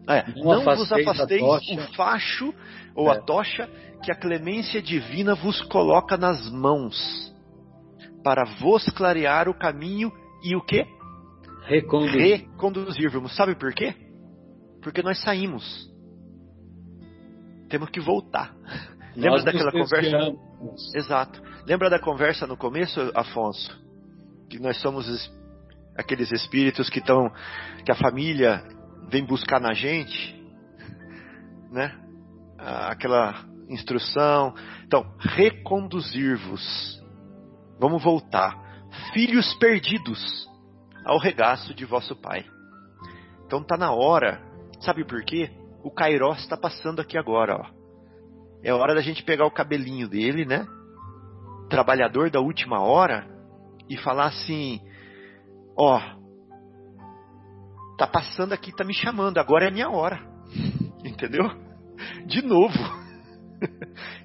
É, 0.07 0.23
não, 0.37 0.55
não 0.55 0.63
vos 0.63 0.91
afasteis 0.91 1.41
o 1.43 1.93
facho 1.93 2.53
ou 2.95 3.11
é. 3.11 3.17
a 3.17 3.21
tocha 3.21 3.69
que 4.03 4.11
a 4.11 4.15
clemência 4.15 4.81
divina 4.81 5.35
vos 5.35 5.61
coloca 5.61 6.17
nas 6.17 6.49
mãos, 6.49 6.95
para 8.23 8.43
vos 8.59 8.85
clarear 8.89 9.47
o 9.49 9.53
caminho 9.53 10.11
e 10.43 10.55
o 10.55 10.61
que? 10.61 10.85
Reconduzir. 11.65 12.47
Reconduzir. 12.51 13.29
Sabe 13.29 13.55
por 13.55 13.73
quê? 13.73 13.95
Porque 14.81 15.01
nós 15.01 15.21
saímos. 15.21 15.94
Temos 17.69 17.89
que 17.89 17.99
voltar. 17.99 18.53
Nós 19.15 19.43
Lembra 19.43 19.43
daquela 19.43 19.71
conversa? 19.71 20.17
Exato. 20.95 21.41
Lembra 21.65 21.89
da 21.89 21.99
conversa 21.99 22.45
no 22.45 22.57
começo, 22.57 22.99
Afonso? 23.15 23.75
Que 24.49 24.59
nós 24.59 24.79
somos 24.81 25.31
aqueles 25.97 26.31
espíritos 26.31 26.89
que 26.89 26.99
estão, 26.99 27.31
que 27.85 27.91
a 27.91 27.95
família 27.95 28.63
vem 29.09 29.25
buscar 29.25 29.59
na 29.59 29.73
gente, 29.73 30.35
né? 31.71 31.95
Aquela 32.57 33.45
instrução. 33.69 34.53
Então, 34.85 35.05
reconduzir-vos. 35.19 37.01
Vamos 37.79 38.03
voltar. 38.03 38.55
Filhos 39.13 39.53
perdidos 39.55 40.47
ao 41.05 41.17
regaço 41.17 41.73
de 41.73 41.85
vosso 41.85 42.15
Pai. 42.15 42.45
Então 43.45 43.63
tá 43.63 43.77
na 43.77 43.91
hora. 43.91 44.41
Sabe 44.81 45.05
por 45.05 45.23
quê? 45.23 45.51
O 45.85 45.91
Kairos 45.91 46.39
está 46.39 46.57
passando 46.57 46.99
aqui 46.99 47.15
agora, 47.15 47.57
ó. 47.57 47.65
É 48.63 48.73
hora 48.73 48.95
da 48.95 49.01
gente 49.01 49.23
pegar 49.23 49.45
o 49.45 49.51
cabelinho 49.51 50.09
dele, 50.09 50.43
né? 50.43 50.65
Trabalhador 51.69 52.31
da 52.31 52.39
última 52.39 52.81
hora 52.81 53.27
e 53.87 53.95
falar 53.95 54.25
assim: 54.25 54.81
ó, 55.77 55.99
tá 57.99 58.07
passando 58.07 58.51
aqui, 58.51 58.75
tá 58.75 58.83
me 58.83 58.95
chamando, 58.95 59.37
agora 59.37 59.65
é 59.65 59.67
a 59.67 59.71
minha 59.71 59.87
hora. 59.87 60.19
Entendeu? 61.05 61.51
De 62.25 62.41
novo. 62.41 62.73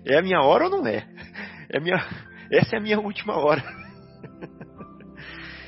É 0.04 0.18
a 0.18 0.22
minha 0.22 0.40
hora 0.40 0.64
ou 0.64 0.70
não 0.70 0.86
é? 0.86 1.06
É 1.70 1.78
minha, 1.78 1.96
essa 2.50 2.74
é 2.74 2.78
a 2.78 2.82
minha 2.82 2.98
última 2.98 3.36
hora. 3.36 3.62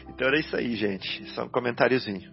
Então 0.09 0.29
era 0.29 0.39
isso 0.39 0.55
aí, 0.55 0.75
gente. 0.75 1.25
Só 1.31 1.45
um 1.45 1.49
comentáriozinho. 1.49 2.31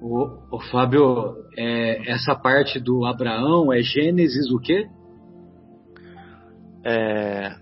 O, 0.00 0.56
o 0.56 0.60
Fábio, 0.70 1.36
é, 1.56 2.10
essa 2.10 2.34
parte 2.34 2.80
do 2.80 3.04
Abraão 3.04 3.72
é 3.72 3.82
Gênesis 3.82 4.50
o 4.50 4.58
quê? 4.58 4.88
É, 6.84 7.54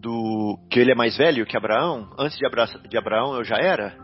do 0.00 0.58
que 0.70 0.80
ele 0.80 0.92
é 0.92 0.94
mais 0.94 1.16
velho 1.16 1.46
que 1.46 1.56
Abraão? 1.56 2.10
Antes 2.18 2.36
de, 2.38 2.46
Abra, 2.46 2.66
de 2.66 2.98
Abraão 2.98 3.34
eu 3.36 3.44
já 3.44 3.56
era? 3.56 3.94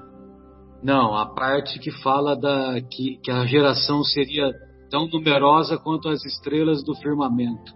Não, 0.83 1.15
a 1.15 1.27
parte 1.35 1.79
que 1.79 1.91
fala 2.03 2.35
da 2.35 2.81
que, 2.81 3.19
que 3.23 3.31
a 3.31 3.45
geração 3.47 4.03
seria 4.03 4.51
tão 4.91 5.07
numerosa 5.09 5.79
quanto 5.79 6.09
as 6.09 6.25
estrelas 6.25 6.83
do 6.83 6.95
firmamento. 6.95 7.73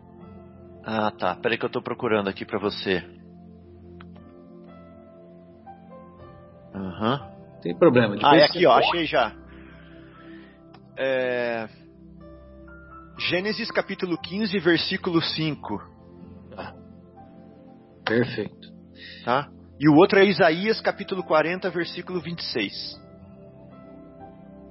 Ah, 0.85 1.11
tá. 1.11 1.37
Peraí 1.37 1.57
que 1.57 1.65
eu 1.65 1.69
estou 1.69 1.83
procurando 1.83 2.29
aqui 2.29 2.45
para 2.45 2.59
você. 2.59 3.03
Aham. 6.75 7.13
Uhum. 7.13 7.35
Tem 7.63 7.75
problema. 7.75 8.15
Depois 8.15 8.33
ah, 8.33 8.37
é 8.37 8.45
aqui, 8.45 8.67
ó. 8.67 8.77
Achei 8.77 9.07
já. 9.07 9.33
É... 10.97 11.69
Gênesis 13.19 13.71
capítulo 13.71 14.19
15, 14.19 14.59
versículo 14.59 15.23
5. 15.23 15.79
Tá. 16.55 16.75
Perfeito. 18.05 18.69
Tá? 19.25 19.49
E 19.79 19.89
o 19.89 19.95
outro 19.95 20.19
é 20.19 20.25
Isaías 20.25 20.81
capítulo 20.81 21.23
40, 21.23 21.71
versículo 21.71 22.21
26. 22.21 23.03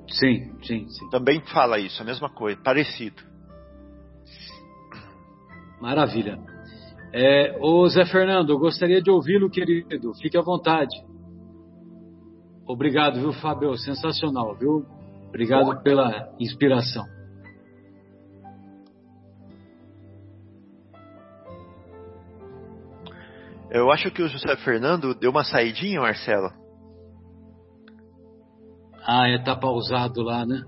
Sim, 0.10 0.56
sim, 0.64 0.88
sim. 0.88 1.10
Também 1.10 1.42
fala 1.48 1.80
isso, 1.80 2.02
a 2.02 2.06
mesma 2.06 2.30
coisa, 2.30 2.62
parecido. 2.62 3.22
Maravilha. 5.82 6.40
É, 7.12 7.58
ô 7.60 7.88
Zé 7.90 8.06
Fernando, 8.06 8.52
eu 8.52 8.60
gostaria 8.60 9.02
de 9.02 9.12
ouvi-lo, 9.12 9.50
querido. 9.50 10.14
Fique 10.16 10.38
à 10.38 10.42
vontade. 10.42 10.96
Obrigado, 12.66 13.20
viu, 13.20 13.34
Fábio? 13.34 13.76
Sensacional, 13.78 14.56
viu? 14.56 14.86
Obrigado 15.34 15.82
pela 15.82 16.32
inspiração. 16.40 17.04
Eu 23.72 23.92
acho 23.92 24.12
que 24.12 24.22
o 24.22 24.28
José 24.28 24.56
Fernando 24.58 25.16
deu 25.16 25.32
uma 25.32 25.44
saidinha, 25.44 26.00
Marcelo. 26.00 26.52
Ah, 29.04 29.28
é, 29.28 29.40
tá 29.40 29.56
pausado 29.56 30.22
lá, 30.22 30.46
né? 30.46 30.62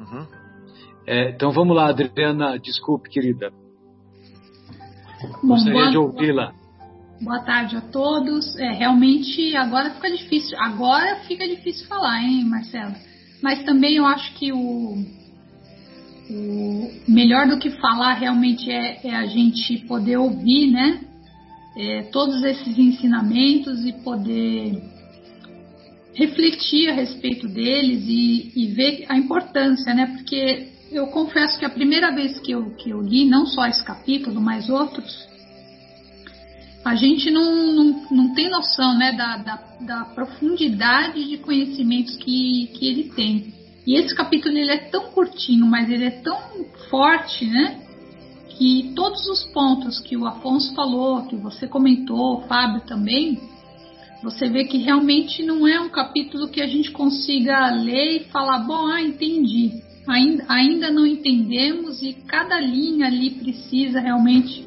Uhum. 0.00 0.26
É, 1.06 1.30
então 1.30 1.52
vamos 1.52 1.76
lá, 1.76 1.88
Adriana. 1.88 2.58
Desculpe, 2.58 3.08
querida. 3.08 3.52
Bom, 5.44 5.50
Gostaria 5.50 5.90
de 5.92 5.96
ouvi-la. 5.96 6.52
Boa 7.20 7.38
tarde 7.44 7.76
a 7.76 7.80
todos. 7.80 8.56
É, 8.58 8.72
realmente 8.72 9.54
agora 9.54 9.90
fica 9.90 10.10
difícil. 10.10 10.58
Agora 10.60 11.20
fica 11.20 11.46
difícil 11.46 11.86
falar, 11.86 12.20
hein, 12.20 12.44
Marcelo? 12.44 13.07
Mas 13.42 13.62
também 13.64 13.96
eu 13.96 14.06
acho 14.06 14.34
que 14.34 14.52
o, 14.52 15.04
o 16.30 16.90
melhor 17.06 17.48
do 17.48 17.58
que 17.58 17.70
falar 17.70 18.14
realmente 18.14 18.70
é, 18.70 19.00
é 19.04 19.14
a 19.14 19.26
gente 19.26 19.78
poder 19.86 20.16
ouvir, 20.16 20.70
né? 20.70 21.00
É, 21.76 22.02
todos 22.10 22.42
esses 22.42 22.76
ensinamentos 22.76 23.84
e 23.86 23.92
poder 23.92 24.82
refletir 26.14 26.90
a 26.90 26.92
respeito 26.92 27.46
deles 27.46 28.04
e, 28.08 28.50
e, 28.56 28.66
ver 28.74 29.06
a 29.08 29.16
importância, 29.16 29.94
né? 29.94 30.06
Porque 30.06 30.68
eu 30.90 31.06
confesso 31.06 31.56
que 31.56 31.64
a 31.64 31.70
primeira 31.70 32.12
vez 32.12 32.40
que 32.40 32.50
eu, 32.50 32.70
que 32.70 32.90
eu 32.90 33.00
li, 33.00 33.24
não 33.24 33.46
só 33.46 33.66
esse 33.66 33.84
capítulo, 33.84 34.40
mas 34.40 34.68
outros, 34.68 35.27
a 36.88 36.94
gente 36.94 37.30
não, 37.30 37.74
não, 37.74 38.06
não 38.10 38.34
tem 38.34 38.48
noção 38.48 38.96
né, 38.96 39.12
da, 39.12 39.36
da, 39.36 39.62
da, 39.80 40.04
profundidade 40.06 41.22
de 41.22 41.36
conhecimentos 41.36 42.16
que, 42.16 42.68
que 42.68 42.88
ele 42.88 43.04
tem. 43.10 43.52
E 43.86 43.94
esse 43.94 44.14
capítulo 44.14 44.56
ele 44.56 44.70
é 44.70 44.78
tão 44.78 45.10
curtinho, 45.10 45.66
mas 45.66 45.90
ele 45.90 46.06
é 46.06 46.10
tão 46.10 46.38
forte, 46.88 47.44
né? 47.44 47.82
Que 48.48 48.92
todos 48.96 49.26
os 49.26 49.44
pontos 49.52 50.00
que 50.00 50.16
o 50.16 50.26
Afonso 50.26 50.74
falou, 50.74 51.26
que 51.26 51.36
você 51.36 51.68
comentou, 51.68 52.38
o 52.38 52.48
Fábio 52.48 52.80
também, 52.86 53.38
você 54.22 54.48
vê 54.48 54.64
que 54.64 54.78
realmente 54.78 55.42
não 55.42 55.68
é 55.68 55.78
um 55.78 55.90
capítulo 55.90 56.48
que 56.48 56.62
a 56.62 56.66
gente 56.66 56.90
consiga 56.90 57.70
ler 57.70 58.22
e 58.22 58.24
falar, 58.30 58.60
bom, 58.60 58.86
ah, 58.86 59.02
entendi. 59.02 59.82
Ainda, 60.06 60.44
ainda 60.48 60.90
não 60.90 61.04
entendemos 61.04 62.02
e 62.02 62.14
cada 62.14 62.58
linha 62.58 63.06
ali 63.06 63.30
precisa 63.30 64.00
realmente 64.00 64.66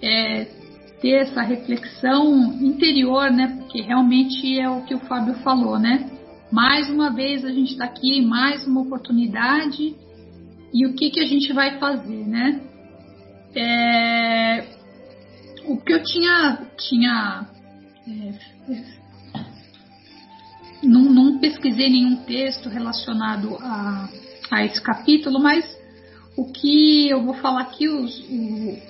é, 0.00 0.61
ter 1.02 1.22
essa 1.22 1.42
reflexão 1.42 2.54
interior, 2.62 3.28
né? 3.30 3.56
Porque 3.58 3.82
realmente 3.82 4.58
é 4.58 4.70
o 4.70 4.82
que 4.82 4.94
o 4.94 5.00
Fábio 5.00 5.34
falou, 5.42 5.76
né? 5.78 6.08
Mais 6.50 6.88
uma 6.88 7.10
vez 7.10 7.44
a 7.44 7.50
gente 7.50 7.72
está 7.72 7.86
aqui, 7.86 8.22
mais 8.22 8.64
uma 8.66 8.82
oportunidade 8.82 9.96
e 10.72 10.86
o 10.86 10.94
que, 10.94 11.10
que 11.10 11.20
a 11.20 11.26
gente 11.26 11.52
vai 11.52 11.78
fazer, 11.78 12.24
né? 12.26 12.60
É, 13.54 14.64
o 15.66 15.76
que 15.76 15.92
eu 15.92 16.02
tinha, 16.04 16.66
tinha 16.78 17.46
é, 18.06 18.52
não, 20.82 21.02
não 21.02 21.38
pesquisei 21.38 21.90
nenhum 21.90 22.16
texto 22.24 22.68
relacionado 22.68 23.56
a, 23.60 24.08
a 24.50 24.64
esse 24.64 24.80
capítulo, 24.80 25.40
mas 25.40 25.64
o 26.36 26.50
que 26.50 27.08
eu 27.08 27.22
vou 27.22 27.34
falar 27.34 27.62
aqui, 27.62 27.88
os, 27.88 28.18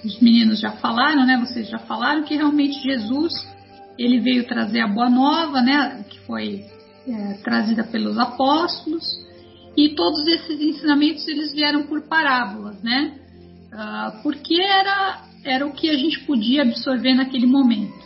os 0.05 0.21
meninos 0.21 0.61
já 0.61 0.73
falaram, 0.73 1.27
né? 1.27 1.37
Vocês 1.39 1.69
já 1.69 1.79
falaram 1.79 2.23
que 2.23 2.37
realmente 2.37 2.81
Jesus 2.81 3.33
ele 3.99 4.21
veio 4.21 4.47
trazer 4.47 4.81
a 4.81 4.89
boa 4.89 5.11
nova, 5.11 5.61
né? 5.61 6.05
Que 6.09 6.21
foi 6.21 6.65
é, 7.07 7.35
trazida 7.43 7.83
pelos 7.85 8.19
apóstolos 8.19 9.05
e 9.77 9.91
todos 9.91 10.27
esses 10.29 10.61
ensinamentos 10.61 11.27
eles 11.27 11.53
vieram 11.53 11.85
por 11.85 12.03
parábolas, 12.03 12.81
né? 12.83 13.19
Uh, 13.73 14.23
porque 14.23 14.61
era 14.61 15.23
era 15.45 15.67
o 15.67 15.73
que 15.73 15.91
a 15.91 15.97
gente 15.97 16.21
podia 16.21 16.63
absorver 16.63 17.15
naquele 17.15 17.47
momento. 17.47 18.03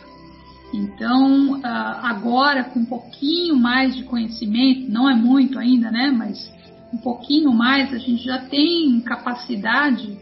Então, 0.73 1.59
uh, 1.59 1.61
agora 1.63 2.63
com 2.63 2.79
um 2.79 2.85
pouquinho 2.85 3.55
mais 3.55 3.95
de 3.95 4.03
conhecimento, 4.03 4.89
não 4.91 5.09
é 5.09 5.13
muito 5.13 5.59
ainda, 5.59 5.91
né? 5.91 6.09
Mas 6.09 6.51
um 6.93 6.97
pouquinho 6.97 7.51
mais, 7.51 7.93
a 7.93 7.97
gente 7.97 8.23
já 8.23 8.39
tem 8.39 8.99
capacidade 9.01 10.17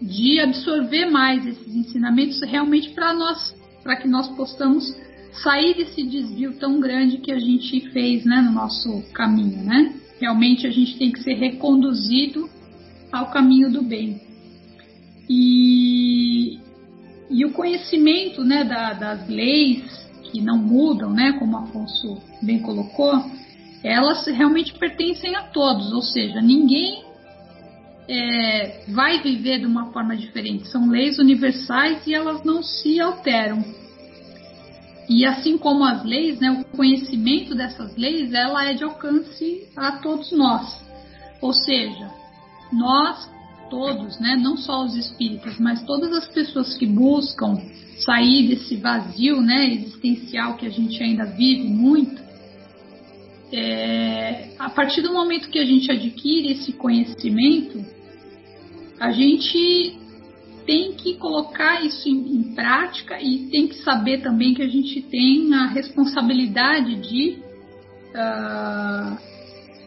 de 0.00 0.40
absorver 0.40 1.06
mais 1.06 1.46
esses 1.46 1.74
ensinamentos 1.74 2.40
realmente 2.42 2.90
para 2.90 3.12
nós, 3.14 3.54
para 3.82 3.96
que 3.96 4.08
nós 4.08 4.28
possamos 4.30 4.84
sair 5.42 5.74
desse 5.74 6.02
desvio 6.02 6.54
tão 6.58 6.80
grande 6.80 7.18
que 7.18 7.32
a 7.32 7.38
gente 7.38 7.80
fez, 7.90 8.24
né, 8.24 8.42
no 8.42 8.52
nosso 8.52 9.02
caminho, 9.12 9.62
né? 9.64 9.94
Realmente 10.20 10.66
a 10.66 10.70
gente 10.70 10.98
tem 10.98 11.10
que 11.10 11.22
ser 11.22 11.34
reconduzido 11.34 12.48
ao 13.10 13.30
caminho 13.30 13.70
do 13.72 13.82
bem. 13.82 14.20
E, 15.28 16.58
e 17.30 17.44
o 17.44 17.52
conhecimento, 17.52 18.44
né, 18.44 18.64
da, 18.64 18.92
das 18.92 19.28
leis 19.28 19.82
que 20.30 20.40
não 20.40 20.58
mudam, 20.58 21.10
né, 21.10 21.32
como 21.38 21.56
Afonso 21.56 22.18
bem 22.42 22.60
colocou, 22.60 23.24
elas 23.82 24.26
realmente 24.26 24.72
pertencem 24.74 25.34
a 25.34 25.42
todos, 25.42 25.92
ou 25.92 26.02
seja, 26.02 26.40
ninguém 26.40 27.02
é, 28.08 28.84
vai 28.88 29.20
viver 29.22 29.60
de 29.60 29.66
uma 29.66 29.92
forma 29.92 30.16
diferente. 30.16 30.68
São 30.68 30.88
leis 30.88 31.18
universais 31.18 32.06
e 32.06 32.14
elas 32.14 32.44
não 32.44 32.62
se 32.62 33.00
alteram. 33.00 33.64
E 35.08 35.26
assim 35.26 35.58
como 35.58 35.84
as 35.84 36.04
leis, 36.04 36.38
né, 36.38 36.50
o 36.50 36.76
conhecimento 36.76 37.54
dessas 37.54 37.96
leis, 37.96 38.32
ela 38.32 38.64
é 38.64 38.74
de 38.74 38.84
alcance 38.84 39.68
a 39.76 39.92
todos 39.92 40.30
nós. 40.32 40.80
Ou 41.40 41.52
seja, 41.52 42.08
nós 42.72 43.30
todos, 43.68 44.20
né, 44.20 44.36
não 44.36 44.56
só 44.56 44.84
os 44.84 44.94
espíritas, 44.94 45.58
mas 45.58 45.82
todas 45.84 46.12
as 46.12 46.28
pessoas 46.28 46.76
que 46.76 46.86
buscam 46.86 47.56
sair 48.04 48.48
desse 48.48 48.76
vazio, 48.76 49.40
né, 49.40 49.72
existencial 49.72 50.56
que 50.56 50.66
a 50.66 50.70
gente 50.70 51.02
ainda 51.02 51.24
vive 51.24 51.68
muito, 51.68 52.22
é, 53.52 54.54
a 54.58 54.70
partir 54.70 55.02
do 55.02 55.12
momento 55.12 55.50
que 55.50 55.58
a 55.58 55.64
gente 55.64 55.92
adquire 55.92 56.52
esse 56.52 56.72
conhecimento, 56.72 57.84
a 58.98 59.10
gente 59.12 59.98
tem 60.64 60.92
que 60.92 61.14
colocar 61.14 61.84
isso 61.84 62.08
em, 62.08 62.36
em, 62.36 62.54
prática 62.54 63.20
e 63.20 63.48
tem 63.50 63.66
que 63.66 63.74
saber 63.82 64.22
também 64.22 64.54
que 64.54 64.62
a 64.62 64.68
gente 64.68 65.02
tem 65.02 65.52
a 65.52 65.66
responsabilidade 65.66 66.96
de 66.96 67.38
uh, 68.14 69.18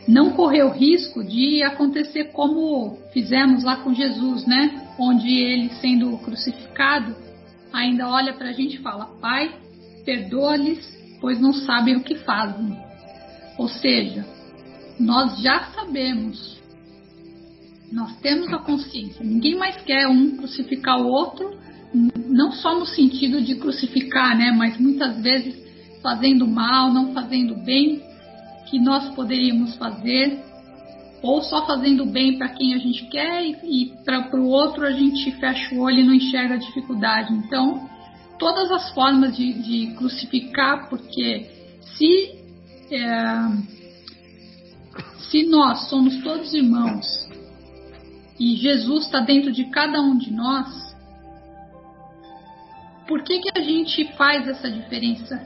não 0.08 0.32
correr 0.32 0.64
o 0.64 0.70
risco 0.70 1.24
de 1.24 1.64
acontecer 1.64 2.26
como 2.26 3.00
fizemos 3.14 3.64
lá 3.64 3.78
com 3.78 3.94
Jesus, 3.94 4.46
né? 4.46 4.90
Onde 5.00 5.34
ele, 5.34 5.70
sendo 5.82 6.18
crucificado, 6.20 7.16
ainda 7.74 8.08
olha 8.10 8.34
para 8.34 8.50
a 8.50 8.54
gente 8.54 8.76
e 8.76 8.82
fala: 8.82 9.06
Pai, 9.20 9.56
perdoa-lhes, 10.06 10.86
pois 11.20 11.40
não 11.40 11.54
sabem 11.54 11.96
o 11.96 12.04
que 12.04 12.16
fazem. 12.16 12.85
Ou 13.58 13.68
seja, 13.70 14.26
nós 15.00 15.42
já 15.42 15.72
sabemos 15.74 16.56
nós 17.92 18.16
temos 18.18 18.52
a 18.52 18.58
consciência. 18.58 19.24
Ninguém 19.24 19.56
mais 19.56 19.78
quer 19.84 20.08
um 20.08 20.38
crucificar 20.38 21.02
o 21.02 21.08
outro, 21.08 21.58
não 22.28 22.52
só 22.52 22.78
no 22.78 22.86
sentido 22.86 23.42
de 23.42 23.56
crucificar, 23.56 24.38
né? 24.38 24.52
Mas 24.52 24.78
muitas 24.78 25.22
vezes 25.22 25.56
fazendo 26.02 26.48
mal, 26.48 26.94
não 26.94 27.14
fazendo 27.14 27.56
bem 27.56 28.02
que 28.70 28.80
nós 28.80 29.14
poderíamos 29.16 29.76
fazer, 29.76 30.40
ou 31.22 31.42
só 31.42 31.66
fazendo 31.66 32.06
bem 32.06 32.38
para 32.38 32.50
quem 32.50 32.74
a 32.74 32.78
gente 32.78 33.06
quer 33.06 33.46
e, 33.64 33.94
para 34.04 34.30
o 34.36 34.48
outro 34.48 34.86
a 34.86 34.92
gente 34.92 35.32
fecha 35.32 35.74
o 35.74 35.80
olho 35.80 36.00
e 36.00 36.04
não 36.04 36.14
enxerga 36.14 36.56
a 36.56 36.58
dificuldade. 36.58 37.34
Então, 37.34 37.88
todas 38.38 38.70
as 38.72 38.94
formas 38.94 39.36
de, 39.38 39.54
de 39.54 39.94
crucificar, 39.96 40.90
porque 40.90 41.50
se 41.98 42.45
é, 42.92 43.76
se 45.30 45.46
nós 45.48 45.90
somos 45.90 46.22
todos 46.24 46.54
irmãos 46.54 47.06
e 48.40 48.56
Jesus 48.56 49.06
está 49.06 49.20
dentro 49.20 49.52
de 49.52 49.66
cada 49.66 50.02
um 50.02 50.18
de 50.18 50.32
nós, 50.32 50.96
por 53.08 53.24
que, 53.24 53.40
que 53.40 53.58
a 53.58 53.62
gente 53.62 54.06
faz 54.14 54.48
essa 54.48 54.70
diferença 54.70 55.42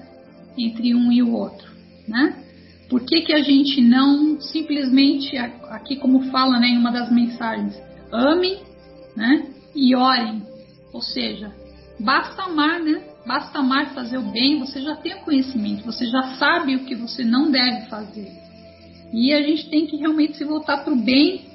entre 0.58 0.96
um 0.96 1.12
e 1.12 1.22
o 1.22 1.32
outro, 1.32 1.70
né? 2.08 2.44
Por 2.90 3.06
que, 3.06 3.22
que 3.22 3.34
a 3.34 3.42
gente 3.42 3.82
não 3.82 4.42
simplesmente, 4.42 5.38
aqui 5.38 5.96
como 5.98 6.32
fala 6.32 6.60
né, 6.60 6.70
em 6.70 6.78
uma 6.78 6.92
das 6.92 7.12
mensagens, 7.12 7.80
amem 8.12 8.64
né, 9.16 9.48
e 9.76 9.96
orem? 9.96 10.42
Ou 10.92 11.02
seja, 11.02 11.54
basta 12.00 12.44
amar, 12.44 12.80
né? 12.80 13.09
Basta 13.30 13.60
amar 13.60 13.94
fazer 13.94 14.18
o 14.18 14.24
bem, 14.24 14.58
você 14.58 14.82
já 14.82 14.96
tem 14.96 15.14
o 15.14 15.20
conhecimento, 15.20 15.86
você 15.86 16.08
já 16.08 16.34
sabe 16.34 16.76
o 16.76 16.84
que 16.84 16.96
você 16.96 17.24
não 17.24 17.52
deve 17.52 17.86
fazer. 17.86 18.28
E 19.14 19.32
a 19.32 19.44
gente 19.44 19.70
tem 19.70 19.86
que 19.86 19.98
realmente 19.98 20.36
se 20.36 20.44
voltar 20.44 20.84
para 20.84 20.92
o 20.92 20.96
bem 20.96 21.46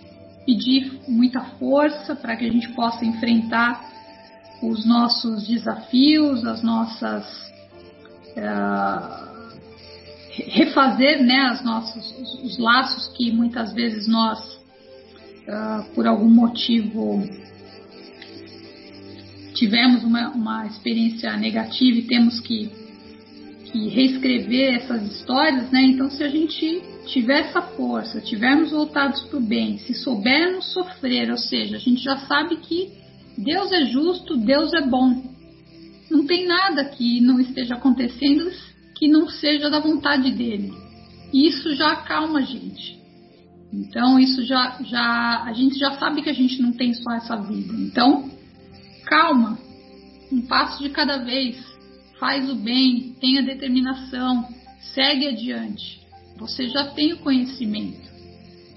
pedir 0.46 1.00
muita 1.08 1.40
força 1.58 2.14
para 2.14 2.36
que 2.36 2.44
a 2.44 2.52
gente 2.52 2.68
possa 2.74 3.04
enfrentar 3.04 3.90
os 4.62 4.86
nossos 4.86 5.48
desafios, 5.48 6.44
as 6.46 6.62
nossas 6.62 7.26
uh, 8.36 9.50
refazer, 10.30 11.24
né, 11.24 11.40
as 11.40 11.64
nossos 11.64 12.16
os, 12.20 12.44
os, 12.44 12.56
laços 12.56 13.08
que 13.16 13.32
muitas 13.32 13.72
vezes 13.72 14.06
nós, 14.06 14.38
uh, 15.48 15.92
por 15.92 16.06
algum 16.06 16.30
motivo, 16.30 17.20
tivemos 19.54 20.02
uma, 20.04 20.30
uma 20.30 20.66
experiência 20.66 21.36
negativa 21.36 21.98
e 21.98 22.02
temos 22.02 22.40
que, 22.40 22.70
que 23.66 23.88
reescrever 23.88 24.74
essas 24.74 25.02
histórias, 25.12 25.70
né? 25.70 25.82
Então, 25.82 26.10
se 26.10 26.22
a 26.22 26.28
gente 26.28 26.82
tiver 27.06 27.40
essa 27.40 27.62
força, 27.62 28.20
tivermos 28.20 28.70
voltados 28.70 29.22
para 29.24 29.38
o 29.38 29.42
bem, 29.42 29.78
se 29.78 29.94
soubermos 29.94 30.72
sofrer, 30.72 31.30
ou 31.30 31.38
seja, 31.38 31.76
a 31.76 31.80
gente 31.80 32.02
já 32.02 32.16
sabe 32.26 32.56
que 32.56 32.90
Deus 33.38 33.72
é 33.72 33.86
justo, 33.86 34.36
Deus 34.36 34.72
é 34.72 34.82
bom. 34.82 35.22
Não 36.10 36.26
tem 36.26 36.46
nada 36.46 36.84
que 36.84 37.20
não 37.20 37.40
esteja 37.40 37.74
acontecendo 37.74 38.50
que 38.94 39.08
não 39.08 39.28
seja 39.28 39.68
da 39.68 39.80
vontade 39.80 40.30
dele. 40.30 40.72
E 41.32 41.48
isso 41.48 41.74
já 41.74 41.92
acalma 41.92 42.40
a 42.40 42.42
gente. 42.42 42.96
Então, 43.72 44.20
isso 44.20 44.44
já, 44.44 44.78
já. 44.84 45.42
A 45.44 45.52
gente 45.52 45.76
já 45.76 45.98
sabe 45.98 46.22
que 46.22 46.30
a 46.30 46.34
gente 46.34 46.62
não 46.62 46.72
tem 46.72 46.94
só 46.94 47.12
essa 47.12 47.34
vida. 47.36 47.74
Então, 47.74 48.30
calma. 49.04 49.58
Um 50.32 50.42
passo 50.42 50.82
de 50.82 50.90
cada 50.90 51.18
vez. 51.18 51.56
Faz 52.18 52.48
o 52.48 52.54
bem, 52.54 53.16
tenha 53.20 53.42
determinação, 53.42 54.48
segue 54.94 55.26
adiante 55.26 56.04
você 56.36 56.68
já 56.68 56.86
tem 56.86 57.12
o 57.12 57.18
conhecimento. 57.18 58.02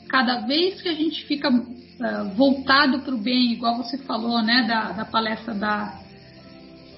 Cada 0.09 0.41
vez 0.41 0.81
que 0.81 0.87
a 0.87 0.93
gente 0.93 1.25
fica 1.25 1.49
uh, 1.49 2.35
voltado 2.35 2.99
para 2.99 3.13
o 3.13 3.17
bem, 3.17 3.53
igual 3.53 3.77
você 3.77 3.97
falou, 3.97 4.41
né, 4.41 4.65
da, 4.67 4.91
da 4.91 5.05
palestra 5.05 5.53
da, 5.53 5.99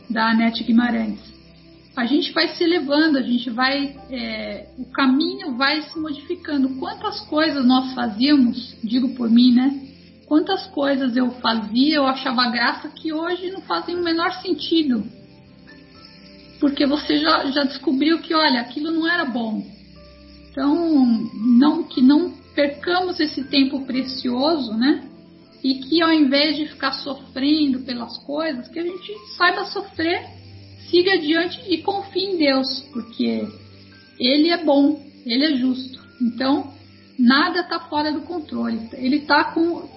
da 0.09 0.29
Anete 0.29 0.63
Guimarães, 0.63 1.19
a 1.95 2.05
gente 2.05 2.31
vai 2.31 2.49
se 2.49 2.63
elevando, 2.63 3.17
a 3.17 3.21
gente 3.21 3.49
vai, 3.49 3.95
é, 4.09 4.69
o 4.77 4.85
caminho 4.85 5.57
vai 5.57 5.81
se 5.81 5.99
modificando. 5.99 6.77
Quantas 6.77 7.19
coisas 7.21 7.65
nós 7.65 7.93
fazíamos, 7.93 8.77
digo 8.83 9.09
por 9.15 9.29
mim, 9.29 9.53
né? 9.53 9.88
Quantas 10.29 10.67
coisas 10.67 11.17
eu 11.17 11.31
fazia, 11.41 11.95
eu 11.95 12.05
achava 12.05 12.51
graça 12.51 12.87
que 12.89 13.11
hoje 13.11 13.49
não 13.49 13.61
fazem 13.61 13.95
o 13.95 14.03
menor 14.03 14.31
sentido. 14.43 15.03
Porque 16.59 16.85
você 16.85 17.17
já, 17.17 17.49
já 17.49 17.63
descobriu 17.63 18.19
que, 18.19 18.35
olha, 18.35 18.61
aquilo 18.61 18.91
não 18.91 19.11
era 19.11 19.25
bom. 19.25 19.65
Então, 20.51 21.27
não 21.33 21.83
que 21.83 21.99
não 21.99 22.31
percamos 22.53 23.19
esse 23.19 23.43
tempo 23.45 23.83
precioso, 23.87 24.73
né? 24.77 25.03
E 25.63 25.79
que 25.79 25.99
ao 25.99 26.13
invés 26.13 26.57
de 26.57 26.67
ficar 26.67 26.91
sofrendo 26.91 27.79
pelas 27.79 28.15
coisas, 28.19 28.67
que 28.67 28.77
a 28.77 28.83
gente 28.83 29.11
saiba 29.35 29.65
sofrer, 29.65 30.21
siga 30.91 31.13
adiante 31.13 31.59
e 31.67 31.79
confie 31.79 32.25
em 32.25 32.37
Deus, 32.37 32.81
porque 32.93 33.47
Ele 34.19 34.49
é 34.49 34.63
bom, 34.63 35.03
Ele 35.25 35.45
é 35.45 35.57
justo. 35.57 35.99
Então, 36.21 36.71
nada 37.19 37.59
está 37.59 37.81
fora 37.81 38.11
do 38.11 38.21
controle. 38.21 38.89
Ele 38.93 39.17
está 39.17 39.43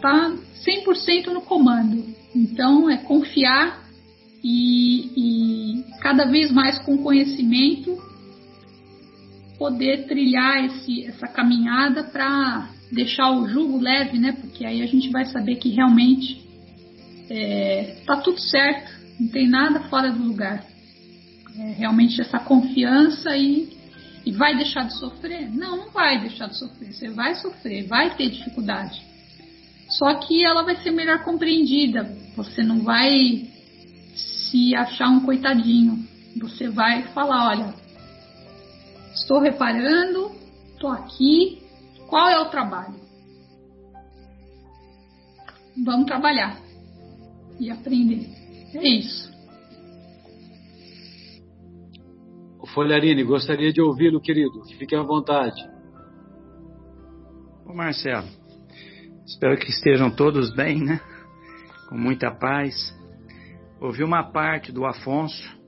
tá 0.01 0.35
100% 0.67 1.27
no 1.29 1.43
comando. 1.43 2.05
Então, 2.35 2.91
é 2.91 2.97
confiar 2.97 3.83
e, 4.43 5.13
e 5.17 5.85
cada 6.01 6.25
vez 6.25 6.51
mais 6.51 6.79
com 6.81 6.99
conhecimento 6.99 7.97
poder 9.57 10.07
trilhar 10.09 10.65
esse, 10.65 11.07
essa 11.07 11.29
caminhada 11.29 12.03
para 12.03 12.69
deixar 12.91 13.31
o 13.31 13.47
jugo 13.49 13.79
leve, 13.79 14.19
né? 14.19 14.33
Porque 14.33 14.67
aí 14.67 14.83
a 14.83 14.87
gente 14.87 15.09
vai 15.11 15.25
saber 15.27 15.57
que 15.57 15.69
realmente 15.69 16.43
está 17.31 18.15
é, 18.15 18.21
tudo 18.23 18.39
certo, 18.41 18.91
não 19.21 19.29
tem 19.29 19.49
nada 19.49 19.81
fora 19.89 20.11
do 20.11 20.23
lugar. 20.23 20.65
É, 21.57 21.73
realmente 21.73 22.21
essa 22.21 22.39
confiança 22.39 23.37
e, 23.37 23.72
e 24.25 24.33
vai 24.33 24.57
deixar 24.57 24.85
de 24.85 24.99
sofrer? 24.99 25.51
Não, 25.51 25.77
não 25.77 25.91
vai 25.91 26.21
deixar 26.21 26.49
de 26.49 26.59
sofrer. 26.59 26.93
Você 26.93 27.09
vai 27.09 27.35
sofrer, 27.35 27.87
vai 27.87 28.15
ter 28.17 28.31
dificuldade. 28.31 29.01
Só 29.91 30.15
que 30.15 30.45
ela 30.45 30.63
vai 30.63 30.77
ser 30.77 30.91
melhor 30.91 31.23
compreendida. 31.25 32.05
Você 32.37 32.63
não 32.63 32.81
vai 32.83 33.49
se 34.15 34.75
achar 34.75 35.09
um 35.09 35.21
coitadinho. 35.21 36.07
Você 36.41 36.69
vai 36.69 37.03
falar, 37.09 37.49
olha, 37.49 37.75
Estou 39.15 39.41
reparando, 39.41 40.33
estou 40.73 40.91
aqui. 40.91 41.63
Qual 42.09 42.29
é 42.29 42.39
o 42.41 42.51
trabalho? 42.51 43.01
Vamos 45.85 46.07
trabalhar 46.07 46.59
e 47.59 47.71
aprender. 47.71 48.29
É 48.75 48.89
isso. 48.89 49.32
Folharini, 52.75 53.23
gostaria 53.23 53.73
de 53.73 53.81
ouvi-lo, 53.81 54.21
querido. 54.21 54.65
Fique 54.79 54.95
à 54.95 55.03
vontade. 55.03 55.61
Ô 57.67 57.75
Marcelo, 57.75 58.27
espero 59.27 59.57
que 59.59 59.71
estejam 59.71 60.11
todos 60.11 60.55
bem, 60.55 60.83
né? 60.83 61.01
Com 61.89 61.97
muita 61.97 62.31
paz. 62.31 62.75
Ouvi 63.81 64.03
uma 64.03 64.23
parte 64.31 64.73
do 64.73 64.87
Afonso, 64.87 65.59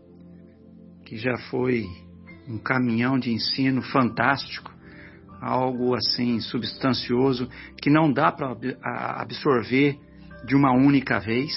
que 1.05 1.16
já 1.16 1.36
foi 1.50 1.84
um 2.48 2.59
caminhão 2.59 3.18
de 3.18 3.30
ensino 3.32 3.82
fantástico 3.82 4.74
algo 5.44 5.94
assim 5.94 6.40
substancioso 6.40 7.48
que 7.80 7.90
não 7.90 8.11
dá 8.11 8.32
para 8.32 8.57
absorver 9.20 9.98
de 10.46 10.57
uma 10.57 10.72
única 10.72 11.20
vez. 11.20 11.52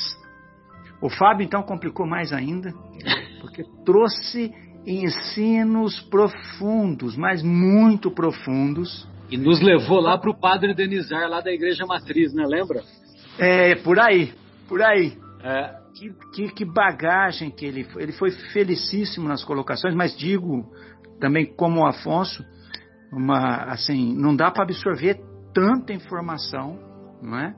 O 1.02 1.10
Fábio 1.10 1.46
então 1.46 1.64
complicou 1.64 2.06
mais 2.06 2.34
ainda, 2.34 2.74
porque 3.40 3.64
trouxe 3.86 4.54
ensinos 4.88 6.00
profundos, 6.00 7.18
mas 7.18 7.44
muito 7.44 8.10
profundos. 8.10 9.08
E 9.30 9.38
nos 9.38 9.60
levou 9.60 10.00
lá 10.00 10.18
para 10.18 10.32
o 10.32 10.40
Padre 10.40 10.74
Denizar, 10.74 11.30
lá 11.30 11.42
da 11.42 11.52
Igreja 11.52 11.86
Matriz, 11.86 12.34
né? 12.34 12.46
Lembra? 12.48 12.82
É, 13.38 13.76
por 13.76 14.00
aí, 14.00 14.34
por 14.70 14.82
aí. 14.82 15.18
É. 15.44 15.76
Que, 15.94 16.14
que, 16.34 16.54
que, 16.54 16.66
bagagem 16.66 17.50
que 17.50 17.66
ele 17.66 17.84
foi. 17.84 18.04
Ele 18.04 18.12
foi 18.14 18.32
felicíssimo 18.32 19.28
nas 19.28 19.44
colocações, 19.44 19.94
mas 19.94 20.16
digo 20.16 20.72
também 21.20 21.46
como 21.46 21.82
o 21.82 21.86
Afonso, 21.86 22.46
uma, 23.12 23.66
assim, 23.66 24.16
não 24.16 24.36
dá 24.36 24.52
para 24.52 24.64
absorver 24.64 25.20
tanta 25.54 25.92
informação, 25.92 26.80
não 27.22 27.38
é? 27.38 27.56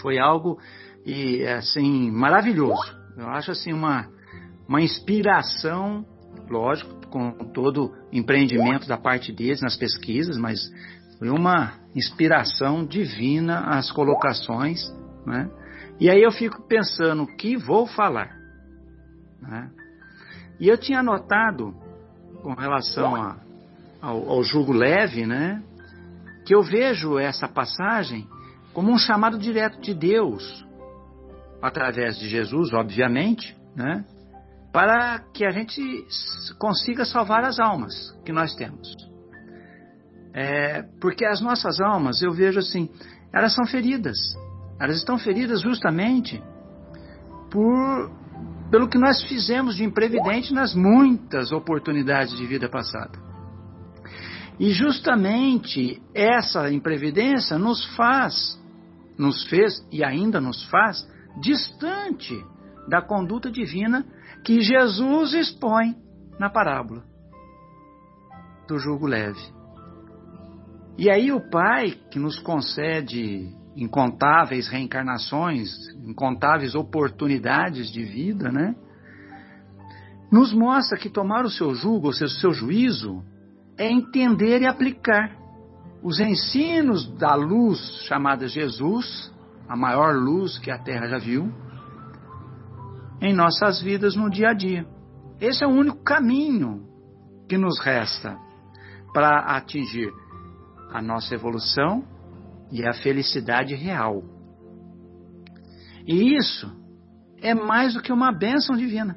Foi 0.00 0.18
algo 0.18 0.58
e 1.04 1.44
assim 1.46 2.10
maravilhoso. 2.10 2.94
Eu 3.16 3.28
acho 3.28 3.50
assim 3.50 3.72
uma 3.72 4.08
uma 4.68 4.80
inspiração, 4.82 6.04
lógico, 6.48 7.06
com 7.08 7.32
todo 7.52 7.94
empreendimento 8.12 8.86
da 8.86 8.96
parte 8.96 9.32
deles 9.32 9.60
nas 9.60 9.76
pesquisas, 9.76 10.36
mas 10.36 10.70
foi 11.18 11.30
uma 11.30 11.74
inspiração 11.94 12.84
divina 12.84 13.60
as 13.60 13.90
colocações, 13.90 14.80
né? 15.24 15.50
E 15.98 16.10
aí 16.10 16.22
eu 16.22 16.30
fico 16.30 16.62
pensando 16.68 17.22
o 17.22 17.36
que 17.36 17.56
vou 17.56 17.86
falar, 17.86 18.36
né? 19.40 19.70
E 20.60 20.68
eu 20.68 20.76
tinha 20.76 21.00
anotado 21.00 21.74
com 22.42 22.54
relação 22.54 23.14
a, 23.14 23.36
ao, 24.00 24.28
ao 24.28 24.42
julgo 24.42 24.72
leve, 24.72 25.26
né? 25.26 25.62
Que 26.44 26.54
eu 26.54 26.62
vejo 26.62 27.18
essa 27.18 27.48
passagem 27.48 28.28
como 28.72 28.92
um 28.92 28.98
chamado 28.98 29.38
direto 29.38 29.80
de 29.80 29.94
Deus, 29.94 30.66
através 31.62 32.18
de 32.18 32.28
Jesus, 32.28 32.72
obviamente, 32.74 33.56
né? 33.74 34.04
Para 34.76 35.20
que 35.32 35.42
a 35.46 35.50
gente 35.50 35.80
consiga 36.58 37.06
salvar 37.06 37.42
as 37.44 37.58
almas 37.58 38.14
que 38.26 38.30
nós 38.30 38.54
temos. 38.56 38.94
É, 40.34 40.82
porque 41.00 41.24
as 41.24 41.40
nossas 41.40 41.80
almas, 41.80 42.20
eu 42.20 42.30
vejo 42.30 42.58
assim, 42.58 42.90
elas 43.32 43.54
são 43.54 43.64
feridas. 43.64 44.18
Elas 44.78 44.98
estão 44.98 45.16
feridas 45.16 45.62
justamente 45.62 46.42
por 47.50 48.10
pelo 48.70 48.86
que 48.86 48.98
nós 48.98 49.22
fizemos 49.22 49.76
de 49.76 49.82
imprevidente 49.82 50.52
nas 50.52 50.74
muitas 50.74 51.52
oportunidades 51.52 52.36
de 52.36 52.46
vida 52.46 52.68
passada. 52.68 53.18
E 54.60 54.72
justamente 54.72 56.02
essa 56.14 56.70
imprevidência 56.70 57.56
nos 57.56 57.82
faz, 57.96 58.62
nos 59.16 59.42
fez 59.48 59.82
e 59.90 60.04
ainda 60.04 60.38
nos 60.38 60.68
faz 60.68 61.08
distante 61.40 62.38
da 62.86 63.00
conduta 63.00 63.50
divina 63.50 64.04
que 64.46 64.60
Jesus 64.60 65.34
expõe 65.34 65.96
na 66.38 66.48
parábola 66.48 67.02
do 68.68 68.78
jugo 68.78 69.04
leve. 69.04 69.40
E 70.96 71.10
aí 71.10 71.32
o 71.32 71.50
Pai, 71.50 71.98
que 72.12 72.20
nos 72.20 72.38
concede 72.38 73.52
incontáveis 73.74 74.68
reencarnações, 74.68 75.68
incontáveis 76.06 76.76
oportunidades 76.76 77.90
de 77.90 78.04
vida, 78.04 78.52
né? 78.52 78.76
Nos 80.30 80.52
mostra 80.52 80.96
que 80.96 81.10
tomar 81.10 81.44
o 81.44 81.50
seu 81.50 81.74
jugo, 81.74 82.06
ou 82.06 82.12
seja, 82.12 82.32
o 82.32 82.40
seu 82.40 82.52
juízo, 82.52 83.24
é 83.76 83.90
entender 83.90 84.62
e 84.62 84.66
aplicar 84.66 85.36
os 86.04 86.20
ensinos 86.20 87.12
da 87.18 87.34
luz 87.34 87.80
chamada 88.06 88.46
Jesus, 88.46 89.34
a 89.68 89.76
maior 89.76 90.14
luz 90.14 90.56
que 90.56 90.70
a 90.70 90.78
Terra 90.78 91.08
já 91.08 91.18
viu, 91.18 91.52
em 93.20 93.34
nossas 93.34 93.80
vidas 93.80 94.14
no 94.14 94.30
dia 94.30 94.50
a 94.50 94.52
dia. 94.52 94.86
Esse 95.40 95.64
é 95.64 95.66
o 95.66 95.70
único 95.70 96.02
caminho 96.02 96.86
que 97.48 97.56
nos 97.56 97.78
resta 97.80 98.36
para 99.12 99.56
atingir 99.56 100.12
a 100.90 101.00
nossa 101.00 101.34
evolução 101.34 102.04
e 102.70 102.86
a 102.86 102.92
felicidade 102.92 103.74
real. 103.74 104.22
E 106.06 106.36
isso 106.36 106.70
é 107.40 107.54
mais 107.54 107.94
do 107.94 108.02
que 108.02 108.12
uma 108.12 108.32
bênção 108.32 108.76
divina. 108.76 109.16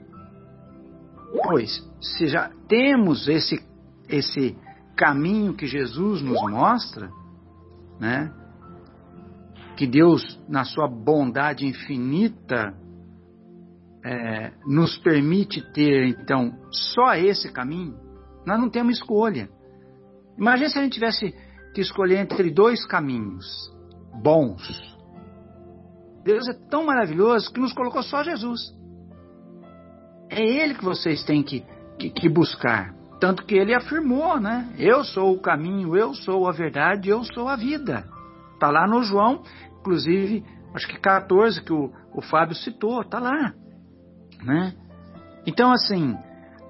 Pois, 1.44 1.88
se 2.02 2.28
já 2.28 2.50
temos 2.68 3.28
esse, 3.28 3.64
esse 4.08 4.58
caminho 4.96 5.54
que 5.54 5.68
Jesus 5.68 6.22
nos 6.22 6.42
mostra, 6.50 7.10
né? 8.00 8.34
Que 9.78 9.88
Deus, 9.88 10.40
na 10.50 10.66
sua 10.66 10.88
bondade 10.88 11.66
infinita, 11.66 12.74
é, 14.04 14.52
nos 14.66 14.98
permite 14.98 15.62
ter, 15.74 16.08
então, 16.08 16.54
só 16.72 17.14
esse 17.16 17.52
caminho, 17.52 17.98
nós 18.46 18.60
não 18.60 18.70
temos 18.70 18.98
escolha. 18.98 19.50
Imagina 20.38 20.70
se 20.70 20.80
a 20.80 20.84
gente 20.84 20.94
tivesse 20.94 21.36
que 21.74 21.82
escolher 21.82 22.18
entre 22.18 22.50
dois 22.50 22.86
caminhos 22.86 23.46
bons. 24.24 24.62
Deus 26.24 26.48
é 26.48 26.54
tão 26.70 26.86
maravilhoso 26.86 27.52
que 27.52 27.60
nos 27.60 27.74
colocou 27.74 28.04
só 28.04 28.24
Jesus. 28.24 28.60
É 30.30 30.42
Ele 30.42 30.76
que 30.76 30.84
vocês 30.84 31.24
têm 31.24 31.44
que, 31.44 31.66
que, 31.98 32.10
que 32.10 32.30
buscar. 32.30 32.94
Tanto 33.20 33.46
que 33.46 33.56
ele 33.56 33.76
afirmou, 33.76 34.40
né? 34.40 34.74
Eu 34.78 35.04
sou 35.04 35.34
o 35.34 35.42
caminho, 35.42 35.96
eu 35.98 36.14
sou 36.14 36.48
a 36.48 36.54
verdade, 36.54 37.10
eu 37.10 37.22
sou 37.26 37.50
a 37.50 37.58
vida. 37.58 38.06
Está 38.54 38.72
lá 38.72 38.88
no 38.88 39.04
João, 39.04 39.44
inclusive, 39.80 40.46
acho 40.74 40.88
que 40.88 40.98
14 40.98 41.62
que 41.62 41.74
o, 41.74 41.92
o 42.14 42.22
Fábio 42.22 42.56
citou, 42.56 43.02
está 43.02 43.20
lá. 43.20 43.54
Né? 44.44 44.74
Então, 45.46 45.72
assim, 45.72 46.16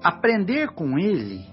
aprender 0.02 0.68
com 0.68 0.98
ele, 0.98 1.44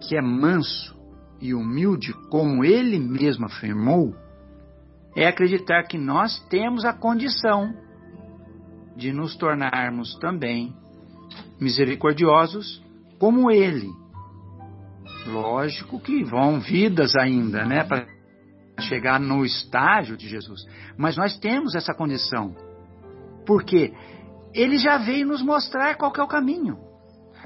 que 0.00 0.16
é 0.16 0.22
manso 0.22 0.96
e 1.40 1.54
humilde, 1.54 2.12
como 2.30 2.64
ele 2.64 2.98
mesmo 2.98 3.46
afirmou, 3.46 4.14
é 5.14 5.26
acreditar 5.26 5.82
que 5.84 5.98
nós 5.98 6.38
temos 6.48 6.84
a 6.84 6.92
condição 6.92 7.74
de 8.96 9.12
nos 9.12 9.36
tornarmos 9.36 10.14
também 10.18 10.74
misericordiosos 11.60 12.82
como 13.18 13.50
ele. 13.50 13.88
Lógico 15.26 15.98
que 15.98 16.22
vão 16.22 16.60
vidas 16.60 17.14
ainda, 17.16 17.64
né, 17.64 17.82
para 17.82 18.06
chegar 18.80 19.18
no 19.18 19.44
estágio 19.44 20.16
de 20.16 20.28
Jesus, 20.28 20.60
mas 20.96 21.16
nós 21.16 21.38
temos 21.38 21.74
essa 21.74 21.94
condição. 21.94 22.54
Porque 23.46 23.94
ele 24.56 24.78
já 24.78 24.96
veio 24.96 25.26
nos 25.26 25.42
mostrar 25.42 25.96
qual 25.96 26.10
é 26.16 26.22
o 26.22 26.26
caminho. 26.26 26.78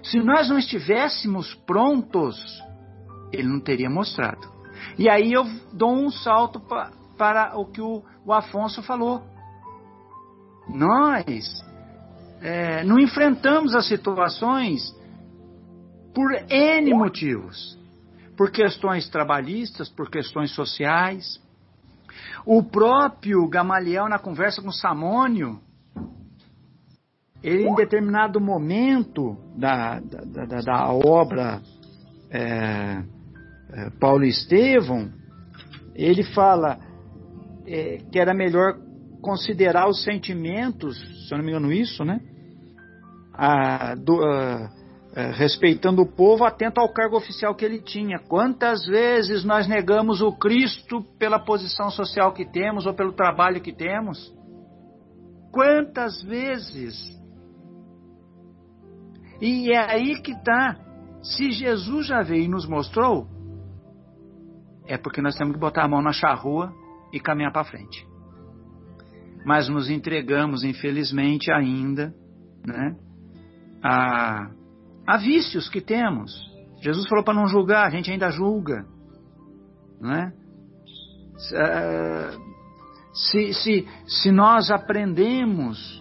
Se 0.03 0.21
nós 0.21 0.49
não 0.49 0.57
estivéssemos 0.57 1.55
prontos, 1.67 2.63
ele 3.33 3.49
não 3.49 3.61
teria 3.61 3.91
mostrado. 3.91 4.49
E 4.97 5.09
aí 5.09 5.33
eu 5.33 5.45
dou 5.73 5.93
um 5.93 6.11
salto 6.11 6.61
pa, 6.61 6.93
para 7.19 7.59
o 7.59 7.67
que 7.67 7.83
o, 7.83 8.03
o 8.25 8.33
Afonso 8.33 8.81
falou. 8.83 9.23
Nós 10.69 11.63
é, 12.41 12.85
não 12.85 12.99
enfrentamos 12.99 13.75
as 13.75 13.87
situações 13.87 14.95
por 16.15 16.33
N 16.49 16.95
motivos. 16.95 17.77
Por 18.37 18.53
questões 18.53 19.09
trabalhistas, 19.09 19.89
por 19.89 20.09
questões 20.09 20.53
sociais. 20.53 21.41
O 22.47 22.63
próprio 22.63 23.47
Gamaliel, 23.49 24.09
na 24.09 24.19
conversa 24.19 24.63
com 24.63 24.73
Samônio, 24.73 25.61
ele 27.43 27.67
em 27.67 27.75
determinado 27.75 28.41
momento 28.41 29.37
da, 29.57 29.99
da, 30.01 30.45
da, 30.45 30.61
da 30.61 30.93
obra 30.93 31.61
é, 32.31 33.03
é, 33.73 33.91
Paulo 33.99 34.25
Estevão, 34.25 35.11
ele 35.95 36.23
fala 36.23 36.79
é, 37.67 37.99
que 38.11 38.19
era 38.19 38.35
melhor 38.35 38.77
considerar 39.23 39.89
os 39.89 40.03
sentimentos, 40.05 40.99
se 41.27 41.35
eu 41.35 41.39
não 41.39 41.45
me 41.45 41.51
engano 41.51 41.73
isso, 41.73 42.05
né? 42.05 42.21
A, 43.33 43.95
do, 43.95 44.23
a, 44.23 44.71
a, 45.17 45.23
respeitando 45.33 46.03
o 46.03 46.07
povo, 46.07 46.45
atento 46.45 46.81
ao 46.81 46.93
cargo 46.93 47.17
oficial 47.17 47.55
que 47.55 47.65
ele 47.65 47.81
tinha. 47.81 48.19
Quantas 48.19 48.87
vezes 48.87 49.45
nós 49.45 49.67
negamos 49.67 50.21
o 50.21 50.33
Cristo 50.33 51.03
pela 51.19 51.39
posição 51.39 51.91
social 51.91 52.33
que 52.33 52.45
temos 52.45 52.87
ou 52.87 52.95
pelo 52.95 53.13
trabalho 53.13 53.61
que 53.61 53.73
temos? 53.73 54.35
Quantas 55.53 56.23
vezes 56.23 57.20
e 59.41 59.73
é 59.73 59.79
aí 59.79 60.21
que 60.21 60.33
está. 60.33 60.77
Se 61.23 61.51
Jesus 61.51 62.07
já 62.07 62.23
veio 62.23 62.45
e 62.45 62.49
nos 62.49 62.67
mostrou, 62.67 63.27
é 64.87 64.97
porque 64.97 65.21
nós 65.23 65.37
temos 65.37 65.55
que 65.55 65.61
botar 65.61 65.85
a 65.85 65.89
mão 65.89 66.03
na 66.03 66.13
charrua 66.13 66.73
e 67.13 67.21
caminhar 67.21 67.53
para 67.53 67.65
frente. 67.65 68.07
Mas 69.45 69.69
nos 69.69 69.89
entregamos, 69.91 70.65
infelizmente, 70.65 71.51
ainda 71.53 72.15
né, 72.67 72.97
a, 73.83 74.51
a 75.07 75.17
vícios 75.17 75.69
que 75.69 75.81
temos. 75.81 76.33
Jesus 76.83 77.09
falou 77.09 77.25
para 77.25 77.35
não 77.35 77.47
julgar, 77.47 77.87
a 77.87 77.91
gente 77.91 78.11
ainda 78.11 78.31
julga. 78.31 78.87
né? 80.01 80.33
Se, 83.13 83.53
se, 83.55 83.89
se 84.07 84.31
nós 84.31 84.71
aprendemos 84.71 86.00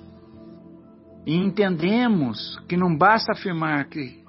e 1.25 1.35
entendemos 1.35 2.59
que 2.67 2.77
não 2.77 2.95
basta 2.95 3.33
afirmar 3.33 3.87
que, 3.89 4.23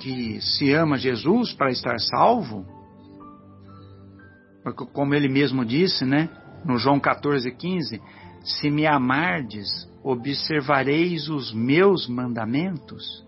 que 0.00 0.40
se 0.40 0.72
ama 0.72 0.96
Jesus 0.96 1.52
para 1.52 1.70
estar 1.70 1.98
salvo, 2.00 2.66
como 4.92 5.14
ele 5.14 5.28
mesmo 5.28 5.64
disse, 5.64 6.04
né? 6.04 6.28
No 6.64 6.76
João 6.76 6.98
14, 6.98 7.50
15, 7.50 8.00
se 8.42 8.70
me 8.70 8.86
amardes, 8.86 9.68
observareis 10.02 11.28
os 11.28 11.52
meus 11.52 12.08
mandamentos. 12.08 13.26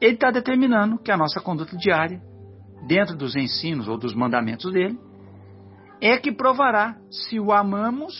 Ele 0.00 0.14
está 0.14 0.30
determinando 0.30 0.98
que 0.98 1.10
a 1.10 1.16
nossa 1.16 1.40
conduta 1.40 1.76
diária, 1.76 2.20
dentro 2.86 3.16
dos 3.16 3.34
ensinos 3.36 3.88
ou 3.88 3.98
dos 3.98 4.14
mandamentos 4.14 4.72
dele, 4.72 4.98
é 6.00 6.16
que 6.16 6.32
provará 6.32 6.96
se 7.10 7.40
o 7.40 7.52
amamos 7.52 8.14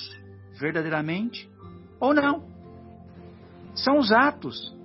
verdadeiramente 0.58 1.48
ou 2.00 2.12
não. 2.12 2.57
São 3.84 3.98
os 3.98 4.12
atos. 4.12 4.76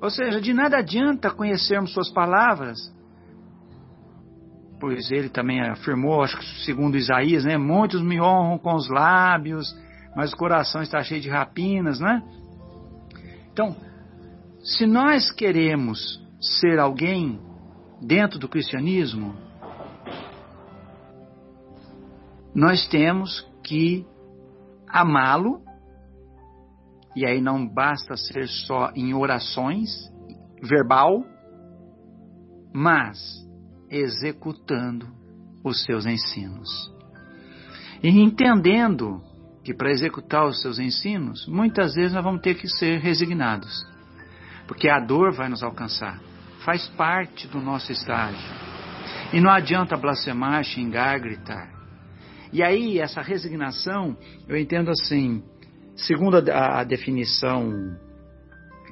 Ou 0.00 0.10
seja, 0.10 0.40
de 0.40 0.52
nada 0.52 0.78
adianta 0.78 1.30
conhecermos 1.30 1.92
suas 1.92 2.10
palavras, 2.10 2.78
pois 4.78 5.10
ele 5.10 5.28
também 5.28 5.60
afirmou, 5.60 6.22
acho 6.22 6.38
que 6.38 6.44
segundo 6.64 6.96
Isaías, 6.96 7.44
né? 7.44 7.56
Muitos 7.56 8.02
me 8.02 8.20
honram 8.20 8.58
com 8.58 8.74
os 8.74 8.88
lábios, 8.88 9.74
mas 10.14 10.32
o 10.32 10.36
coração 10.36 10.82
está 10.82 11.02
cheio 11.02 11.20
de 11.20 11.30
rapinas, 11.30 11.98
né? 11.98 12.22
Então, 13.52 13.74
se 14.60 14.86
nós 14.86 15.30
queremos 15.30 16.22
ser 16.40 16.78
alguém 16.78 17.40
dentro 18.02 18.38
do 18.38 18.48
cristianismo, 18.48 19.34
nós 22.54 22.86
temos 22.88 23.46
que 23.62 24.06
amá-lo, 24.88 25.60
e 27.16 27.24
aí 27.24 27.40
não 27.40 27.66
basta 27.66 28.14
ser 28.14 28.46
só 28.46 28.92
em 28.94 29.14
orações, 29.14 29.88
verbal, 30.62 31.24
mas 32.74 33.18
executando 33.90 35.08
os 35.64 35.82
seus 35.82 36.04
ensinos. 36.04 36.68
E 38.02 38.10
entendendo 38.10 39.22
que 39.64 39.72
para 39.72 39.90
executar 39.90 40.46
os 40.46 40.60
seus 40.60 40.78
ensinos, 40.78 41.46
muitas 41.48 41.94
vezes 41.94 42.12
nós 42.12 42.22
vamos 42.22 42.42
ter 42.42 42.54
que 42.54 42.68
ser 42.68 43.00
resignados, 43.00 43.74
porque 44.68 44.86
a 44.86 45.00
dor 45.00 45.32
vai 45.32 45.48
nos 45.48 45.62
alcançar, 45.62 46.20
faz 46.66 46.86
parte 46.90 47.48
do 47.48 47.62
nosso 47.62 47.90
estágio. 47.92 48.54
E 49.32 49.40
não 49.40 49.50
adianta 49.50 49.96
blasfemar, 49.96 50.62
xingar, 50.62 51.18
gritar. 51.18 51.70
E 52.52 52.62
aí, 52.62 52.98
essa 52.98 53.22
resignação, 53.22 54.16
eu 54.46 54.56
entendo 54.56 54.90
assim, 54.90 55.42
segundo 55.96 56.36
a, 56.50 56.80
a 56.80 56.84
definição 56.84 57.96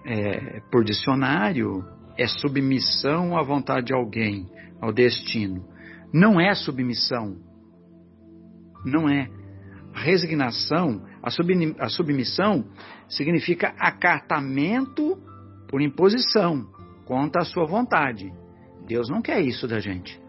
é, 0.05 0.61
por 0.71 0.85
dicionário, 0.85 1.85
é 2.17 2.27
submissão 2.27 3.37
à 3.37 3.43
vontade 3.43 3.87
de 3.87 3.95
alguém, 3.95 4.49
ao 4.81 4.93
destino. 4.93 5.65
Não 6.13 6.41
é 6.41 6.55
submissão. 6.55 7.37
Não 8.85 9.09
é. 9.09 9.29
Resignação, 9.93 11.03
a, 11.23 11.31
sub, 11.31 11.77
a 11.79 11.89
submissão, 11.89 12.65
significa 13.09 13.75
acatamento 13.79 15.17
por 15.69 15.81
imposição, 15.81 16.67
contra 17.05 17.43
a 17.43 17.45
sua 17.45 17.67
vontade. 17.67 18.33
Deus 18.87 19.09
não 19.09 19.23
quer 19.23 19.41
isso 19.41 19.67
da 19.67 19.81
gente. 19.81 20.21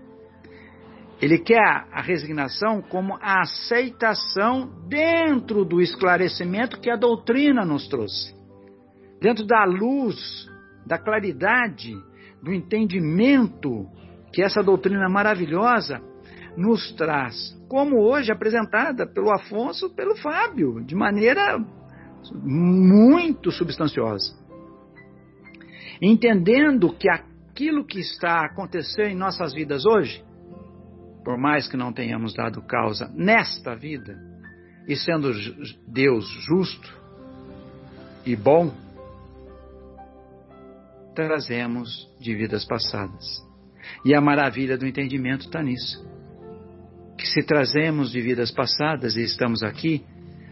Ele 1.21 1.39
quer 1.39 1.87
a 1.91 2.01
resignação 2.01 2.81
como 2.81 3.15
a 3.21 3.41
aceitação 3.41 4.69
dentro 4.87 5.63
do 5.63 5.81
esclarecimento 5.81 6.79
que 6.79 6.89
a 6.89 6.97
doutrina 6.97 7.65
nos 7.65 7.87
trouxe. 7.87 8.35
Dentro 9.21 9.45
da 9.45 9.63
luz, 9.63 10.49
da 10.85 10.97
claridade, 10.97 11.93
do 12.43 12.53
entendimento 12.53 13.87
que 14.33 14.41
essa 14.41 14.61
doutrina 14.61 15.07
maravilhosa 15.07 16.01
nos 16.57 16.91
traz, 16.93 17.57
como 17.69 18.01
hoje 18.01 18.31
apresentada 18.31 19.07
pelo 19.07 19.33
Afonso, 19.33 19.93
pelo 19.95 20.15
Fábio, 20.17 20.83
de 20.83 20.95
maneira 20.95 21.57
muito 22.33 23.51
substanciosa. 23.51 24.35
Entendendo 26.01 26.93
que 26.93 27.09
aquilo 27.09 27.85
que 27.85 27.99
está 27.99 28.45
acontecendo 28.45 29.11
em 29.11 29.15
nossas 29.15 29.53
vidas 29.53 29.85
hoje 29.85 30.24
por 31.25 31.39
mais 31.39 31.67
que 31.67 31.75
não 31.75 31.91
tenhamos 31.91 32.35
dado 32.35 32.61
causa 32.61 33.11
nesta 33.15 33.75
vida, 33.75 34.15
e 34.87 34.95
sendo 34.95 35.33
Deus 35.87 36.29
justo 36.45 36.95
e 38.23 38.35
bom, 38.35 38.71
trazemos 41.15 42.07
de 42.19 42.35
vidas 42.35 42.63
passadas. 42.63 43.43
E 44.05 44.13
a 44.13 44.21
maravilha 44.21 44.77
do 44.77 44.85
entendimento 44.85 45.47
está 45.47 45.63
nisso. 45.63 46.05
Que 47.17 47.25
se 47.25 47.41
trazemos 47.41 48.11
de 48.11 48.21
vidas 48.21 48.51
passadas 48.51 49.15
e 49.15 49.23
estamos 49.23 49.63
aqui, 49.63 50.05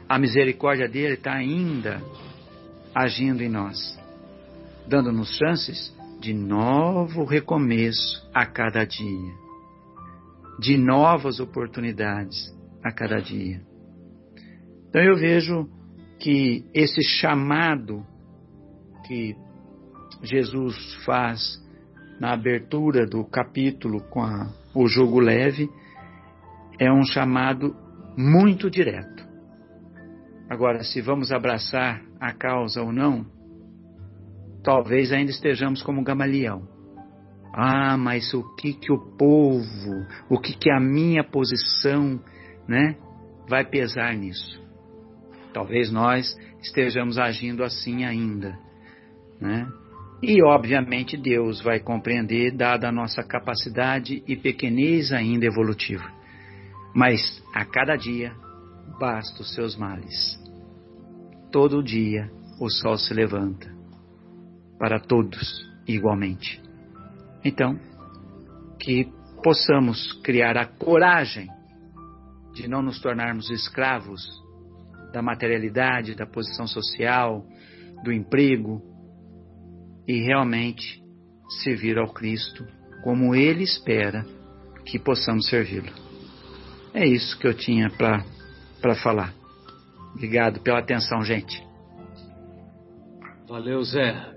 a 0.09 0.17
misericórdia 0.17 0.89
dele 0.89 1.13
está 1.13 1.33
ainda 1.33 2.01
agindo 2.95 3.43
em 3.43 3.49
nós, 3.49 3.99
dando-nos 4.87 5.37
chances 5.37 5.95
de 6.19 6.33
novo 6.33 7.25
recomeço 7.25 8.27
a 8.33 8.45
cada 8.45 8.85
dia 8.85 9.42
de 10.59 10.77
novas 10.77 11.39
oportunidades 11.39 12.53
a 12.83 12.91
cada 12.91 13.19
dia. 13.19 13.61
Então 14.89 15.01
eu 15.01 15.15
vejo 15.15 15.67
que 16.19 16.65
esse 16.73 17.01
chamado 17.03 18.05
que 19.07 19.35
Jesus 20.21 20.95
faz 21.05 21.61
na 22.19 22.33
abertura 22.33 23.05
do 23.05 23.23
capítulo 23.25 24.01
com 24.09 24.21
a, 24.21 24.49
o 24.73 24.87
jogo 24.87 25.19
leve 25.19 25.69
é 26.79 26.91
um 26.91 27.03
chamado 27.03 27.75
muito 28.15 28.69
direto. 28.69 29.27
Agora, 30.49 30.83
se 30.83 31.01
vamos 31.01 31.31
abraçar 31.31 32.01
a 32.19 32.31
causa 32.31 32.81
ou 32.81 32.91
não, 32.91 33.25
talvez 34.63 35.11
ainda 35.11 35.31
estejamos 35.31 35.81
como 35.81 36.03
Gamaliel. 36.03 36.72
Ah, 37.53 37.95
mas 37.97 38.33
o 38.33 38.43
que 38.55 38.73
que 38.73 38.91
o 38.91 38.97
povo, 38.97 40.07
o 40.27 40.39
que 40.39 40.57
que 40.57 40.71
a 40.71 40.79
minha 40.79 41.23
posição, 41.23 42.19
né, 42.67 42.97
vai 43.47 43.63
pesar 43.63 44.15
nisso? 44.15 44.59
Talvez 45.53 45.91
nós 45.91 46.35
estejamos 46.63 47.19
agindo 47.19 47.63
assim 47.63 48.05
ainda, 48.05 48.57
né? 49.39 49.67
E 50.23 50.41
obviamente 50.41 51.15
Deus 51.15 51.61
vai 51.61 51.79
compreender, 51.79 52.55
dada 52.55 52.87
a 52.87 52.91
nossa 52.91 53.21
capacidade 53.21 54.23
e 54.27 54.35
pequenez 54.35 55.11
ainda 55.11 55.45
evolutiva. 55.45 56.09
Mas 56.95 57.43
a 57.53 57.65
cada 57.65 57.95
dia 57.95 58.33
basta 58.99 59.41
os 59.41 59.53
seus 59.53 59.75
males. 59.75 60.39
Todo 61.51 61.83
dia 61.83 62.31
o 62.59 62.69
sol 62.69 62.97
se 62.97 63.13
levanta 63.13 63.71
para 64.79 64.99
todos 64.99 65.69
igualmente. 65.85 66.63
Então, 67.43 67.79
que 68.79 69.11
possamos 69.43 70.13
criar 70.23 70.57
a 70.57 70.65
coragem 70.65 71.47
de 72.53 72.67
não 72.67 72.81
nos 72.81 73.01
tornarmos 73.01 73.49
escravos 73.49 74.21
da 75.11 75.21
materialidade, 75.21 76.15
da 76.15 76.25
posição 76.25 76.65
social, 76.67 77.45
do 78.03 78.11
emprego 78.11 78.81
e 80.07 80.23
realmente 80.23 81.01
servir 81.63 81.97
ao 81.97 82.13
Cristo 82.13 82.65
como 83.03 83.35
Ele 83.35 83.63
espera 83.63 84.25
que 84.85 84.97
possamos 84.97 85.47
servi-lo. 85.47 85.91
É 86.93 87.05
isso 87.05 87.37
que 87.39 87.47
eu 87.47 87.53
tinha 87.53 87.89
para 87.89 88.95
falar. 88.95 89.33
Obrigado 90.13 90.59
pela 90.61 90.79
atenção, 90.79 91.23
gente. 91.23 91.61
Valeu, 93.47 93.81
Zé. 93.83 94.33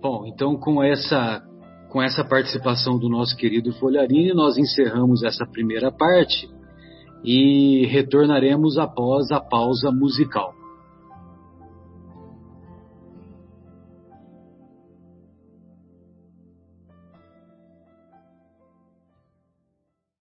Bom, 0.00 0.26
então 0.26 0.56
com 0.56 0.82
essa 0.82 1.42
com 1.90 2.00
essa 2.00 2.24
participação 2.24 2.98
do 2.98 3.08
nosso 3.08 3.36
querido 3.36 3.72
Folharini, 3.72 4.32
nós 4.32 4.56
encerramos 4.56 5.24
essa 5.24 5.44
primeira 5.44 5.90
parte 5.90 6.48
e 7.24 7.84
retornaremos 7.86 8.78
após 8.78 9.30
a 9.32 9.40
pausa 9.40 9.90
musical. 9.90 10.54